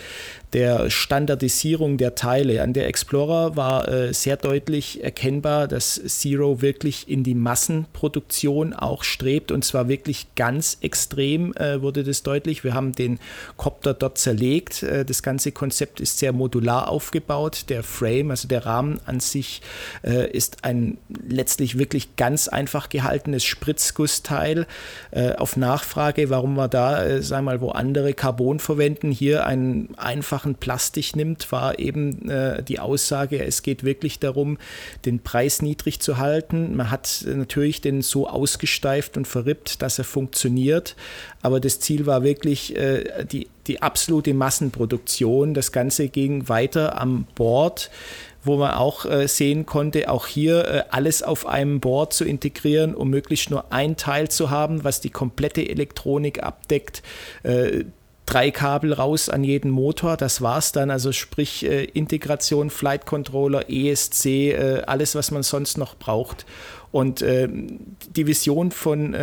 der 0.53 0.89
Standardisierung 0.89 1.97
der 1.97 2.15
Teile. 2.15 2.61
An 2.61 2.73
der 2.73 2.87
Explorer 2.87 3.55
war 3.55 3.87
äh, 3.87 4.13
sehr 4.13 4.35
deutlich 4.35 5.03
erkennbar, 5.03 5.67
dass 5.67 5.95
Zero 6.05 6.61
wirklich 6.61 7.07
in 7.07 7.23
die 7.23 7.35
Massenproduktion 7.35 8.73
auch 8.73 9.03
strebt 9.03 9.51
und 9.51 9.63
zwar 9.63 9.87
wirklich 9.87 10.27
ganz 10.35 10.77
extrem 10.81 11.53
äh, 11.53 11.81
wurde 11.81 12.03
das 12.03 12.23
deutlich. 12.23 12.63
Wir 12.63 12.73
haben 12.73 12.91
den 12.91 13.19
Copter 13.55 13.93
dort 13.93 14.17
zerlegt. 14.17 14.83
Äh, 14.83 15.05
das 15.05 15.23
ganze 15.23 15.53
Konzept 15.53 16.01
ist 16.01 16.19
sehr 16.19 16.33
modular 16.33 16.89
aufgebaut. 16.89 17.65
Der 17.69 17.83
Frame, 17.83 18.31
also 18.31 18.47
der 18.47 18.65
Rahmen 18.65 18.99
an 19.05 19.21
sich, 19.21 19.61
äh, 20.03 20.29
ist 20.29 20.65
ein 20.65 20.97
letztlich 21.27 21.77
wirklich 21.77 22.17
ganz 22.17 22.49
einfach 22.49 22.89
gehaltenes 22.89 23.45
Spritzgussteil. 23.45 24.67
Äh, 25.11 25.33
auf 25.35 25.55
Nachfrage, 25.55 26.29
warum 26.29 26.55
wir 26.55 26.67
da, 26.67 27.05
äh, 27.05 27.21
sagen 27.21 27.45
wir 27.45 27.51
mal, 27.53 27.61
wo 27.61 27.69
andere 27.69 28.13
Carbon 28.13 28.59
verwenden, 28.59 29.11
hier 29.11 29.45
einen 29.45 29.95
einfach 29.97 30.40
einfachen 30.41 30.55
Plastik 30.55 31.15
nimmt, 31.15 31.51
war 31.51 31.77
eben 31.77 32.29
äh, 32.29 32.63
die 32.63 32.79
Aussage, 32.79 33.43
es 33.43 33.61
geht 33.61 33.83
wirklich 33.83 34.19
darum, 34.19 34.57
den 35.05 35.19
Preis 35.19 35.61
niedrig 35.61 35.99
zu 35.99 36.17
halten. 36.17 36.75
Man 36.75 36.89
hat 36.89 37.25
natürlich 37.27 37.81
den 37.81 38.01
so 38.01 38.27
ausgesteift 38.27 39.17
und 39.17 39.27
verrippt, 39.27 39.81
dass 39.81 39.99
er 39.99 40.03
funktioniert, 40.03 40.95
aber 41.41 41.59
das 41.59 41.79
Ziel 41.79 42.05
war 42.05 42.23
wirklich 42.23 42.75
äh, 42.75 43.25
die, 43.25 43.47
die 43.67 43.81
absolute 43.81 44.33
Massenproduktion. 44.33 45.53
Das 45.53 45.71
Ganze 45.71 46.07
ging 46.09 46.49
weiter 46.49 46.99
am 46.99 47.27
Bord 47.35 47.91
wo 48.43 48.57
man 48.57 48.71
auch 48.71 49.05
äh, 49.05 49.27
sehen 49.27 49.67
konnte, 49.67 50.09
auch 50.09 50.25
hier 50.25 50.67
äh, 50.67 50.83
alles 50.89 51.21
auf 51.21 51.45
einem 51.45 51.79
Board 51.79 52.11
zu 52.11 52.25
integrieren, 52.25 52.95
um 52.95 53.11
möglichst 53.11 53.51
nur 53.51 53.71
ein 53.71 53.97
Teil 53.97 54.29
zu 54.29 54.49
haben, 54.49 54.83
was 54.83 54.99
die 54.99 55.11
komplette 55.11 55.69
Elektronik 55.69 56.41
abdeckt. 56.41 57.03
Äh, 57.43 57.83
drei 58.31 58.51
Kabel 58.51 58.93
raus 58.93 59.29
an 59.29 59.43
jeden 59.43 59.71
Motor. 59.71 60.15
Das 60.17 60.41
war's 60.41 60.71
dann. 60.71 60.89
Also 60.89 61.11
sprich 61.11 61.65
äh, 61.65 61.83
Integration, 61.83 62.69
Flight 62.69 63.05
Controller, 63.05 63.69
ESC, 63.69 64.25
äh, 64.25 64.81
alles, 64.87 65.15
was 65.15 65.31
man 65.31 65.43
sonst 65.43 65.77
noch 65.77 65.95
braucht. 65.95 66.45
Und 66.91 67.21
äh, 67.21 67.47
die 67.49 68.27
Vision 68.27 68.71
von 68.71 69.13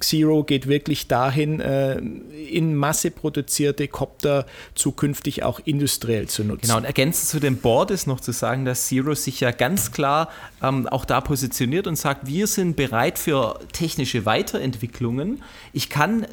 Zero 0.00 0.44
geht 0.44 0.68
wirklich 0.68 1.08
dahin, 1.08 1.60
äh, 1.60 1.98
in 1.98 2.74
Masse 2.76 3.10
produzierte 3.10 3.88
Copter 3.88 4.46
zukünftig 4.74 5.42
auch 5.42 5.60
industriell 5.64 6.28
zu 6.28 6.44
nutzen. 6.44 6.62
Genau, 6.62 6.76
und 6.76 6.84
ergänzend 6.84 7.28
zu 7.28 7.40
dem 7.40 7.58
Board 7.58 7.90
ist 7.90 8.06
noch 8.06 8.20
zu 8.20 8.32
sagen, 8.32 8.64
dass 8.64 8.86
Zero 8.86 9.14
sich 9.14 9.40
ja 9.40 9.50
ganz 9.50 9.92
klar 9.92 10.28
ähm, 10.62 10.86
auch 10.88 11.04
da 11.04 11.20
positioniert 11.20 11.86
und 11.86 11.96
sagt, 11.96 12.26
wir 12.26 12.46
sind 12.46 12.76
bereit 12.76 13.18
für 13.18 13.58
technische 13.72 14.24
Weiterentwicklungen. 14.24 15.42
Ich 15.72 15.90
kann 15.90 16.26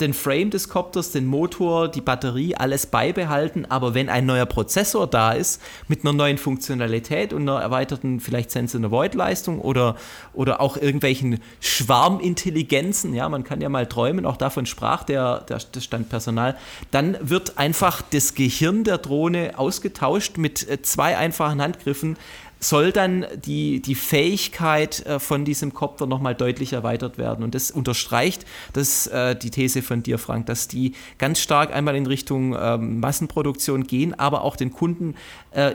den 0.00 0.14
Frame 0.14 0.50
des 0.50 0.68
Copters, 0.68 1.12
den 1.12 1.26
Motor, 1.26 1.88
die 1.88 2.00
Batterie, 2.00 2.54
alles 2.54 2.86
beibehalten, 2.86 3.66
aber 3.66 3.94
wenn 3.94 4.08
ein 4.08 4.26
neuer 4.26 4.46
Prozessor 4.46 5.06
da 5.06 5.32
ist, 5.32 5.60
mit 5.88 6.04
einer 6.04 6.12
neuen 6.12 6.38
Funktionalität 6.38 7.32
und 7.32 7.42
einer 7.42 7.60
erweiterten 7.60 8.20
vielleicht 8.20 8.50
Sense-and-Avoid-Leistung 8.50 9.60
oder, 9.60 9.96
oder 10.32 10.60
auch 10.60 10.76
irgendwelchen 10.76 11.40
Schwarmintelligenzen, 11.60 13.11
ja, 13.14 13.28
man 13.28 13.44
kann 13.44 13.60
ja 13.60 13.68
mal 13.68 13.86
träumen, 13.86 14.26
auch 14.26 14.36
davon 14.36 14.66
sprach 14.66 15.04
der, 15.04 15.40
der, 15.40 15.60
das 15.72 15.84
Standpersonal, 15.84 16.56
dann 16.90 17.16
wird 17.20 17.58
einfach 17.58 18.02
das 18.02 18.34
Gehirn 18.34 18.84
der 18.84 18.98
Drohne 18.98 19.52
ausgetauscht 19.56 20.38
mit 20.38 20.68
äh, 20.68 20.82
zwei 20.82 21.16
einfachen 21.16 21.60
Handgriffen 21.60 22.16
soll 22.60 22.92
dann 22.92 23.26
die, 23.44 23.82
die 23.82 23.96
Fähigkeit 23.96 25.04
äh, 25.04 25.18
von 25.18 25.44
diesem 25.44 25.74
Kopter 25.74 26.06
nochmal 26.06 26.36
deutlich 26.36 26.72
erweitert 26.72 27.18
werden. 27.18 27.42
Und 27.42 27.56
das 27.56 27.72
unterstreicht 27.72 28.46
das, 28.72 29.08
äh, 29.08 29.34
die 29.34 29.50
These 29.50 29.82
von 29.82 30.04
dir, 30.04 30.16
Frank, 30.16 30.46
dass 30.46 30.68
die 30.68 30.94
ganz 31.18 31.40
stark 31.40 31.74
einmal 31.74 31.96
in 31.96 32.06
Richtung 32.06 32.56
ähm, 32.56 33.00
Massenproduktion 33.00 33.84
gehen, 33.84 34.16
aber 34.16 34.42
auch 34.42 34.54
den 34.54 34.72
Kunden 34.72 35.14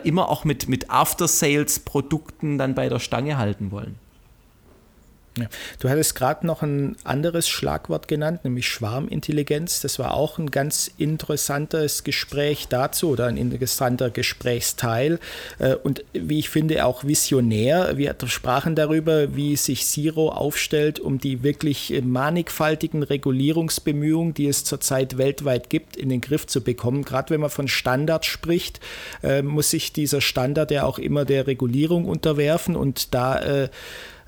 immer 0.03 0.29
auch 0.29 0.43
mit, 0.43 0.67
mit 0.67 0.89
After-Sales-Produkten 0.89 2.57
dann 2.57 2.73
bei 2.73 2.89
der 2.89 2.97
Stange 2.97 3.37
halten 3.37 3.69
wollen. 3.69 3.99
Ja. 5.37 5.47
Du 5.79 5.89
hattest 5.89 6.15
gerade 6.15 6.45
noch 6.47 6.63
ein 6.63 6.95
anderes 7.03 7.47
Schlagwort 7.47 8.07
genannt, 8.07 8.43
nämlich 8.43 8.67
Schwarmintelligenz. 8.67 9.81
Das 9.81 9.99
war 9.99 10.13
auch 10.13 10.39
ein 10.39 10.49
ganz 10.49 10.89
interessantes 10.97 12.03
Gespräch 12.03 12.67
dazu 12.69 13.09
oder 13.09 13.27
ein 13.27 13.37
interessanter 13.37 14.09
Gesprächsteil 14.09 15.19
äh, 15.59 15.75
und 15.75 16.03
wie 16.13 16.39
ich 16.39 16.49
finde 16.49 16.85
auch 16.85 17.03
visionär. 17.03 17.97
Wir 17.97 18.15
sprachen 18.25 18.75
darüber, 18.75 19.35
wie 19.35 19.55
sich 19.55 19.85
Zero 19.85 20.29
aufstellt, 20.29 20.99
um 20.99 21.19
die 21.19 21.43
wirklich 21.43 22.01
mannigfaltigen 22.03 23.03
Regulierungsbemühungen, 23.03 24.33
die 24.33 24.47
es 24.47 24.63
zurzeit 24.63 25.17
weltweit 25.17 25.69
gibt, 25.69 25.95
in 25.95 26.09
den 26.09 26.21
Griff 26.21 26.47
zu 26.47 26.61
bekommen. 26.61 27.03
Gerade 27.03 27.29
wenn 27.29 27.41
man 27.41 27.49
von 27.49 27.67
Standards 27.67 28.27
spricht, 28.27 28.79
äh, 29.21 29.41
muss 29.41 29.69
sich 29.69 29.93
dieser 29.93 30.21
Standard 30.21 30.71
ja 30.71 30.83
auch 30.83 30.97
immer 30.97 31.25
der 31.25 31.47
Regulierung 31.47 32.05
unterwerfen 32.05 32.75
und 32.75 33.13
da 33.13 33.39
äh, 33.39 33.69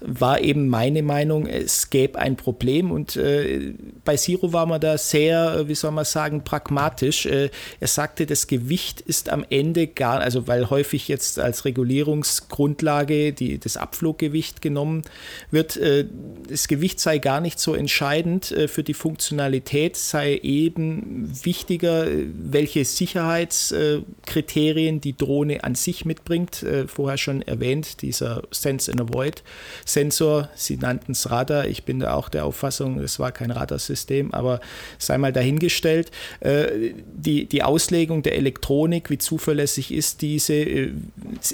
war 0.01 0.41
eben 0.41 0.67
meine 0.67 1.03
Meinung, 1.03 1.45
es 1.45 1.89
gäbe 1.89 2.19
ein 2.19 2.35
Problem 2.35 2.91
und 2.91 3.15
äh, 3.15 3.73
bei 4.05 4.17
Siro 4.17 4.53
war 4.53 4.65
man 4.65 4.81
da 4.81 4.97
sehr, 4.97 5.67
wie 5.67 5.75
soll 5.75 5.91
man 5.91 6.05
sagen, 6.05 6.43
pragmatisch. 6.43 7.25
Äh, 7.25 7.49
er 7.79 7.87
sagte, 7.87 8.25
das 8.25 8.47
Gewicht 8.47 9.01
ist 9.01 9.29
am 9.29 9.45
Ende 9.49 9.87
gar, 9.87 10.21
also 10.21 10.47
weil 10.47 10.69
häufig 10.69 11.07
jetzt 11.07 11.39
als 11.39 11.65
Regulierungsgrundlage 11.65 13.33
die, 13.33 13.59
das 13.59 13.75
Abfluggewicht 13.77 14.61
genommen 14.61 15.03
wird, 15.51 15.77
äh, 15.77 16.05
das 16.47 16.67
Gewicht 16.67 16.99
sei 16.99 17.17
gar 17.17 17.41
nicht 17.41 17.59
so 17.59 17.73
entscheidend 17.73 18.51
äh, 18.51 18.67
für 18.67 18.83
die 18.83 18.93
Funktionalität, 18.93 19.97
sei 19.97 20.35
eben 20.37 21.31
wichtiger, 21.43 22.05
welche 22.33 22.85
Sicherheitskriterien 22.85 25.01
die 25.01 25.17
Drohne 25.17 25.63
an 25.63 25.73
sich 25.75 26.05
mitbringt. 26.05 26.63
Äh, 26.63 26.87
vorher 26.87 27.17
schon 27.17 27.41
erwähnt, 27.41 28.01
dieser 28.01 28.43
Sense 28.51 28.91
and 28.91 29.01
Avoid 29.01 29.43
Sensor. 29.89 30.49
Sie 30.55 30.77
nannten 30.77 31.13
es 31.13 31.29
Radar. 31.31 31.67
Ich 31.67 31.83
bin 31.83 31.99
da 31.99 32.13
auch 32.13 32.29
der 32.29 32.45
Auffassung, 32.45 32.99
es 32.99 33.19
war 33.19 33.31
kein 33.31 33.51
Radarsystem, 33.51 34.33
aber 34.33 34.61
sei 34.97 35.17
mal 35.17 35.33
dahingestellt. 35.33 36.11
Äh, 36.39 36.93
die, 37.11 37.45
die 37.45 37.63
Auslegung 37.63 38.21
der 38.21 38.35
Elektronik, 38.35 39.09
wie 39.09 39.17
zuverlässig 39.17 39.91
ist 39.91 40.21
diese, 40.21 40.53
äh, 40.53 40.91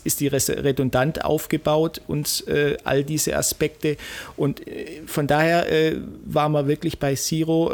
ist 0.03 0.19
die 0.19 0.27
redundant 0.27 1.23
aufgebaut 1.23 2.01
und 2.07 2.45
äh, 2.47 2.77
all 2.83 3.03
diese 3.03 3.37
Aspekte. 3.37 3.97
Und 4.35 4.61
von 5.05 5.27
daher 5.27 5.65
war 6.25 6.49
man 6.49 6.67
wirklich 6.67 6.99
bei 6.99 7.15
Zero 7.15 7.71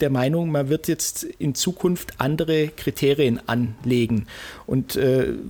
der 0.00 0.10
Meinung, 0.10 0.50
man 0.50 0.68
wird 0.68 0.88
jetzt 0.88 1.24
in 1.24 1.54
Zukunft 1.54 2.14
andere 2.18 2.68
Kriterien 2.68 3.40
anlegen. 3.46 4.26
Und 4.66 4.98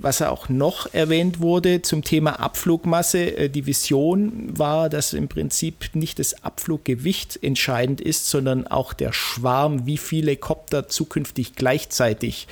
was 0.00 0.22
auch 0.22 0.48
noch 0.48 0.92
erwähnt 0.92 1.40
wurde 1.40 1.82
zum 1.82 2.02
Thema 2.02 2.40
Abflugmasse, 2.40 3.48
die 3.50 3.66
Vision 3.66 4.07
Vision 4.16 4.58
war, 4.58 4.88
dass 4.88 5.12
im 5.12 5.28
Prinzip 5.28 5.90
nicht 5.94 6.18
das 6.18 6.42
Abfluggewicht 6.44 7.38
entscheidend 7.42 8.00
ist, 8.00 8.28
sondern 8.30 8.66
auch 8.66 8.92
der 8.92 9.12
Schwarm, 9.12 9.86
wie 9.86 9.98
viele 9.98 10.36
Kopter 10.36 10.88
zukünftig 10.88 11.54
gleichzeitig 11.54 12.48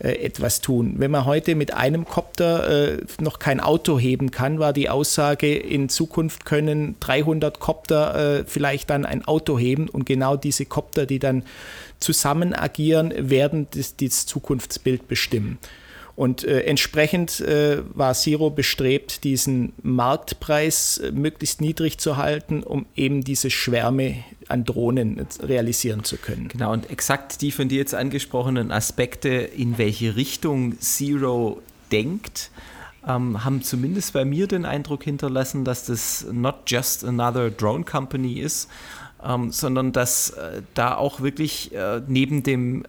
äh, 0.00 0.10
etwas 0.24 0.60
tun. 0.60 0.96
Wenn 0.98 1.10
man 1.10 1.24
heute 1.24 1.54
mit 1.54 1.72
einem 1.74 2.04
Kopter 2.04 2.98
äh, 2.98 2.98
noch 3.20 3.38
kein 3.38 3.60
Auto 3.60 3.98
heben 3.98 4.30
kann, 4.30 4.58
war 4.58 4.72
die 4.72 4.90
Aussage, 4.90 5.54
in 5.56 5.88
Zukunft 5.88 6.44
können 6.44 6.96
300 7.00 7.58
Kopter 7.58 8.40
äh, 8.40 8.44
vielleicht 8.46 8.90
dann 8.90 9.04
ein 9.04 9.24
Auto 9.24 9.58
heben 9.58 9.88
und 9.88 10.04
genau 10.04 10.36
diese 10.36 10.66
Kopter, 10.66 11.06
die 11.06 11.18
dann 11.18 11.42
zusammen 11.98 12.54
agieren, 12.54 13.12
werden 13.30 13.66
das, 13.74 13.96
das 13.96 14.26
Zukunftsbild 14.26 15.08
bestimmen. 15.08 15.58
Und 16.18 16.42
äh, 16.42 16.62
entsprechend 16.62 17.38
äh, 17.38 17.80
war 17.94 18.12
Zero 18.12 18.50
bestrebt, 18.50 19.22
diesen 19.22 19.72
Marktpreis 19.84 20.98
äh, 20.98 21.12
möglichst 21.12 21.60
niedrig 21.60 21.98
zu 21.98 22.16
halten, 22.16 22.64
um 22.64 22.86
eben 22.96 23.22
diese 23.22 23.50
Schwärme 23.50 24.24
an 24.48 24.64
Drohnen 24.64 25.24
realisieren 25.40 26.02
zu 26.02 26.16
können. 26.16 26.48
Genau, 26.48 26.72
und 26.72 26.90
exakt 26.90 27.40
die 27.40 27.52
von 27.52 27.68
dir 27.68 27.78
jetzt 27.78 27.94
angesprochenen 27.94 28.72
Aspekte, 28.72 29.28
in 29.28 29.78
welche 29.78 30.16
Richtung 30.16 30.80
Zero 30.80 31.62
denkt, 31.92 32.50
ähm, 33.06 33.44
haben 33.44 33.62
zumindest 33.62 34.12
bei 34.12 34.24
mir 34.24 34.48
den 34.48 34.64
Eindruck 34.64 35.04
hinterlassen, 35.04 35.64
dass 35.64 35.86
das 35.86 36.26
not 36.32 36.62
just 36.66 37.04
another 37.04 37.48
drone 37.48 37.84
company 37.84 38.40
ist, 38.40 38.68
ähm, 39.24 39.52
sondern 39.52 39.92
dass 39.92 40.30
äh, 40.30 40.62
da 40.74 40.96
auch 40.96 41.20
wirklich 41.20 41.72
äh, 41.72 42.02
neben 42.08 42.42
dem 42.42 42.82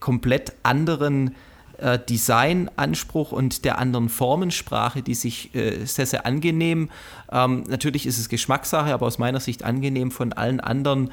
komplett 0.00 0.52
anderen 0.64 1.36
äh, 1.78 1.98
Designanspruch 1.98 3.32
und 3.32 3.64
der 3.64 3.78
anderen 3.78 4.08
Formensprache, 4.08 5.02
die 5.02 5.14
sich 5.14 5.54
äh, 5.54 5.84
sehr, 5.84 6.06
sehr 6.06 6.26
angenehm, 6.26 6.90
ähm, 7.30 7.64
natürlich 7.68 8.06
ist 8.06 8.18
es 8.18 8.28
Geschmackssache, 8.28 8.92
aber 8.92 9.06
aus 9.06 9.18
meiner 9.18 9.40
Sicht 9.40 9.64
angenehm 9.64 10.10
von 10.10 10.32
allen 10.32 10.60
anderen 10.60 11.10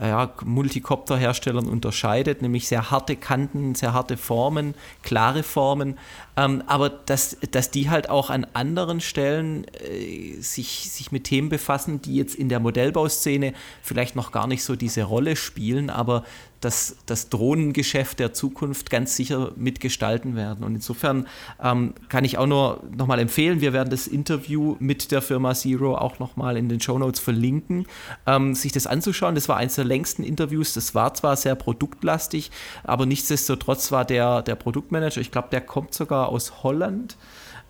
ja, 0.00 0.30
Multicopter-Herstellern 0.44 1.66
unterscheidet, 1.66 2.42
nämlich 2.42 2.68
sehr 2.68 2.90
harte 2.90 3.16
Kanten, 3.16 3.74
sehr 3.74 3.94
harte 3.94 4.16
Formen, 4.16 4.74
klare 5.02 5.42
Formen, 5.42 5.98
ähm, 6.36 6.62
aber 6.66 6.90
dass, 6.90 7.36
dass 7.50 7.70
die 7.70 7.90
halt 7.90 8.10
auch 8.10 8.30
an 8.30 8.46
anderen 8.52 9.00
Stellen 9.00 9.66
äh, 9.80 10.40
sich, 10.40 10.90
sich 10.90 11.12
mit 11.12 11.24
Themen 11.24 11.48
befassen, 11.48 12.02
die 12.02 12.16
jetzt 12.16 12.34
in 12.34 12.48
der 12.48 12.60
Modellbauszene 12.60 13.54
vielleicht 13.82 14.16
noch 14.16 14.32
gar 14.32 14.46
nicht 14.46 14.62
so 14.62 14.76
diese 14.76 15.04
Rolle 15.04 15.36
spielen, 15.36 15.90
aber 15.90 16.24
das, 16.60 16.96
das 17.06 17.28
Drohnengeschäft 17.28 18.18
der 18.18 18.32
Zukunft 18.32 18.90
ganz 18.90 19.14
sicher 19.14 19.52
mitgestalten 19.56 20.36
werden. 20.36 20.64
Und 20.64 20.74
insofern 20.74 21.26
ähm, 21.62 21.94
kann 22.08 22.24
ich 22.24 22.38
auch 22.38 22.46
nur 22.46 22.82
nochmal 22.96 23.18
empfehlen, 23.18 23.60
wir 23.60 23.72
werden 23.72 23.90
das 23.90 24.06
Interview 24.06 24.76
mit 24.78 25.12
der 25.12 25.22
Firma 25.22 25.54
Zero 25.54 25.96
auch 25.96 26.18
nochmal 26.18 26.56
in 26.56 26.68
den 26.68 26.80
Show 26.80 26.98
Notes 26.98 27.20
verlinken, 27.20 27.86
ähm, 28.26 28.54
sich 28.54 28.72
das 28.72 28.86
anzuschauen. 28.86 29.34
Das 29.34 29.48
war 29.48 29.58
eines 29.58 29.74
der 29.74 29.84
längsten 29.84 30.22
Interviews. 30.22 30.72
Das 30.74 30.94
war 30.94 31.14
zwar 31.14 31.36
sehr 31.36 31.54
produktlastig, 31.54 32.50
aber 32.84 33.06
nichtsdestotrotz 33.06 33.92
war 33.92 34.04
der, 34.04 34.42
der 34.42 34.54
Produktmanager, 34.54 35.20
ich 35.20 35.30
glaube, 35.30 35.48
der 35.52 35.60
kommt 35.60 35.94
sogar 35.94 36.25
aus 36.26 36.62
Holland. 36.62 37.16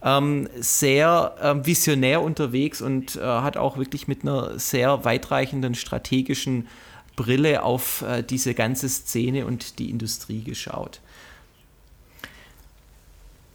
Ähm, 0.02 0.48
sehr 0.56 1.34
ähm, 1.40 1.66
visionär 1.66 2.22
unterwegs 2.22 2.82
und 2.82 3.16
äh, 3.16 3.20
hat 3.20 3.56
auch 3.56 3.78
wirklich 3.78 4.08
mit 4.08 4.22
einer 4.22 4.58
sehr 4.58 5.04
weitreichenden 5.04 5.74
strategischen 5.74 6.68
Brille 7.16 7.62
auf 7.62 8.02
äh, 8.02 8.22
diese 8.22 8.54
ganze 8.54 8.88
Szene 8.88 9.46
und 9.46 9.78
die 9.78 9.90
Industrie 9.90 10.42
geschaut. 10.42 11.00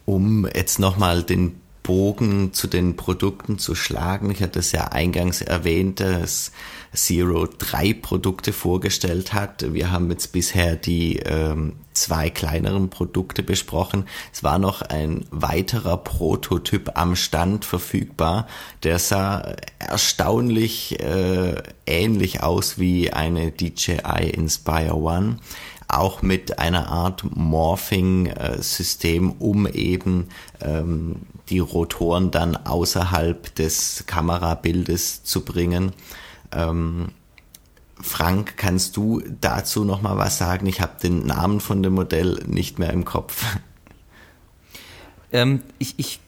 Um 0.06 0.48
jetzt 0.54 0.80
nochmal 0.80 1.24
den 1.24 1.62
Bogen 1.84 2.54
zu 2.54 2.68
den 2.68 2.96
Produkten 2.96 3.58
zu 3.58 3.76
schlagen. 3.76 4.30
Ich 4.32 4.42
hatte 4.42 4.60
es 4.60 4.72
ja 4.72 4.90
eingangs 4.90 5.42
erwähnt, 5.42 6.00
dass 6.00 6.52
Zero 6.94 7.48
drei 7.48 7.94
Produkte 7.94 8.52
vorgestellt 8.52 9.34
hat. 9.34 9.74
Wir 9.74 9.92
haben 9.92 10.10
jetzt 10.12 10.34
bisher 10.34 10.76
die 10.76 11.18
ähm, 11.18 11.74
zwei 11.94 12.30
kleineren 12.30 12.90
Produkte 12.90 13.44
besprochen. 13.44 14.06
Es 14.34 14.44
war 14.44 14.60
noch 14.60 14.82
ein 14.82 15.26
weiterer 15.32 15.98
Prototyp 15.98 16.92
am 16.96 17.16
Stand 17.16 17.64
verfügbar. 17.64 18.48
Der 18.84 19.00
sah 19.00 19.56
erstaunlich 19.80 21.00
äh, 21.00 21.62
ähnlich 21.86 22.44
aus 22.44 22.78
wie 22.78 23.14
eine 23.14 23.52
DJI 23.52 24.30
Inspire 24.34 24.96
One 24.96 25.38
auch 25.92 26.22
mit 26.22 26.60
einer 26.60 26.88
Art 26.88 27.24
Morphing-System, 27.36 29.32
um 29.32 29.68
eben 29.68 30.30
ähm, 30.62 31.18
die 31.50 31.60
Rotoren 31.60 32.32
dann 32.32 32.56
außerhalb 32.56 33.54
des 33.56 34.06
Kamerabildes 34.08 35.24
zu 35.24 35.44
bringen. 35.44 35.92
Ähm, 36.52 37.10
Frank, 38.00 38.58
kannst 38.58 38.98
du 38.98 39.22
dazu 39.42 39.86
noch 39.86 40.02
mal 40.02 40.18
was 40.18 40.38
sagen? 40.38 40.66
Ich 40.66 40.82
habe 40.82 40.94
den 41.02 41.26
Namen 41.26 41.60
von 41.60 41.84
dem 41.84 41.94
Modell 41.94 42.44
nicht 42.48 42.80
mehr 42.80 42.92
im 42.92 43.06
Kopf. 43.06 43.46
Ähm, 45.34 45.62
ich, 45.80 45.94
ich 45.98 46.20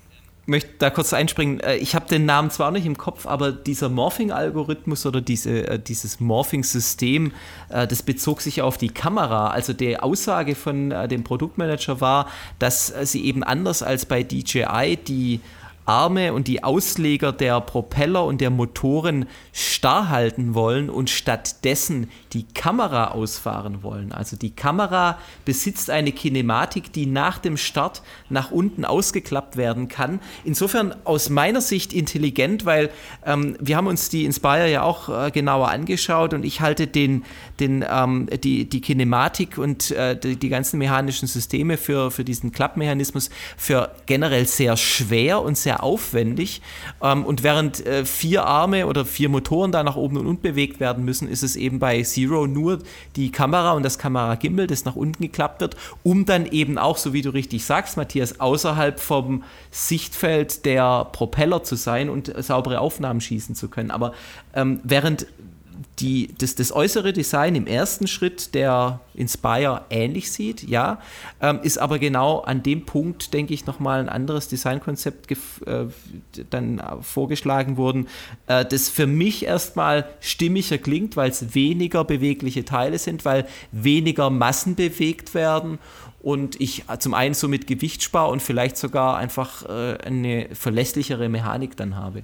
möchte 0.46 0.72
da 0.80 0.90
kurz 0.90 1.14
einspringen. 1.14 1.60
Äh, 1.60 1.76
ich 1.76 1.96
habe 1.96 2.08
den 2.08 2.26
Namen 2.26 2.50
zwar 2.50 2.72
nicht 2.72 2.86
im 2.86 2.98
Kopf, 2.98 3.26
aber 3.26 3.52
dieser 3.52 3.90
Morphing-Algorithmus 3.90 5.06
oder 5.06 5.22
diese, 5.22 5.68
äh, 5.68 5.80
dieses 5.80 6.20
Morphing-System, 6.20 7.32
äh, 7.70 7.88
das 7.88 8.04
bezog 8.04 8.42
sich 8.42 8.62
auf 8.62 8.78
die 8.78 8.90
Kamera. 8.90 9.50
Also 9.50 9.74
die 9.74 10.00
Aussage 10.00 10.56
von 10.56 10.90
dem 11.10 11.24
Produktmanager 11.24 12.02
war, 12.02 12.28
dass 12.60 12.94
sie 13.04 13.26
eben 13.26 13.44
anders 13.44 13.84
als 13.84 14.06
bei 14.06 14.24
DJI 14.24 14.98
die 14.98 15.40
Arme 15.86 16.34
und 16.34 16.48
die 16.48 16.64
Ausleger 16.64 17.32
der 17.32 17.60
Propeller 17.62 18.26
und 18.26 18.42
der 18.42 18.50
Motoren 18.50 19.26
starr 19.52 20.10
halten 20.10 20.54
wollen 20.54 20.90
und 20.90 21.10
stattdessen 21.10 22.10
die 22.32 22.44
Kamera 22.44 23.10
ausfahren 23.10 23.84
wollen. 23.84 24.12
Also 24.12 24.36
die 24.38 24.52
Kamera 24.52 25.18
besitzt 25.46 25.90
eine 25.90 26.12
Kinematik, 26.12 26.94
die 26.94 27.06
nach 27.06 27.38
dem 27.38 27.58
Start 27.58 28.02
nach 28.30 28.52
unten 28.52 28.86
ausgeklappt 28.86 29.58
werden 29.58 29.88
kann. 29.88 30.20
Insofern 30.44 30.96
aus 31.04 31.30
meiner 31.30 31.62
Sicht 31.62 31.94
intelligent, 31.94 32.66
weil 32.66 32.90
ähm, 33.26 33.58
wir 33.60 33.78
haben 33.78 33.88
uns 33.88 34.10
die 34.10 34.26
Inspire 34.26 34.70
ja 34.70 34.84
auch 34.84 35.10
äh, 35.10 35.32
genauer 35.32 35.70
angeschaut 35.70 36.34
und 36.34 36.46
ich 36.46 36.62
halte 36.62 36.88
den, 36.88 37.24
den, 37.60 37.86
ähm, 37.90 38.30
die, 38.44 38.70
die 38.70 38.82
Kinematik 38.82 39.58
und 39.58 39.92
äh, 39.92 40.18
die, 40.18 40.38
die 40.38 40.50
ganzen 40.50 40.78
mechanischen 40.78 41.28
Systeme 41.28 41.78
für, 41.78 42.12
für 42.12 42.24
diesen 42.24 42.52
Klappmechanismus 42.52 43.30
für 43.58 43.92
generell 44.06 44.46
sehr 44.46 44.78
schwer 44.78 45.42
und 45.42 45.58
sehr 45.58 45.73
sehr 45.74 45.84
aufwendig. 45.84 46.62
Ähm, 47.02 47.26
und 47.26 47.44
während 47.44 47.86
äh, 47.86 48.06
vier 48.06 48.46
Arme 48.46 48.88
oder 48.88 49.06
vier 49.06 49.30
Motoren 49.30 49.72
da 49.72 49.84
nach 49.84 49.96
oben 49.96 50.18
und 50.18 50.28
unten 50.28 50.42
bewegt 50.42 50.80
werden 50.80 51.04
müssen, 51.04 51.28
ist 51.28 51.44
es 51.44 51.56
eben 51.56 51.80
bei 51.80 52.04
Zero 52.04 52.48
nur 52.48 52.80
die 53.16 53.32
Kamera 53.32 53.72
und 53.72 53.84
das 53.84 53.98
Kameragimbal, 53.98 54.68
das 54.68 54.86
nach 54.86 54.96
unten 54.96 55.24
geklappt 55.24 55.62
wird, 55.62 55.76
um 56.04 56.26
dann 56.26 56.46
eben 56.46 56.78
auch, 56.78 56.98
so 56.98 57.14
wie 57.14 57.22
du 57.22 57.32
richtig 57.32 57.66
sagst, 57.66 57.98
Matthias, 57.98 58.40
außerhalb 58.40 59.00
vom 59.00 59.44
Sichtfeld 59.72 60.66
der 60.66 61.06
Propeller 61.12 61.64
zu 61.64 61.76
sein 61.76 62.10
und 62.10 62.32
saubere 62.44 62.80
Aufnahmen 62.80 63.22
schießen 63.22 63.56
zu 63.56 63.70
können. 63.70 63.92
Aber 63.92 64.14
ähm, 64.54 64.80
während 64.84 65.28
die, 66.00 66.34
das, 66.38 66.56
das 66.56 66.72
äußere 66.72 67.14
Design 67.14 67.56
im 67.56 67.68
ersten 67.68 68.08
Schritt 68.08 68.54
der 68.54 69.00
Inspire 69.14 69.86
ähnlich 69.90 70.32
sieht, 70.32 70.64
ja, 70.64 71.00
ähm, 71.42 71.60
ist 71.64 71.78
aber 71.78 72.00
genau 72.00 72.40
an 72.40 72.64
dem 72.64 72.86
Punkt, 72.86 73.34
denke 73.34 73.54
ich, 73.54 73.66
nochmal 73.66 74.00
ein 74.00 74.10
anderes 74.10 74.48
Designkonzept 74.48 75.32
äh, 75.66 75.86
dann 76.50 76.82
vorgeschlagen 77.02 77.78
worden, 77.78 78.08
äh, 78.48 78.66
das 78.66 78.90
für 78.90 79.08
mich 79.08 79.46
erstmal 79.46 80.08
stimmiger 80.20 80.78
klingt, 80.78 81.16
weil 81.16 81.30
es 81.30 81.56
weniger 81.56 82.04
bewegliche 82.04 82.66
Teile 82.66 82.98
sind, 82.98 83.26
weil 83.26 83.48
weniger 83.72 84.30
Massen 84.30 84.76
bewegt 84.76 85.34
werden 85.34 85.80
und 86.22 86.60
ich 86.62 86.86
zum 87.00 87.14
einen 87.14 87.34
somit 87.34 87.68
Gewicht 87.68 88.02
spare 88.02 88.32
und 88.32 88.42
vielleicht 88.42 88.78
sogar 88.78 89.18
einfach 89.18 89.66
äh, 89.66 89.98
eine 89.98 90.48
verlässlichere 90.54 91.30
Mechanik 91.30 91.76
dann 91.76 91.96
habe. 91.98 92.24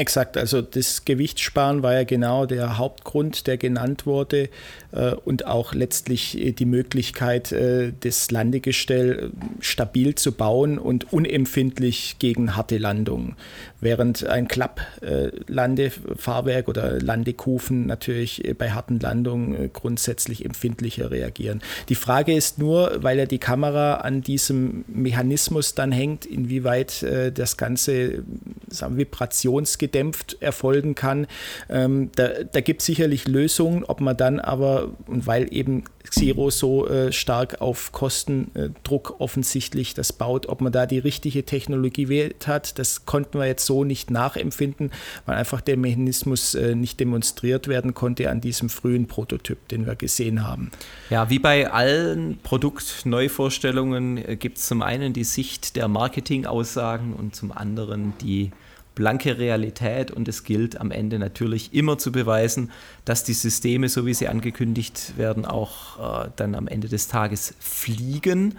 Exakt, 0.00 0.36
also 0.36 0.62
das 0.62 1.04
Gewichtssparen 1.04 1.82
war 1.82 1.92
ja 1.92 2.04
genau 2.04 2.46
der 2.46 2.78
Hauptgrund, 2.78 3.48
der 3.48 3.56
genannt 3.56 4.06
wurde 4.06 4.48
äh, 4.92 5.10
und 5.24 5.44
auch 5.44 5.74
letztlich 5.74 6.38
äh, 6.38 6.52
die 6.52 6.66
Möglichkeit, 6.66 7.50
äh, 7.50 7.92
das 7.98 8.30
Landegestell 8.30 9.32
stabil 9.58 10.14
zu 10.14 10.30
bauen 10.30 10.78
und 10.78 11.12
unempfindlich 11.12 12.16
gegen 12.20 12.54
harte 12.54 12.78
Landungen. 12.78 13.34
Während 13.80 14.26
ein 14.26 14.48
Klapplandefahrwerk 14.48 16.68
oder 16.68 17.00
Landekufen 17.00 17.86
natürlich 17.86 18.42
bei 18.56 18.70
harten 18.70 19.00
Landungen 19.00 19.72
grundsätzlich 19.72 20.44
empfindlicher 20.44 21.10
reagieren. 21.10 21.60
Die 21.88 21.96
Frage 21.96 22.34
ist 22.34 22.58
nur, 22.58 23.02
weil 23.02 23.18
ja 23.18 23.26
die 23.26 23.38
Kamera 23.38 23.96
an 23.96 24.22
diesem 24.22 24.84
Mechanismus 24.86 25.74
dann 25.74 25.92
hängt, 25.92 26.24
inwieweit 26.24 27.04
das 27.34 27.56
Ganze 27.56 28.22
sagen, 28.68 28.96
Vibrationsgebiet 28.96 29.88
gedämpft 29.88 30.36
erfolgen 30.40 30.94
kann. 30.94 31.26
Ähm, 31.68 32.10
da 32.14 32.44
da 32.44 32.60
gibt 32.60 32.80
es 32.80 32.86
sicherlich 32.86 33.26
Lösungen, 33.26 33.84
ob 33.84 34.00
man 34.00 34.16
dann 34.16 34.38
aber, 34.38 34.90
und 35.06 35.26
weil 35.26 35.52
eben 35.52 35.84
Xero 36.10 36.50
so 36.50 36.88
äh, 36.88 37.12
stark 37.12 37.60
auf 37.60 37.92
Kostendruck 37.92 39.16
offensichtlich 39.18 39.94
das 39.94 40.12
baut, 40.12 40.48
ob 40.48 40.60
man 40.60 40.72
da 40.72 40.86
die 40.86 40.98
richtige 40.98 41.44
Technologie 41.44 42.08
wählt 42.08 42.46
hat, 42.46 42.78
das 42.78 43.06
konnten 43.06 43.38
wir 43.38 43.46
jetzt 43.46 43.66
so 43.66 43.84
nicht 43.84 44.10
nachempfinden, 44.10 44.90
weil 45.26 45.36
einfach 45.36 45.60
der 45.60 45.76
Mechanismus 45.76 46.54
äh, 46.54 46.74
nicht 46.74 47.00
demonstriert 47.00 47.68
werden 47.68 47.94
konnte 47.94 48.30
an 48.30 48.40
diesem 48.40 48.68
frühen 48.68 49.06
Prototyp, 49.06 49.68
den 49.68 49.86
wir 49.86 49.94
gesehen 49.96 50.46
haben. 50.46 50.70
Ja, 51.10 51.30
wie 51.30 51.38
bei 51.38 51.70
allen 51.70 52.38
Produktneuvorstellungen 52.42 54.18
äh, 54.18 54.36
gibt 54.36 54.58
es 54.58 54.66
zum 54.66 54.82
einen 54.82 55.12
die 55.12 55.24
Sicht 55.24 55.76
der 55.76 55.88
Marketingaussagen 55.88 57.14
und 57.14 57.34
zum 57.34 57.52
anderen 57.52 58.14
die 58.20 58.50
blanke 58.98 59.38
Realität 59.38 60.10
und 60.10 60.26
es 60.26 60.42
gilt 60.42 60.80
am 60.80 60.90
Ende 60.90 61.20
natürlich 61.20 61.72
immer 61.72 61.98
zu 61.98 62.10
beweisen, 62.10 62.72
dass 63.04 63.22
die 63.22 63.32
Systeme, 63.32 63.88
so 63.88 64.06
wie 64.06 64.12
sie 64.12 64.26
angekündigt 64.26 65.16
werden, 65.16 65.46
auch 65.46 66.24
äh, 66.24 66.30
dann 66.34 66.56
am 66.56 66.66
Ende 66.66 66.88
des 66.88 67.06
Tages 67.06 67.54
fliegen. 67.60 68.56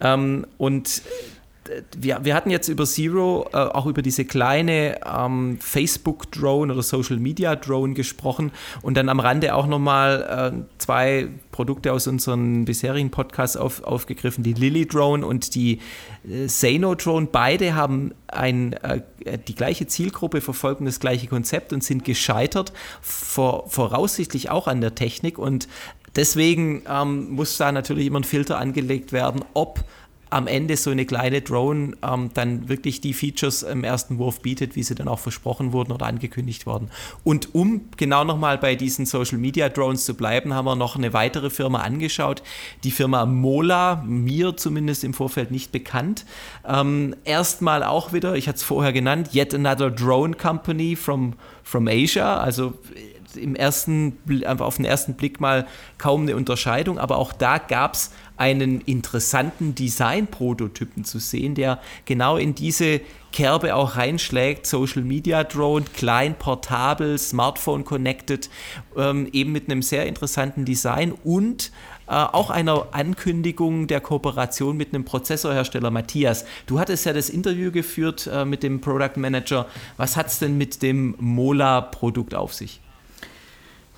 Ähm, 0.00 0.46
und 0.58 1.02
wir, 1.96 2.24
wir 2.24 2.34
hatten 2.34 2.50
jetzt 2.50 2.68
über 2.68 2.84
Zero 2.84 3.48
äh, 3.52 3.56
auch 3.56 3.86
über 3.86 4.02
diese 4.02 4.24
kleine 4.24 5.00
ähm, 5.06 5.58
Facebook-Drone 5.60 6.72
oder 6.72 6.82
Social-Media-Drone 6.82 7.94
gesprochen 7.94 8.52
und 8.82 8.96
dann 8.96 9.08
am 9.08 9.20
Rande 9.20 9.54
auch 9.54 9.66
nochmal 9.66 10.54
äh, 10.54 10.77
zwei 10.88 11.28
Produkte 11.52 11.92
aus 11.92 12.06
unseren 12.06 12.64
bisherigen 12.64 13.10
Podcasts 13.10 13.58
auf, 13.58 13.82
aufgegriffen, 13.82 14.42
die 14.42 14.54
Lily-Drone 14.54 15.26
und 15.26 15.54
die 15.54 15.80
äh, 16.26 16.46
Zeno-Drone. 16.46 17.28
Beide 17.30 17.74
haben 17.74 18.14
ein, 18.26 18.72
äh, 18.72 19.02
die 19.46 19.54
gleiche 19.54 19.86
Zielgruppe, 19.86 20.40
verfolgen 20.40 20.86
das 20.86 20.98
gleiche 20.98 21.26
Konzept 21.26 21.74
und 21.74 21.84
sind 21.84 22.06
gescheitert, 22.06 22.72
vor, 23.02 23.68
voraussichtlich 23.68 24.48
auch 24.48 24.66
an 24.66 24.80
der 24.80 24.94
Technik 24.94 25.38
und 25.38 25.68
Deswegen 26.16 26.82
ähm, 26.88 27.30
muss 27.30 27.58
da 27.58 27.70
natürlich 27.70 28.06
immer 28.06 28.20
ein 28.20 28.24
Filter 28.24 28.58
angelegt 28.58 29.12
werden, 29.12 29.44
ob 29.52 29.84
am 30.30 30.46
Ende 30.46 30.76
so 30.76 30.90
eine 30.90 31.06
kleine 31.06 31.40
Drone 31.40 31.96
ähm, 32.02 32.30
dann 32.34 32.68
wirklich 32.68 33.00
die 33.00 33.14
Features 33.14 33.62
im 33.62 33.84
ersten 33.84 34.18
Wurf 34.18 34.40
bietet, 34.40 34.76
wie 34.76 34.82
sie 34.82 34.94
dann 34.94 35.08
auch 35.08 35.18
versprochen 35.18 35.72
wurden 35.72 35.92
oder 35.92 36.06
angekündigt 36.06 36.66
wurden. 36.66 36.90
Und 37.24 37.54
um 37.54 37.82
genau 37.96 38.24
nochmal 38.24 38.58
bei 38.58 38.74
diesen 38.74 39.06
Social 39.06 39.38
Media 39.38 39.68
Drones 39.68 40.04
zu 40.04 40.14
bleiben, 40.14 40.54
haben 40.54 40.66
wir 40.66 40.76
noch 40.76 40.96
eine 40.96 41.12
weitere 41.12 41.50
Firma 41.50 41.80
angeschaut, 41.80 42.42
die 42.84 42.90
Firma 42.90 43.26
Mola, 43.26 44.02
mir 44.06 44.56
zumindest 44.56 45.04
im 45.04 45.14
Vorfeld 45.14 45.50
nicht 45.50 45.72
bekannt. 45.72 46.24
Ähm, 46.66 47.14
erstmal 47.24 47.82
auch 47.82 48.12
wieder, 48.12 48.34
ich 48.34 48.48
hatte 48.48 48.56
es 48.56 48.62
vorher 48.62 48.92
genannt, 48.92 49.30
Yet 49.34 49.54
Another 49.54 49.90
Drone 49.90 50.34
Company 50.34 50.96
from, 50.96 51.34
from 51.62 51.88
Asia, 51.88 52.38
also 52.38 52.74
im 53.36 53.54
ersten, 53.54 54.18
auf 54.58 54.76
den 54.76 54.84
ersten 54.84 55.14
Blick 55.14 55.40
mal 55.40 55.66
kaum 55.98 56.22
eine 56.22 56.36
Unterscheidung, 56.36 56.98
aber 56.98 57.18
auch 57.18 57.32
da 57.32 57.58
gab 57.58 57.94
es 57.94 58.10
einen 58.38 58.80
interessanten 58.82 59.74
Design-Prototypen 59.74 61.04
zu 61.04 61.18
sehen, 61.18 61.54
der 61.54 61.80
genau 62.04 62.36
in 62.36 62.54
diese 62.54 63.00
Kerbe 63.32 63.74
auch 63.74 63.96
reinschlägt. 63.96 64.66
Social 64.66 65.02
Media 65.02 65.44
Drone, 65.44 65.84
klein, 65.94 66.34
portabel, 66.36 67.18
Smartphone 67.18 67.84
connected, 67.84 68.48
ähm, 68.96 69.28
eben 69.32 69.52
mit 69.52 69.70
einem 69.70 69.82
sehr 69.82 70.06
interessanten 70.06 70.64
Design 70.64 71.12
und 71.12 71.72
äh, 72.06 72.12
auch 72.12 72.50
einer 72.50 72.88
Ankündigung 72.92 73.86
der 73.86 74.00
Kooperation 74.00 74.76
mit 74.76 74.94
einem 74.94 75.04
Prozessorhersteller 75.04 75.90
Matthias. 75.90 76.46
Du 76.66 76.80
hattest 76.80 77.04
ja 77.04 77.12
das 77.12 77.28
Interview 77.28 77.70
geführt 77.70 78.28
äh, 78.32 78.44
mit 78.44 78.62
dem 78.62 78.80
Product 78.80 79.16
Manager. 79.16 79.66
Was 79.96 80.16
hat 80.16 80.28
es 80.28 80.38
denn 80.38 80.56
mit 80.56 80.80
dem 80.82 81.14
Mola-Produkt 81.18 82.34
auf 82.34 82.54
sich? 82.54 82.80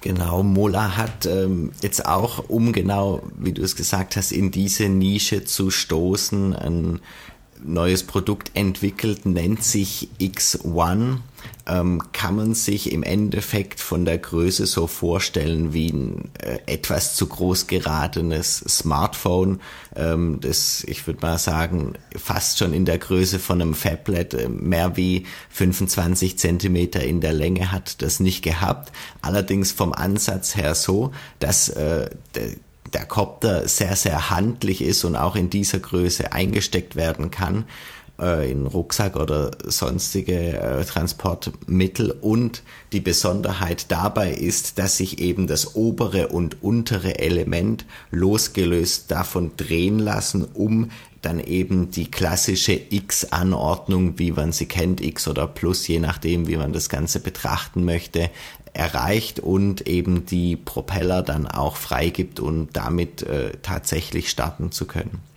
Genau, 0.02 0.42
Mola 0.42 0.96
hat 0.96 1.26
ähm, 1.26 1.72
jetzt 1.82 2.06
auch, 2.06 2.48
um 2.48 2.72
genau, 2.72 3.22
wie 3.38 3.52
du 3.52 3.62
es 3.62 3.76
gesagt 3.76 4.16
hast, 4.16 4.32
in 4.32 4.50
diese 4.50 4.88
Nische 4.88 5.44
zu 5.44 5.70
stoßen, 5.70 6.54
ein 6.54 7.00
neues 7.62 8.02
Produkt 8.04 8.52
entwickelt, 8.54 9.26
nennt 9.26 9.62
sich 9.62 10.08
X1 10.18 11.18
ähm, 11.66 12.02
kann 12.12 12.36
man 12.36 12.54
sich 12.54 12.92
im 12.92 13.02
Endeffekt 13.02 13.80
von 13.80 14.04
der 14.04 14.18
Größe 14.18 14.66
so 14.66 14.86
vorstellen 14.86 15.72
wie 15.72 15.90
ein 15.90 16.30
äh, 16.38 16.58
etwas 16.66 17.14
zu 17.14 17.26
groß 17.26 17.66
geratenes 17.66 18.58
Smartphone, 18.58 19.60
ähm, 19.94 20.38
das, 20.40 20.84
ich 20.84 21.06
würde 21.06 21.20
mal 21.20 21.38
sagen, 21.38 21.94
fast 22.16 22.58
schon 22.58 22.72
in 22.72 22.84
der 22.84 22.98
Größe 22.98 23.38
von 23.38 23.60
einem 23.60 23.74
Fablet 23.74 24.34
äh, 24.34 24.48
mehr 24.48 24.96
wie 24.96 25.26
25 25.50 26.38
Zentimeter 26.38 27.02
in 27.02 27.20
der 27.20 27.32
Länge 27.32 27.72
hat 27.72 28.02
das 28.02 28.20
nicht 28.20 28.42
gehabt. 28.42 28.92
Allerdings 29.22 29.72
vom 29.72 29.92
Ansatz 29.92 30.56
her 30.56 30.74
so, 30.74 31.12
dass 31.38 31.68
äh, 31.68 32.10
der, 32.34 32.50
der 32.92 33.04
Kopter 33.06 33.68
sehr, 33.68 33.96
sehr 33.96 34.30
handlich 34.30 34.82
ist 34.82 35.04
und 35.04 35.16
auch 35.16 35.36
in 35.36 35.50
dieser 35.50 35.78
Größe 35.78 36.32
eingesteckt 36.32 36.96
werden 36.96 37.30
kann 37.30 37.64
äh, 38.20 38.50
in 38.50 38.66
Rucksack 38.66 39.16
oder 39.16 39.50
sonstige 39.64 40.58
äh, 40.58 40.84
Transportmittel. 40.84 42.10
Und 42.20 42.62
die 42.92 43.00
Besonderheit 43.00 43.86
dabei 43.90 44.32
ist, 44.32 44.78
dass 44.78 44.96
sich 44.96 45.18
eben 45.20 45.46
das 45.46 45.74
obere 45.74 46.28
und 46.28 46.62
untere 46.62 47.18
Element 47.18 47.86
losgelöst 48.10 49.10
davon 49.10 49.52
drehen 49.56 49.98
lassen, 49.98 50.44
um 50.54 50.90
dann 51.22 51.38
eben 51.38 51.90
die 51.90 52.10
klassische 52.10 52.72
X-Anordnung, 52.72 54.18
wie 54.18 54.32
man 54.32 54.52
sie 54.52 54.66
kennt, 54.66 55.02
X 55.02 55.28
oder 55.28 55.46
Plus, 55.46 55.86
je 55.86 55.98
nachdem, 55.98 56.48
wie 56.48 56.56
man 56.56 56.72
das 56.72 56.88
Ganze 56.88 57.20
betrachten 57.20 57.84
möchte, 57.84 58.30
erreicht 58.72 59.40
und 59.40 59.86
eben 59.86 60.26
die 60.26 60.56
Propeller 60.56 61.22
dann 61.22 61.46
auch 61.46 61.76
freigibt 61.76 62.40
und 62.40 62.70
damit 62.72 63.22
äh, 63.22 63.52
tatsächlich 63.62 64.30
starten 64.30 64.72
zu 64.72 64.86
können. 64.86 65.29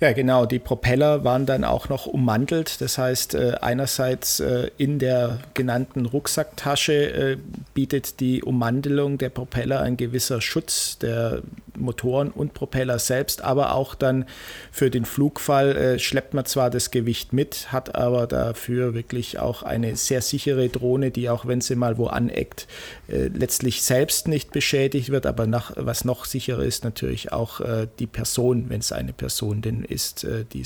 Ja, 0.00 0.12
genau. 0.12 0.46
Die 0.46 0.58
Propeller 0.58 1.24
waren 1.24 1.44
dann 1.44 1.62
auch 1.62 1.90
noch 1.90 2.06
ummantelt. 2.06 2.80
Das 2.80 2.96
heißt, 2.96 3.34
äh, 3.34 3.56
einerseits 3.60 4.40
äh, 4.40 4.70
in 4.78 4.98
der 4.98 5.40
genannten 5.52 6.06
Rucksacktasche 6.06 6.92
äh, 6.92 7.36
bietet 7.74 8.18
die 8.20 8.42
Ummantelung 8.42 9.18
der 9.18 9.28
Propeller 9.28 9.80
ein 9.80 9.98
gewisser 9.98 10.40
Schutz 10.40 10.98
der 10.98 11.42
Motoren 11.76 12.30
und 12.30 12.54
Propeller 12.54 12.98
selbst, 12.98 13.42
aber 13.42 13.74
auch 13.74 13.94
dann 13.94 14.24
für 14.70 14.90
den 14.90 15.04
Flugfall 15.04 15.76
äh, 15.76 15.98
schleppt 15.98 16.34
man 16.34 16.44
zwar 16.44 16.70
das 16.70 16.90
Gewicht 16.90 17.32
mit, 17.32 17.72
hat 17.72 17.94
aber 17.94 18.26
dafür 18.26 18.94
wirklich 18.94 19.38
auch 19.38 19.62
eine 19.62 19.96
sehr 19.96 20.22
sichere 20.22 20.68
Drohne, 20.68 21.10
die 21.10 21.28
auch 21.30 21.46
wenn 21.46 21.60
sie 21.60 21.76
mal 21.76 21.98
wo 21.98 22.06
aneckt, 22.06 22.66
äh, 23.08 23.28
letztlich 23.28 23.82
selbst 23.82 24.28
nicht 24.28 24.52
beschädigt 24.52 25.10
wird, 25.10 25.26
aber 25.26 25.46
nach, 25.46 25.72
was 25.76 26.04
noch 26.04 26.24
sicherer 26.24 26.62
ist, 26.62 26.84
natürlich 26.84 27.32
auch 27.32 27.60
äh, 27.60 27.86
die 27.98 28.06
Person, 28.06 28.66
wenn 28.68 28.80
es 28.80 28.92
eine 28.92 29.12
Person 29.12 29.62
denn 29.62 29.84
ist, 29.84 30.24
äh, 30.24 30.44
die 30.50 30.62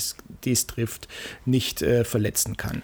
es 0.51 0.67
trifft, 0.67 1.07
nicht 1.45 1.81
äh, 1.81 2.03
verletzen 2.03 2.57
kann. 2.57 2.81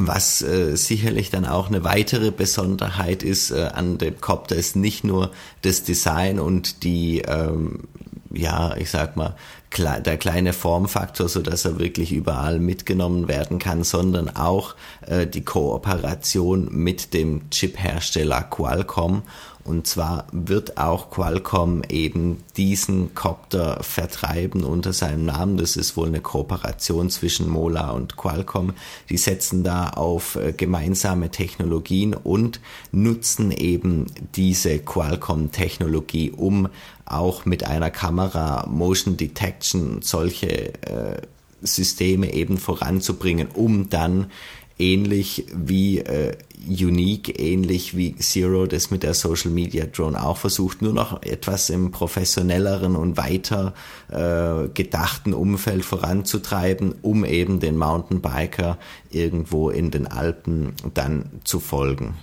Was 0.00 0.42
äh, 0.42 0.76
sicherlich 0.76 1.30
dann 1.30 1.44
auch 1.44 1.66
eine 1.66 1.82
weitere 1.82 2.30
Besonderheit 2.30 3.24
ist 3.24 3.50
äh, 3.50 3.70
an 3.74 3.98
dem 3.98 4.20
Copter, 4.20 4.54
ist 4.54 4.76
nicht 4.76 5.02
nur 5.02 5.32
das 5.62 5.82
Design 5.82 6.38
und 6.38 6.84
die, 6.84 7.22
ähm, 7.22 7.88
ja, 8.30 8.76
ich 8.76 8.90
sag 8.90 9.16
mal, 9.16 9.34
der 9.76 10.16
kleine 10.16 10.52
Formfaktor, 10.52 11.28
so 11.28 11.42
dass 11.42 11.64
er 11.64 11.80
wirklich 11.80 12.12
überall 12.12 12.60
mitgenommen 12.60 13.26
werden 13.26 13.58
kann, 13.58 13.82
sondern 13.82 14.34
auch 14.36 14.76
äh, 15.06 15.26
die 15.26 15.44
Kooperation 15.44 16.68
mit 16.70 17.12
dem 17.12 17.50
Chip-Hersteller 17.50 18.42
Qualcomm 18.42 19.22
und 19.68 19.86
zwar 19.86 20.26
wird 20.32 20.78
auch 20.78 21.10
Qualcomm 21.10 21.82
eben 21.90 22.42
diesen 22.56 23.14
Copter 23.14 23.82
vertreiben 23.82 24.64
unter 24.64 24.94
seinem 24.94 25.26
Namen. 25.26 25.58
Das 25.58 25.76
ist 25.76 25.94
wohl 25.94 26.08
eine 26.08 26.20
Kooperation 26.20 27.10
zwischen 27.10 27.50
Mola 27.50 27.90
und 27.90 28.16
Qualcomm. 28.16 28.72
Die 29.10 29.18
setzen 29.18 29.64
da 29.64 29.90
auf 29.90 30.36
äh, 30.36 30.52
gemeinsame 30.52 31.30
Technologien 31.30 32.14
und 32.14 32.60
nutzen 32.92 33.52
eben 33.52 34.06
diese 34.34 34.78
Qualcomm-Technologie, 34.78 36.30
um 36.30 36.68
auch 37.04 37.44
mit 37.44 37.64
einer 37.64 37.90
Kamera 37.90 38.66
Motion 38.66 39.18
Detection 39.18 40.00
solche 40.00 40.72
äh, 40.82 41.20
Systeme 41.60 42.32
eben 42.32 42.56
voranzubringen, 42.56 43.48
um 43.52 43.90
dann 43.90 44.30
ähnlich 44.78 45.46
wie 45.54 45.98
äh, 45.98 46.36
Unique, 46.66 47.38
ähnlich 47.40 47.96
wie 47.96 48.16
Zero 48.16 48.66
das 48.66 48.90
mit 48.90 49.02
der 49.02 49.14
Social 49.14 49.50
Media 49.50 49.86
Drone 49.86 50.22
auch 50.22 50.36
versucht, 50.36 50.82
nur 50.82 50.92
noch 50.92 51.22
etwas 51.22 51.70
im 51.70 51.90
professionelleren 51.90 52.96
und 52.96 53.16
weiter 53.16 53.74
äh, 54.10 54.68
gedachten 54.68 55.34
Umfeld 55.34 55.84
voranzutreiben, 55.84 56.94
um 57.02 57.24
eben 57.24 57.60
den 57.60 57.76
Mountainbiker 57.76 58.78
irgendwo 59.10 59.70
in 59.70 59.90
den 59.90 60.06
Alpen 60.06 60.72
dann 60.94 61.30
zu 61.44 61.60
folgen. 61.60 62.14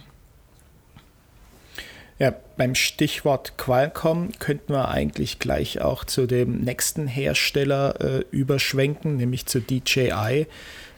Beim 2.57 2.75
Stichwort 2.75 3.57
Qualcomm 3.57 4.29
könnten 4.39 4.73
wir 4.73 4.89
eigentlich 4.89 5.39
gleich 5.39 5.81
auch 5.81 6.05
zu 6.05 6.25
dem 6.25 6.61
nächsten 6.61 7.07
Hersteller 7.07 7.99
äh, 7.99 8.23
überschwenken, 8.31 9.17
nämlich 9.17 9.45
zu 9.45 9.59
DJI. 9.59 10.47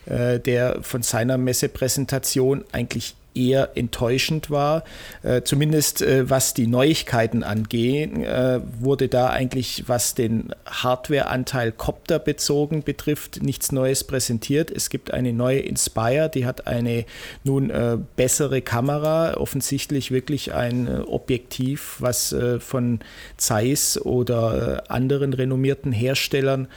Äh, 0.08 0.40
der 0.40 0.84
von 0.84 1.02
seiner 1.02 1.38
Messepräsentation 1.38 2.64
eigentlich 2.72 3.16
eher 3.38 3.72
enttäuschend 3.76 4.50
war. 4.50 4.84
Äh, 5.24 5.42
zumindest 5.44 6.02
äh, 6.02 6.30
was 6.30 6.54
die 6.54 6.68
Neuigkeiten 6.68 7.44
angeht, 7.44 8.18
äh, 8.18 8.60
wurde 8.80 9.08
da 9.08 9.30
eigentlich, 9.30 9.84
was 9.88 10.16
den 10.16 10.54
Hardwareanteil 10.66 11.72
Copter 11.72 12.20
bezogen 12.20 12.84
betrifft, 12.84 13.44
nichts 13.44 13.72
Neues 13.72 14.04
präsentiert. 14.04 14.72
Es 14.72 14.90
gibt 14.90 15.14
eine 15.14 15.34
neue 15.34 15.60
Inspire, 15.60 16.30
die 16.34 16.46
hat 16.46 16.68
eine 16.68 17.06
nun 17.44 17.70
äh, 17.70 17.98
bessere 18.16 18.62
Kamera, 18.62 19.36
offensichtlich 19.38 20.12
wirklich 20.12 20.54
ein 20.54 20.88
äh, 20.88 21.00
Objektiv, 21.08 21.98
was 22.00 22.36
von 22.60 23.00
Zeiss 23.38 24.00
oder 24.00 24.84
anderen 24.90 25.34
renommierten 25.34 25.92
Herstellern 25.92 26.68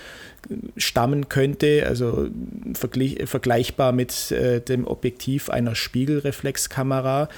stammen 0.76 1.28
könnte, 1.28 1.84
also 1.86 2.28
vergleichbar 2.74 3.92
mit 3.92 4.30
äh, 4.30 4.60
dem 4.60 4.86
Objektiv 4.86 5.50
einer 5.50 5.74
Spiegelreflexkamera. 5.74 7.28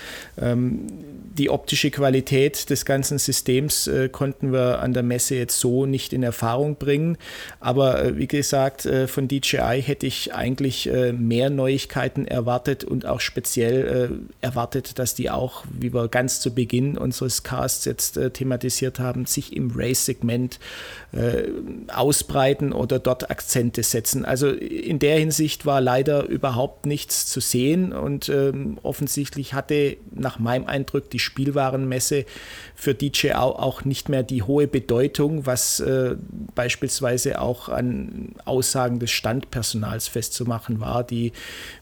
Ähm, 0.40 0.86
die 1.36 1.50
optische 1.50 1.90
Qualität 1.90 2.68
des 2.70 2.84
ganzen 2.84 3.18
Systems 3.18 3.86
äh, 3.86 4.08
konnten 4.08 4.52
wir 4.52 4.80
an 4.80 4.92
der 4.92 5.02
Messe 5.02 5.34
jetzt 5.34 5.58
so 5.58 5.86
nicht 5.86 6.12
in 6.12 6.22
Erfahrung 6.22 6.76
bringen, 6.76 7.16
aber 7.60 8.04
äh, 8.04 8.18
wie 8.18 8.26
gesagt, 8.26 8.86
äh, 8.86 9.06
von 9.08 9.28
DJI 9.28 9.82
hätte 9.82 10.06
ich 10.06 10.34
eigentlich 10.34 10.88
äh, 10.88 11.12
mehr 11.12 11.50
Neuigkeiten 11.50 12.26
erwartet 12.26 12.84
und 12.84 13.06
auch 13.06 13.20
speziell 13.20 14.20
äh, 14.42 14.44
erwartet, 14.44 14.98
dass 14.98 15.14
die 15.14 15.30
auch, 15.30 15.64
wie 15.72 15.94
wir 15.94 16.08
ganz 16.08 16.40
zu 16.40 16.54
Beginn 16.54 16.98
unseres 16.98 17.42
Casts 17.42 17.84
jetzt 17.84 18.18
thematisiert 18.34 18.98
haben, 18.98 19.26
sich 19.26 19.56
im 19.56 19.72
Race-Segment 19.74 20.58
ausbreiten 21.88 22.72
oder 22.72 22.91
dort 22.98 23.30
Akzente 23.30 23.82
setzen. 23.82 24.24
Also 24.24 24.48
in 24.48 24.98
der 24.98 25.18
Hinsicht 25.18 25.66
war 25.66 25.80
leider 25.80 26.26
überhaupt 26.26 26.86
nichts 26.86 27.26
zu 27.26 27.40
sehen 27.40 27.92
und 27.92 28.28
ähm, 28.28 28.78
offensichtlich 28.82 29.54
hatte 29.54 29.96
nach 30.10 30.38
meinem 30.38 30.66
Eindruck 30.66 31.10
die 31.10 31.18
Spielwarenmesse 31.18 32.24
für 32.82 32.94
DJI 32.94 33.32
auch 33.34 33.84
nicht 33.84 34.08
mehr 34.08 34.24
die 34.24 34.42
hohe 34.42 34.66
Bedeutung, 34.66 35.46
was 35.46 35.78
äh, 35.78 36.16
beispielsweise 36.56 37.40
auch 37.40 37.68
an 37.68 38.34
Aussagen 38.44 38.98
des 38.98 39.12
Standpersonals 39.12 40.08
festzumachen 40.08 40.80
war, 40.80 41.04
die 41.04 41.28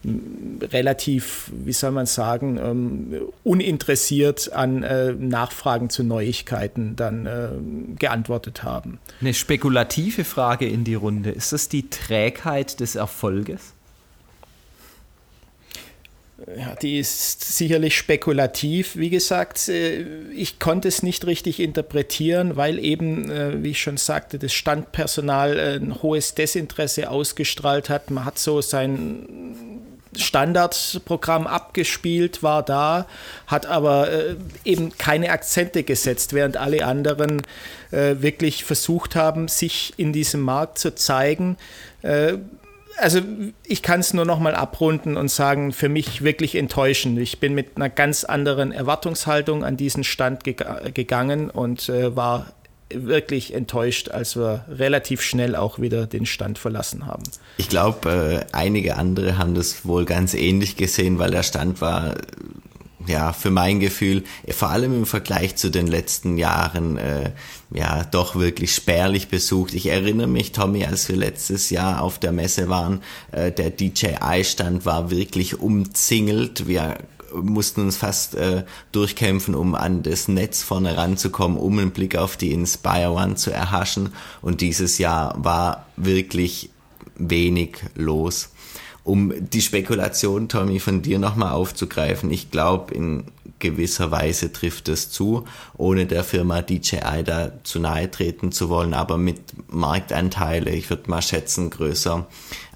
äh, 0.04 0.66
relativ, 0.66 1.50
wie 1.54 1.72
soll 1.72 1.92
man 1.92 2.04
sagen, 2.04 2.58
ähm, 2.58 3.14
uninteressiert 3.44 4.52
an 4.52 4.82
äh, 4.82 5.14
Nachfragen 5.14 5.88
zu 5.88 6.04
Neuigkeiten 6.04 6.96
dann 6.96 7.24
äh, 7.24 7.48
geantwortet 7.98 8.62
haben. 8.62 8.98
Eine 9.22 9.32
spekulative 9.32 10.24
Frage 10.24 10.68
in 10.68 10.84
die 10.84 10.96
Runde. 10.96 11.30
Ist 11.30 11.54
das 11.54 11.70
die 11.70 11.88
Trägheit 11.88 12.78
des 12.78 12.94
Erfolges? 12.94 13.72
Ja, 16.46 16.74
die 16.74 16.98
ist 16.98 17.56
sicherlich 17.56 17.96
spekulativ. 17.96 18.96
Wie 18.96 19.10
gesagt, 19.10 19.68
äh, 19.68 20.02
ich 20.34 20.58
konnte 20.58 20.88
es 20.88 21.02
nicht 21.02 21.26
richtig 21.26 21.60
interpretieren, 21.60 22.56
weil 22.56 22.78
eben, 22.78 23.30
äh, 23.30 23.62
wie 23.62 23.70
ich 23.70 23.82
schon 23.82 23.98
sagte, 23.98 24.38
das 24.38 24.52
Standpersonal 24.52 25.58
äh, 25.58 25.74
ein 25.76 26.02
hohes 26.02 26.34
Desinteresse 26.34 27.10
ausgestrahlt 27.10 27.90
hat. 27.90 28.10
Man 28.10 28.24
hat 28.24 28.38
so 28.38 28.62
sein 28.62 29.26
Standardprogramm 30.16 31.46
abgespielt, 31.46 32.42
war 32.42 32.64
da, 32.64 33.06
hat 33.46 33.66
aber 33.66 34.08
eben 34.64 34.90
keine 34.98 35.30
Akzente 35.30 35.84
gesetzt, 35.84 36.32
während 36.32 36.56
alle 36.56 36.84
anderen 36.84 37.42
wirklich 37.92 38.64
versucht 38.64 39.14
haben, 39.14 39.46
sich 39.46 39.94
in 39.98 40.12
diesem 40.12 40.40
Markt 40.40 40.80
zu 40.80 40.96
zeigen 40.96 41.56
also 43.00 43.20
ich 43.64 43.82
kann 43.82 44.00
es 44.00 44.14
nur 44.14 44.24
noch 44.24 44.38
mal 44.38 44.54
abrunden 44.54 45.16
und 45.16 45.30
sagen, 45.30 45.72
für 45.72 45.88
mich 45.88 46.22
wirklich 46.22 46.54
enttäuschend. 46.54 47.18
Ich 47.18 47.40
bin 47.40 47.54
mit 47.54 47.76
einer 47.76 47.88
ganz 47.88 48.24
anderen 48.24 48.72
Erwartungshaltung 48.72 49.64
an 49.64 49.76
diesen 49.76 50.04
Stand 50.04 50.44
ge 50.44 50.56
gegangen 50.92 51.50
und 51.50 51.88
äh, 51.88 52.14
war 52.14 52.52
wirklich 52.92 53.54
enttäuscht, 53.54 54.08
als 54.10 54.36
wir 54.36 54.64
relativ 54.68 55.22
schnell 55.22 55.54
auch 55.54 55.78
wieder 55.78 56.06
den 56.06 56.26
Stand 56.26 56.58
verlassen 56.58 57.06
haben. 57.06 57.22
Ich 57.56 57.68
glaube, 57.68 58.46
äh, 58.50 58.56
einige 58.56 58.96
andere 58.96 59.38
haben 59.38 59.54
das 59.54 59.86
wohl 59.86 60.04
ganz 60.04 60.34
ähnlich 60.34 60.76
gesehen, 60.76 61.18
weil 61.18 61.30
der 61.30 61.42
Stand 61.42 61.80
war 61.80 62.16
ja, 63.06 63.32
für 63.32 63.50
mein 63.50 63.80
Gefühl, 63.80 64.24
vor 64.50 64.70
allem 64.70 64.94
im 64.94 65.06
Vergleich 65.06 65.56
zu 65.56 65.70
den 65.70 65.86
letzten 65.86 66.36
Jahren, 66.36 66.96
äh, 66.96 67.32
ja, 67.72 68.04
doch 68.04 68.36
wirklich 68.36 68.74
spärlich 68.74 69.28
besucht. 69.28 69.74
Ich 69.74 69.86
erinnere 69.86 70.26
mich, 70.26 70.52
Tommy, 70.52 70.84
als 70.84 71.08
wir 71.08 71.16
letztes 71.16 71.70
Jahr 71.70 72.02
auf 72.02 72.18
der 72.18 72.32
Messe 72.32 72.68
waren, 72.68 73.02
äh, 73.32 73.52
der 73.52 73.70
DJI-Stand 73.70 74.84
war 74.84 75.10
wirklich 75.10 75.60
umzingelt. 75.60 76.66
Wir 76.66 76.98
mussten 77.32 77.82
uns 77.82 77.96
fast 77.96 78.34
äh, 78.34 78.64
durchkämpfen, 78.92 79.54
um 79.54 79.74
an 79.74 80.02
das 80.02 80.28
Netz 80.28 80.62
vorne 80.62 80.96
ranzukommen, 80.96 81.56
um 81.58 81.78
einen 81.78 81.92
Blick 81.92 82.16
auf 82.16 82.36
die 82.36 82.52
Inspire 82.52 83.12
One 83.12 83.36
zu 83.36 83.50
erhaschen. 83.50 84.12
Und 84.42 84.60
dieses 84.60 84.98
Jahr 84.98 85.34
war 85.38 85.86
wirklich 85.96 86.70
wenig 87.16 87.76
los 87.94 88.50
um 89.10 89.32
die 89.40 89.60
Spekulation, 89.60 90.48
Tommy, 90.48 90.78
von 90.78 91.02
dir 91.02 91.18
nochmal 91.18 91.50
aufzugreifen. 91.50 92.30
Ich 92.30 92.52
glaube, 92.52 92.94
in 92.94 93.24
gewisser 93.58 94.12
Weise 94.12 94.52
trifft 94.52 94.88
es 94.88 95.10
zu, 95.10 95.46
ohne 95.76 96.06
der 96.06 96.22
Firma 96.22 96.62
DJI 96.62 97.24
da 97.24 97.50
zu 97.64 97.80
nahe 97.80 98.08
treten 98.08 98.52
zu 98.52 98.68
wollen, 98.68 98.94
aber 98.94 99.18
mit 99.18 99.40
Marktanteile, 99.68 100.70
ich 100.70 100.88
würde 100.90 101.10
mal 101.10 101.22
schätzen, 101.22 101.70
größer 101.70 102.28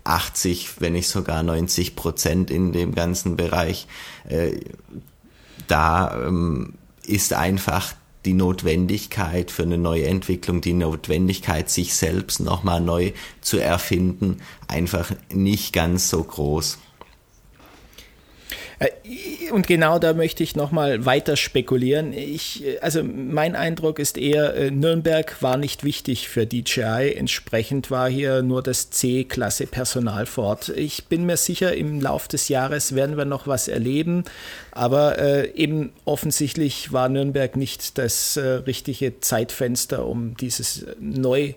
80, 0.03 0.81
wenn 0.81 0.95
nicht 0.95 1.09
sogar 1.09 1.45
90 1.45 1.95
Prozent 1.95 2.51
in 2.51 2.73
dem 2.73 2.97
ganzen 2.97 3.37
Bereich. 3.37 3.87
Äh, 4.29 4.59
da 5.69 6.27
ähm, 6.27 6.75
ist 7.07 7.33
einfach 7.33 7.95
die 8.25 8.33
Notwendigkeit 8.33 9.51
für 9.51 9.63
eine 9.63 9.79
neue 9.79 10.07
Entwicklung, 10.07 10.61
die 10.61 10.73
Notwendigkeit, 10.73 11.71
sich 11.71 11.95
selbst 11.95 12.41
nochmal 12.41 12.81
neu 12.81 13.13
zu 13.41 13.59
erfinden, 13.59 14.39
einfach 14.69 15.13
nicht 15.33 15.73
ganz 15.73 16.09
so 16.11 16.23
groß. 16.23 16.79
Äh, 18.79 19.51
und 19.53 19.67
genau 19.67 19.99
da 19.99 20.15
möchte 20.15 20.43
ich 20.43 20.57
nochmal 20.57 21.05
weiter 21.05 21.37
spekulieren. 21.37 22.13
Ich, 22.13 22.65
äh, 22.65 22.79
also 22.81 23.03
mein 23.05 23.55
Eindruck 23.57 23.99
ist 23.99 24.19
eher, 24.19 24.55
äh, 24.55 24.71
Nürnberg 24.71 25.43
war 25.43 25.57
nicht 25.57 25.85
wichtig 25.85 26.29
für 26.29 26.47
DJI. 26.47 27.15
Entsprechend 27.17 27.91
war 27.91 28.09
hier 28.09 28.43
nur 28.43 28.63
das 28.63 28.91
C-Klasse 28.91 29.67
Personal 29.67 30.27
fort. 30.27 30.71
Ich 30.71 31.07
bin 31.07 31.27
mir 31.27 31.37
sicher, 31.37 31.75
im 31.75 32.01
Laufe 32.01 32.29
des 32.29 32.49
Jahres 32.49 32.95
werden 32.95 33.17
wir 33.17 33.25
noch 33.25 33.47
was 33.47 33.69
erleben. 33.69 34.25
Aber 34.73 35.19
äh, 35.19 35.51
eben 35.53 35.93
offensichtlich 36.05 36.93
war 36.93 37.09
Nürnberg 37.09 37.57
nicht 37.57 37.97
das 37.99 38.37
äh, 38.37 38.41
richtige 38.43 39.21
Zeitfenster, 39.21 40.05
um 40.07 40.37
dieses 40.37 40.87
neu, 40.99 41.55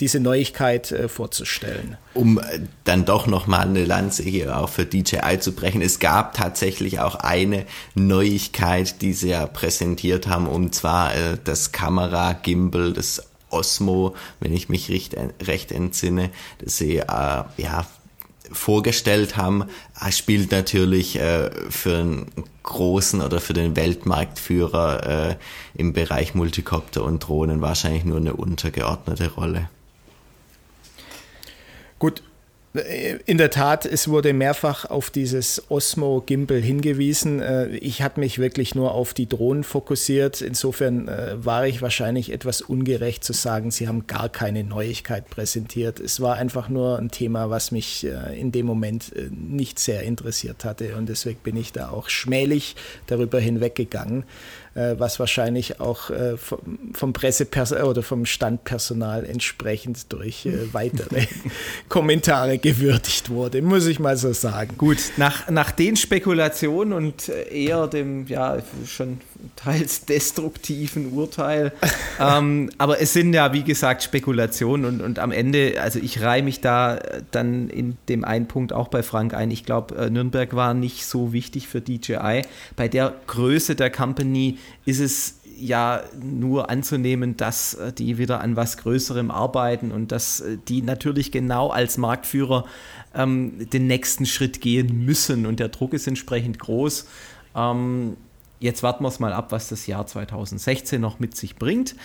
diese 0.00 0.20
Neuigkeit 0.20 0.90
äh, 0.92 1.08
vorzustellen. 1.08 1.96
Um 2.14 2.38
äh, 2.38 2.60
dann 2.84 3.04
doch 3.04 3.26
nochmal 3.26 3.68
eine 3.68 3.84
Lanze 3.84 4.22
hier 4.22 4.58
auch 4.58 4.68
für 4.68 4.86
DJI 4.86 5.38
zu 5.40 5.52
brechen. 5.52 5.82
Es 5.82 5.98
gab 5.98 6.34
tatsächlich 6.34 7.00
auch 7.00 7.16
eine 7.16 7.66
Neuigkeit, 7.94 9.02
die 9.02 9.12
sie 9.12 9.30
ja 9.30 9.46
präsentiert 9.46 10.26
haben, 10.26 10.46
und 10.46 10.74
zwar 10.74 11.14
äh, 11.14 11.36
das 11.44 11.72
Kamera-Gimbal, 11.72 12.92
das 12.92 13.22
Osmo, 13.50 14.14
wenn 14.38 14.52
ich 14.52 14.68
mich 14.68 14.90
recht, 14.90 15.16
recht 15.42 15.72
entsinne, 15.72 16.30
das 16.58 16.78
sie 16.78 16.98
äh, 16.98 17.04
ja 17.56 17.86
vorgestellt 18.52 19.36
haben, 19.36 19.64
spielt 20.10 20.50
natürlich 20.50 21.18
äh, 21.18 21.50
für 21.70 21.98
einen 21.98 22.26
großen 22.62 23.20
oder 23.20 23.40
für 23.40 23.52
den 23.52 23.76
Weltmarktführer 23.76 25.30
äh, 25.30 25.36
im 25.74 25.92
Bereich 25.92 26.34
Multicopter 26.34 27.04
und 27.04 27.20
Drohnen 27.20 27.60
wahrscheinlich 27.60 28.04
nur 28.04 28.18
eine 28.18 28.34
untergeordnete 28.34 29.32
Rolle. 29.32 29.68
Gut, 32.00 32.22
in 33.26 33.36
der 33.36 33.50
Tat, 33.50 33.84
es 33.84 34.06
wurde 34.06 34.32
mehrfach 34.32 34.84
auf 34.84 35.10
dieses 35.10 35.70
Osmo 35.70 36.22
Gimbal 36.24 36.60
hingewiesen. 36.60 37.40
Äh, 37.40 37.70
ich 37.78 38.00
habe 38.00 38.20
mich 38.20 38.38
wirklich 38.38 38.76
nur 38.76 38.94
auf 38.94 39.12
die 39.12 39.28
Drohnen 39.28 39.64
fokussiert. 39.64 40.40
Insofern 40.40 41.08
äh, 41.08 41.44
war 41.44 41.66
ich 41.66 41.82
wahrscheinlich 41.82 42.30
etwas 42.32 42.62
ungerecht 42.62 43.24
zu 43.24 43.32
sagen, 43.32 43.72
sie 43.72 43.88
haben 43.88 44.06
gar 44.06 44.28
keine 44.28 44.62
Neuigkeit 44.62 45.28
präsentiert. 45.28 45.98
Es 45.98 46.20
war 46.20 46.36
einfach 46.36 46.68
nur 46.68 46.96
ein 47.00 47.10
Thema, 47.10 47.50
was 47.50 47.72
mich 47.72 48.06
äh, 48.06 48.38
in 48.38 48.52
dem 48.52 48.66
Moment 48.66 49.12
nicht 49.32 49.80
sehr 49.80 50.04
interessiert 50.04 50.64
hatte 50.64 50.94
und 50.94 51.08
deswegen 51.08 51.40
bin 51.40 51.56
ich 51.56 51.72
da 51.72 51.90
auch 51.90 52.08
schmählich 52.08 52.76
darüber 53.08 53.40
hinweggegangen. 53.40 54.22
Äh, 54.80 54.98
was 54.98 55.20
wahrscheinlich 55.20 55.78
auch 55.80 56.08
äh, 56.10 56.36
vom 56.38 57.12
Pressepersonal 57.12 57.84
oder 57.84 58.02
vom 58.02 58.24
Standpersonal 58.24 59.26
entsprechend 59.26 60.10
durch 60.10 60.46
äh, 60.46 60.52
weitere 60.72 61.26
Kommentare 61.88 62.56
gewürdigt 62.56 63.28
wurde, 63.28 63.60
muss 63.60 63.86
ich 63.86 63.98
mal 63.98 64.16
so 64.16 64.32
sagen. 64.32 64.78
Gut, 64.78 64.98
nach, 65.18 65.50
nach 65.50 65.70
den 65.70 65.96
Spekulationen 65.96 66.94
und 66.94 67.28
eher 67.28 67.88
dem 67.88 68.26
ja 68.26 68.58
schon 68.86 69.20
teils 69.56 70.04
destruktiven 70.06 71.12
Urteil, 71.12 71.72
ähm, 72.20 72.70
aber 72.78 73.00
es 73.00 73.12
sind 73.12 73.32
ja 73.32 73.52
wie 73.52 73.64
gesagt 73.64 74.02
Spekulationen 74.02 74.84
und, 74.86 75.00
und 75.00 75.18
am 75.18 75.32
Ende, 75.32 75.80
also 75.80 75.98
ich 75.98 76.22
reihe 76.22 76.42
mich 76.42 76.60
da 76.60 76.98
dann 77.30 77.68
in 77.68 77.96
dem 78.08 78.24
einen 78.24 78.46
Punkt 78.46 78.72
auch 78.72 78.88
bei 78.88 79.02
Frank 79.02 79.34
ein. 79.34 79.50
Ich 79.50 79.64
glaube, 79.64 80.10
Nürnberg 80.10 80.54
war 80.54 80.74
nicht 80.74 81.06
so 81.06 81.32
wichtig 81.32 81.68
für 81.68 81.80
DJI. 81.80 82.42
Bei 82.76 82.88
der 82.88 83.14
Größe 83.26 83.74
der 83.74 83.90
Company 83.90 84.58
ist 84.84 85.00
es 85.00 85.40
ja 85.60 86.02
nur 86.20 86.70
anzunehmen, 86.70 87.36
dass 87.36 87.74
äh, 87.74 87.92
die 87.92 88.18
wieder 88.18 88.40
an 88.40 88.56
was 88.56 88.78
Größerem 88.78 89.30
arbeiten 89.30 89.92
und 89.92 90.12
dass 90.12 90.40
äh, 90.40 90.58
die 90.68 90.82
natürlich 90.82 91.30
genau 91.30 91.68
als 91.68 91.98
Marktführer 91.98 92.64
ähm, 93.14 93.68
den 93.70 93.86
nächsten 93.86 94.26
Schritt 94.26 94.60
gehen 94.60 95.04
müssen 95.04 95.46
und 95.46 95.60
der 95.60 95.68
Druck 95.68 95.94
ist 95.94 96.06
entsprechend 96.06 96.58
groß. 96.58 97.06
Ähm, 97.54 98.16
jetzt 98.60 98.82
warten 98.82 99.02
wir 99.02 99.08
es 99.08 99.18
mal 99.18 99.32
ab, 99.32 99.50
was 99.50 99.68
das 99.68 99.86
Jahr 99.86 100.06
2016 100.06 101.00
noch 101.00 101.18
mit 101.18 101.36
sich 101.36 101.56
bringt. 101.56 101.96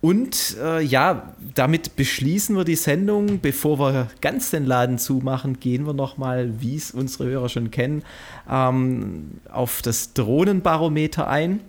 Und 0.00 0.56
äh, 0.62 0.80
ja, 0.80 1.34
damit 1.54 1.96
beschließen 1.96 2.56
wir 2.56 2.64
die 2.64 2.76
Sendung. 2.76 3.40
Bevor 3.40 3.78
wir 3.78 4.08
ganz 4.20 4.50
den 4.50 4.66
Laden 4.66 4.98
zumachen, 4.98 5.58
gehen 5.58 5.86
wir 5.86 5.94
nochmal, 5.94 6.60
wie 6.60 6.76
es 6.76 6.92
unsere 6.92 7.24
Hörer 7.24 7.48
schon 7.48 7.70
kennen, 7.70 8.04
ähm, 8.48 9.40
auf 9.50 9.82
das 9.82 10.12
Drohnenbarometer 10.12 11.28
ein. 11.28 11.60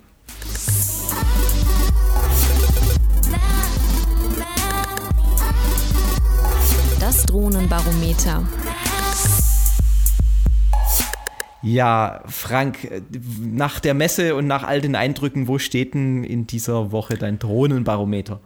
Das 6.99 7.25
Drohnenbarometer. 7.25 8.43
Ja, 11.63 12.21
Frank, 12.27 13.03
nach 13.39 13.79
der 13.79 13.93
Messe 13.93 14.35
und 14.35 14.47
nach 14.47 14.63
all 14.63 14.81
den 14.81 14.95
Eindrücken, 14.95 15.47
wo 15.47 15.59
steht 15.59 15.93
denn 15.93 16.25
in 16.25 16.45
dieser 16.45 16.91
Woche 16.91 17.17
dein 17.17 17.39
Drohnenbarometer? 17.39 18.41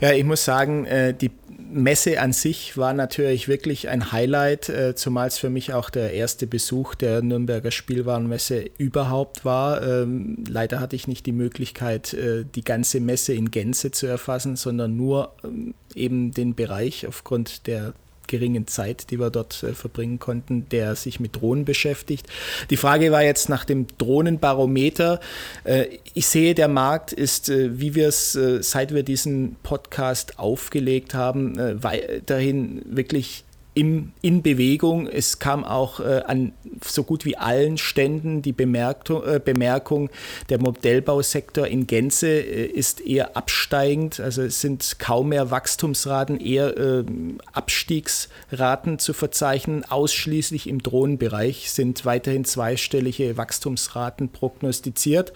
Ja, 0.00 0.12
ich 0.12 0.24
muss 0.24 0.44
sagen, 0.44 0.84
äh, 0.84 1.14
die 1.14 1.30
Messe 1.72 2.20
an 2.20 2.34
sich 2.34 2.76
war 2.76 2.92
natürlich 2.92 3.48
wirklich 3.48 3.88
ein 3.88 4.12
Highlight, 4.12 4.68
äh, 4.68 4.94
zumal 4.94 5.28
es 5.28 5.38
für 5.38 5.48
mich 5.48 5.72
auch 5.72 5.88
der 5.88 6.12
erste 6.12 6.46
Besuch 6.46 6.94
der 6.94 7.22
Nürnberger 7.22 7.70
Spielwarenmesse 7.70 8.66
überhaupt 8.76 9.46
war. 9.46 9.82
Ähm, 9.82 10.44
leider 10.46 10.80
hatte 10.80 10.96
ich 10.96 11.08
nicht 11.08 11.24
die 11.24 11.32
Möglichkeit, 11.32 12.12
äh, 12.12 12.44
die 12.44 12.64
ganze 12.64 13.00
Messe 13.00 13.32
in 13.32 13.50
Gänze 13.50 13.90
zu 13.90 14.06
erfassen, 14.06 14.56
sondern 14.56 14.96
nur 14.96 15.32
ähm, 15.42 15.74
eben 15.94 16.32
den 16.32 16.54
Bereich 16.54 17.06
aufgrund 17.06 17.66
der 17.66 17.94
geringen 18.26 18.66
Zeit, 18.66 19.10
die 19.10 19.18
wir 19.18 19.30
dort 19.30 19.62
äh, 19.62 19.74
verbringen 19.74 20.18
konnten, 20.18 20.68
der 20.68 20.96
sich 20.96 21.20
mit 21.20 21.36
Drohnen 21.36 21.64
beschäftigt. 21.64 22.26
Die 22.70 22.76
Frage 22.76 23.12
war 23.12 23.22
jetzt 23.22 23.48
nach 23.48 23.64
dem 23.64 23.86
Drohnenbarometer. 23.98 25.20
Äh, 25.64 25.86
ich 26.14 26.26
sehe, 26.26 26.54
der 26.54 26.68
Markt 26.68 27.12
ist, 27.12 27.48
äh, 27.48 27.78
wie 27.78 27.94
wir 27.94 28.08
es, 28.08 28.34
äh, 28.34 28.62
seit 28.62 28.94
wir 28.94 29.02
diesen 29.02 29.56
Podcast 29.62 30.38
aufgelegt 30.38 31.14
haben, 31.14 31.58
äh, 31.58 31.82
weiterhin 31.82 32.82
wirklich 32.86 33.44
im, 33.74 34.12
in 34.22 34.42
Bewegung. 34.42 35.08
Es 35.08 35.40
kam 35.40 35.64
auch 35.64 35.98
äh, 35.98 36.22
an 36.26 36.52
so 36.82 37.02
gut 37.02 37.24
wie 37.24 37.36
allen 37.36 37.76
Ständen 37.76 38.40
die 38.40 38.52
Bemerkung, 38.52 39.24
äh, 39.24 39.40
Bemerkung 39.44 40.10
der 40.48 40.60
Modellbausektor 40.60 41.66
in 41.66 41.88
Gänze 41.88 42.28
äh, 42.28 42.66
ist 42.66 43.00
eher 43.00 43.36
absteigend. 43.36 44.20
Also 44.20 44.42
es 44.42 44.60
sind 44.60 45.00
kaum 45.00 45.30
mehr 45.30 45.50
Wachstumsraten, 45.50 46.38
eher 46.38 46.76
äh, 46.76 47.04
Abstiegsraten 47.52 49.00
zu 49.00 49.12
verzeichnen. 49.12 49.84
Ausschließlich 49.84 50.68
im 50.68 50.80
Drohnenbereich 50.80 51.72
sind 51.72 52.04
weiterhin 52.04 52.44
zweistellige 52.44 53.36
Wachstumsraten 53.36 54.28
prognostiziert. 54.28 55.32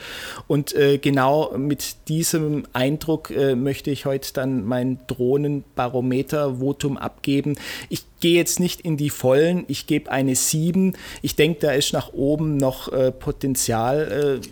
Und 0.47 0.75
äh, 0.77 0.99
genau 0.99 1.57
mit 1.59 2.09
diesem 2.09 2.67
Eindruck 2.73 3.31
äh, 3.31 3.57
möchte 3.57 3.91
ich 3.91 4.07
heute 4.07 4.33
dann 4.33 4.65
mein 4.65 5.01
Drohnenbarometer-Votum 5.09 6.97
abgeben. 6.97 7.57
Ich 7.89 8.05
gehe 8.21 8.37
jetzt 8.37 8.61
nicht 8.61 8.81
in 8.81 8.97
die 8.97 9.11
Vollen, 9.11 9.65
ich 9.69 9.87
gebe 9.87 10.11
eine 10.11 10.35
7. 10.35 10.97
Ich 11.23 11.37
denke, 11.37 11.61
da 11.61 11.73
ist 11.73 11.93
nach 11.93 12.13
oben 12.13 12.57
noch 12.57 12.93
äh, 12.93 13.13
Potenzial. 13.13 14.41
Äh, 14.43 14.49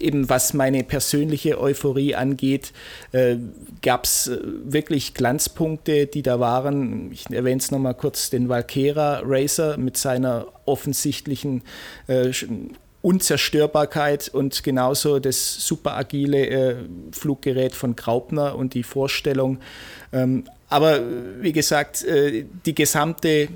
eben 0.00 0.28
was 0.28 0.54
meine 0.54 0.82
persönliche 0.82 1.60
Euphorie 1.60 2.14
angeht, 2.14 2.72
äh, 3.12 3.36
gab 3.82 4.04
es 4.04 4.28
äh, 4.28 4.38
wirklich 4.42 5.14
Glanzpunkte, 5.14 6.06
die 6.06 6.22
da 6.22 6.40
waren. 6.40 7.12
Ich 7.12 7.30
erwähne 7.30 7.58
es 7.58 7.70
nochmal 7.70 7.94
kurz, 7.94 8.30
den 8.30 8.48
Valkera 8.48 9.22
Racer 9.24 9.76
mit 9.76 9.96
seiner 9.96 10.46
offensichtlichen 10.64 11.62
äh, 12.06 12.30
Unzerstörbarkeit 13.02 14.28
und 14.28 14.62
genauso 14.62 15.20
das 15.20 15.66
super 15.66 15.96
agile 15.96 16.46
äh, 16.46 16.76
Fluggerät 17.12 17.74
von 17.74 17.96
Graupner 17.96 18.56
und 18.56 18.74
die 18.74 18.82
Vorstellung, 18.82 19.58
ähm, 20.12 20.44
aber 20.70 21.00
wie 21.40 21.52
gesagt, 21.52 22.04
äh, 22.04 22.46
die 22.64 22.74
gesamte 22.74 23.48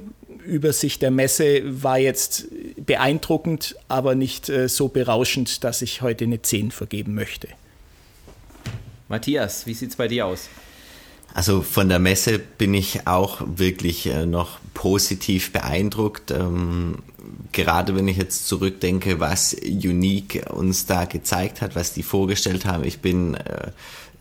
Übersicht 0.45 1.01
der 1.01 1.11
Messe 1.11 1.63
war 1.83 1.99
jetzt 1.99 2.49
beeindruckend, 2.77 3.77
aber 3.89 4.15
nicht 4.15 4.49
äh, 4.49 4.69
so 4.69 4.89
berauschend, 4.89 5.65
dass 5.65 5.81
ich 5.81 6.03
heute 6.03 6.25
eine 6.25 6.43
10 6.43 6.73
vergeben 6.73 7.15
möchte. 7.15 7.49
Matthias, 9.09 9.67
wie 9.67 9.75
sieht 9.75 9.91
es 9.91 9.97
bei 9.97 10.09
dir 10.09 10.27
aus? 10.27 10.49
Also 11.33 11.63
von 11.63 11.89
der 11.89 11.99
Messe 11.99 12.39
bin 12.39 12.75
ich 12.75 13.07
auch 13.07 13.43
wirklich 13.45 14.07
äh, 14.07 14.27
noch 14.27 14.59
positiv 14.73 15.53
beeindruckt. 15.53 16.31
Ähm, 16.31 16.99
gerade 17.53 17.95
wenn 17.95 18.09
ich 18.09 18.17
jetzt 18.17 18.49
zurückdenke, 18.49 19.21
was 19.21 19.55
Unique 19.55 20.45
uns 20.51 20.87
da 20.87 21.05
gezeigt 21.05 21.61
hat, 21.61 21.77
was 21.77 21.93
die 21.93 22.03
vorgestellt 22.03 22.65
haben. 22.67 22.85
Ich 22.85 23.01
bin 23.01 23.37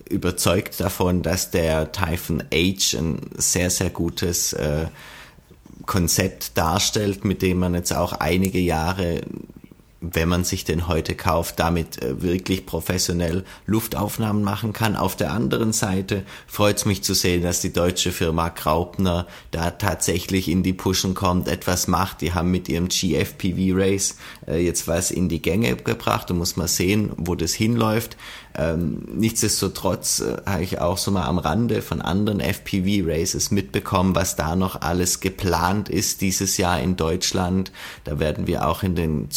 überzeugt 0.09 0.79
davon, 0.79 1.21
dass 1.21 1.51
der 1.51 1.91
Typhon 1.91 2.43
H 2.53 2.97
ein 2.97 3.21
sehr, 3.37 3.69
sehr 3.69 3.89
gutes 3.89 4.53
äh, 4.53 4.87
Konzept 5.85 6.57
darstellt, 6.57 7.25
mit 7.25 7.41
dem 7.41 7.59
man 7.59 7.73
jetzt 7.73 7.93
auch 7.93 8.13
einige 8.13 8.59
Jahre 8.59 9.21
wenn 10.11 10.27
man 10.27 10.43
sich 10.43 10.65
den 10.65 10.87
heute 10.87 11.15
kauft, 11.15 11.59
damit 11.59 12.01
äh, 12.01 12.21
wirklich 12.21 12.65
professionell 12.65 13.45
Luftaufnahmen 13.65 14.43
machen 14.43 14.73
kann. 14.73 14.97
Auf 14.97 15.15
der 15.15 15.31
anderen 15.31 15.71
Seite 15.71 16.23
freut 16.45 16.77
es 16.77 16.85
mich 16.85 17.03
zu 17.03 17.13
sehen, 17.13 17.41
dass 17.41 17.61
die 17.61 17.71
deutsche 17.71 18.11
Firma 18.11 18.49
Graupner 18.49 19.27
da 19.51 19.71
tatsächlich 19.71 20.49
in 20.49 20.61
die 20.61 20.73
Pushen 20.73 21.13
kommt, 21.13 21.47
etwas 21.47 21.87
macht. 21.87 22.19
Die 22.21 22.33
haben 22.33 22.51
mit 22.51 22.67
ihrem 22.67 22.89
GFPV 22.89 23.75
Race 23.77 24.17
äh, 24.47 24.63
jetzt 24.63 24.87
was 24.87 25.09
in 25.09 25.29
die 25.29 25.41
Gänge 25.41 25.75
gebracht 25.77 26.29
und 26.31 26.37
muss 26.37 26.57
mal 26.57 26.67
sehen, 26.67 27.13
wo 27.15 27.35
das 27.35 27.53
hinläuft. 27.53 28.17
Ähm, 28.55 29.07
nichtsdestotrotz 29.15 30.19
äh, 30.19 30.37
habe 30.45 30.63
ich 30.63 30.79
auch 30.79 30.99
so 30.99 31.09
mal 31.09 31.25
am 31.25 31.39
Rande 31.39 31.81
von 31.81 32.01
anderen 32.01 32.39
FPV-Races 32.39 33.49
mitbekommen, 33.49 34.15
was 34.15 34.35
da 34.35 34.55
noch 34.55 34.81
alles 34.81 35.21
geplant 35.21 35.89
ist 35.89 36.21
dieses 36.21 36.57
Jahr 36.57 36.79
in 36.79 36.95
Deutschland. 36.95 37.71
Da 38.03 38.19
werden 38.19 38.45
wir 38.45 38.67
auch 38.67 38.83
in 38.83 38.95
den 38.95 39.31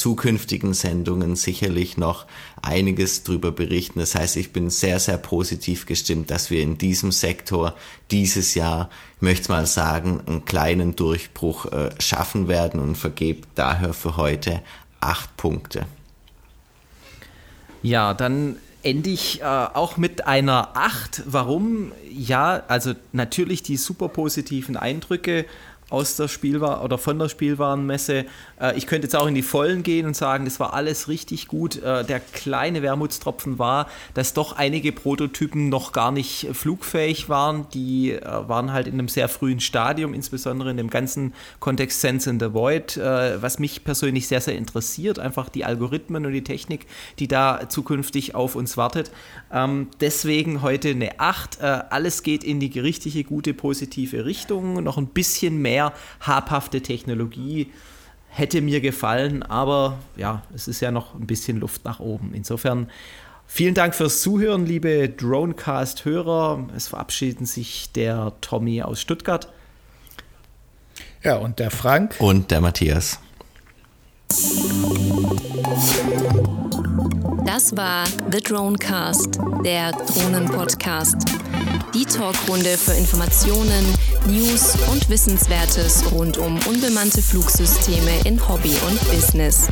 zukünftigen 0.56 0.74
Sendungen 0.74 1.36
sicherlich 1.36 1.96
noch 1.96 2.26
einiges 2.62 3.24
drüber 3.24 3.52
berichten. 3.52 3.98
Das 3.98 4.14
heißt, 4.14 4.36
ich 4.36 4.52
bin 4.52 4.70
sehr, 4.70 4.98
sehr 4.98 5.18
positiv 5.18 5.86
gestimmt, 5.86 6.30
dass 6.30 6.50
wir 6.50 6.62
in 6.62 6.78
diesem 6.78 7.12
Sektor 7.12 7.74
dieses 8.10 8.54
Jahr, 8.54 8.88
ich 9.16 9.22
möchte 9.22 9.52
mal 9.52 9.66
sagen, 9.66 10.22
einen 10.26 10.44
kleinen 10.44 10.96
Durchbruch 10.96 11.66
äh, 11.66 11.90
schaffen 11.98 12.48
werden 12.48 12.80
und 12.80 12.96
vergebe 12.96 13.46
daher 13.54 13.92
für 13.92 14.16
heute 14.16 14.62
acht 15.00 15.36
Punkte. 15.36 15.86
Ja, 17.82 18.14
dann 18.14 18.56
ende 18.82 19.10
ich 19.10 19.42
äh, 19.42 19.44
auch 19.44 19.96
mit 19.96 20.26
einer 20.26 20.70
8. 20.74 21.24
Warum? 21.26 21.92
Ja, 22.10 22.62
also 22.68 22.94
natürlich 23.12 23.62
die 23.62 23.76
super 23.76 24.08
positiven 24.08 24.76
Eindrücke 24.76 25.44
aus 25.88 26.16
der 26.16 26.26
Spielwaren 26.26 26.82
oder 26.82 26.98
von 26.98 27.18
der 27.18 27.28
Spielwarenmesse. 27.28 28.26
Äh, 28.60 28.76
ich 28.76 28.86
könnte 28.86 29.06
jetzt 29.06 29.14
auch 29.14 29.26
in 29.26 29.34
die 29.34 29.42
Vollen 29.42 29.82
gehen 29.84 30.06
und 30.06 30.16
sagen, 30.16 30.44
das 30.44 30.58
war 30.58 30.74
alles 30.74 31.08
richtig 31.08 31.46
gut. 31.46 31.76
Äh, 31.76 32.04
der 32.04 32.18
kleine 32.18 32.82
Wermutstropfen 32.82 33.58
war, 33.58 33.88
dass 34.14 34.34
doch 34.34 34.56
einige 34.56 34.90
Prototypen 34.90 35.68
noch 35.68 35.92
gar 35.92 36.10
nicht 36.10 36.48
flugfähig 36.52 37.28
waren. 37.28 37.66
Die 37.72 38.12
äh, 38.12 38.20
waren 38.22 38.72
halt 38.72 38.88
in 38.88 38.94
einem 38.94 39.08
sehr 39.08 39.28
frühen 39.28 39.60
Stadium, 39.60 40.12
insbesondere 40.12 40.70
in 40.70 40.76
dem 40.76 40.90
ganzen 40.90 41.34
Kontext 41.60 42.00
Sense 42.00 42.28
in 42.28 42.40
the 42.40 42.52
Void, 42.52 42.96
was 42.96 43.58
mich 43.58 43.84
persönlich 43.84 44.28
sehr, 44.28 44.40
sehr 44.40 44.56
interessiert. 44.56 45.18
Einfach 45.18 45.48
die 45.48 45.64
Algorithmen 45.64 46.24
und 46.26 46.32
die 46.32 46.42
Technik, 46.42 46.86
die 47.18 47.28
da 47.28 47.68
zukünftig 47.68 48.34
auf 48.34 48.56
uns 48.56 48.76
wartet. 48.76 49.10
Ähm, 49.52 49.88
deswegen 50.00 50.62
heute 50.62 50.90
eine 50.90 51.20
8. 51.20 51.62
Alles 51.62 52.22
geht 52.22 52.44
in 52.44 52.60
die 52.60 52.78
richtige, 52.78 53.24
gute, 53.24 53.54
positive 53.54 54.24
Richtung. 54.24 54.82
Noch 54.82 54.98
ein 54.98 55.08
bisschen 55.08 55.60
mehr 55.60 55.75
mehr 55.76 55.92
habhafte 56.20 56.80
Technologie 56.80 57.70
hätte 58.28 58.62
mir 58.62 58.80
gefallen, 58.80 59.42
aber 59.42 59.98
ja, 60.16 60.42
es 60.54 60.68
ist 60.68 60.80
ja 60.80 60.90
noch 60.90 61.14
ein 61.14 61.26
bisschen 61.26 61.58
Luft 61.58 61.84
nach 61.84 62.00
oben. 62.00 62.32
Insofern 62.34 62.90
vielen 63.46 63.74
Dank 63.74 63.94
fürs 63.94 64.22
Zuhören, 64.22 64.64
liebe 64.64 65.08
Dronecast-Hörer. 65.08 66.68
Es 66.74 66.88
verabschieden 66.88 67.46
sich 67.46 67.92
der 67.92 68.32
Tommy 68.40 68.82
aus 68.82 69.00
Stuttgart. 69.00 69.52
Ja, 71.22 71.36
und 71.36 71.58
der 71.58 71.70
Frank. 71.70 72.16
Und 72.18 72.50
der 72.50 72.60
Matthias. 72.60 73.20
Das 77.46 77.74
war 77.76 78.04
The 78.30 78.42
Dronecast, 78.42 79.38
der 79.64 79.92
Drohnen-Podcast. 79.92 81.16
Die 81.94 82.04
Talkrunde 82.04 82.76
für 82.76 82.92
Informationen, 82.92 83.86
News 84.26 84.76
und 84.92 85.08
Wissenswertes 85.08 86.04
rund 86.12 86.36
um 86.38 86.58
unbemannte 86.66 87.22
Flugsysteme 87.22 88.10
in 88.24 88.48
Hobby 88.48 88.76
und 88.88 89.00
Business. 89.10 89.68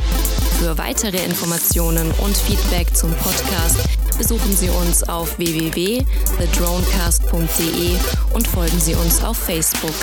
Für 0.59 0.77
weitere 0.77 1.23
Informationen 1.23 2.11
und 2.23 2.35
Feedback 2.35 2.93
zum 2.95 3.13
Podcast 3.15 3.77
besuchen 4.17 4.55
Sie 4.55 4.69
uns 4.69 5.03
auf 5.03 5.37
www.thedronecast.de 5.37 7.91
und 8.33 8.47
folgen 8.47 8.79
Sie 8.79 8.95
uns 8.95 9.21
auf 9.23 9.37
Facebook. 9.37 9.93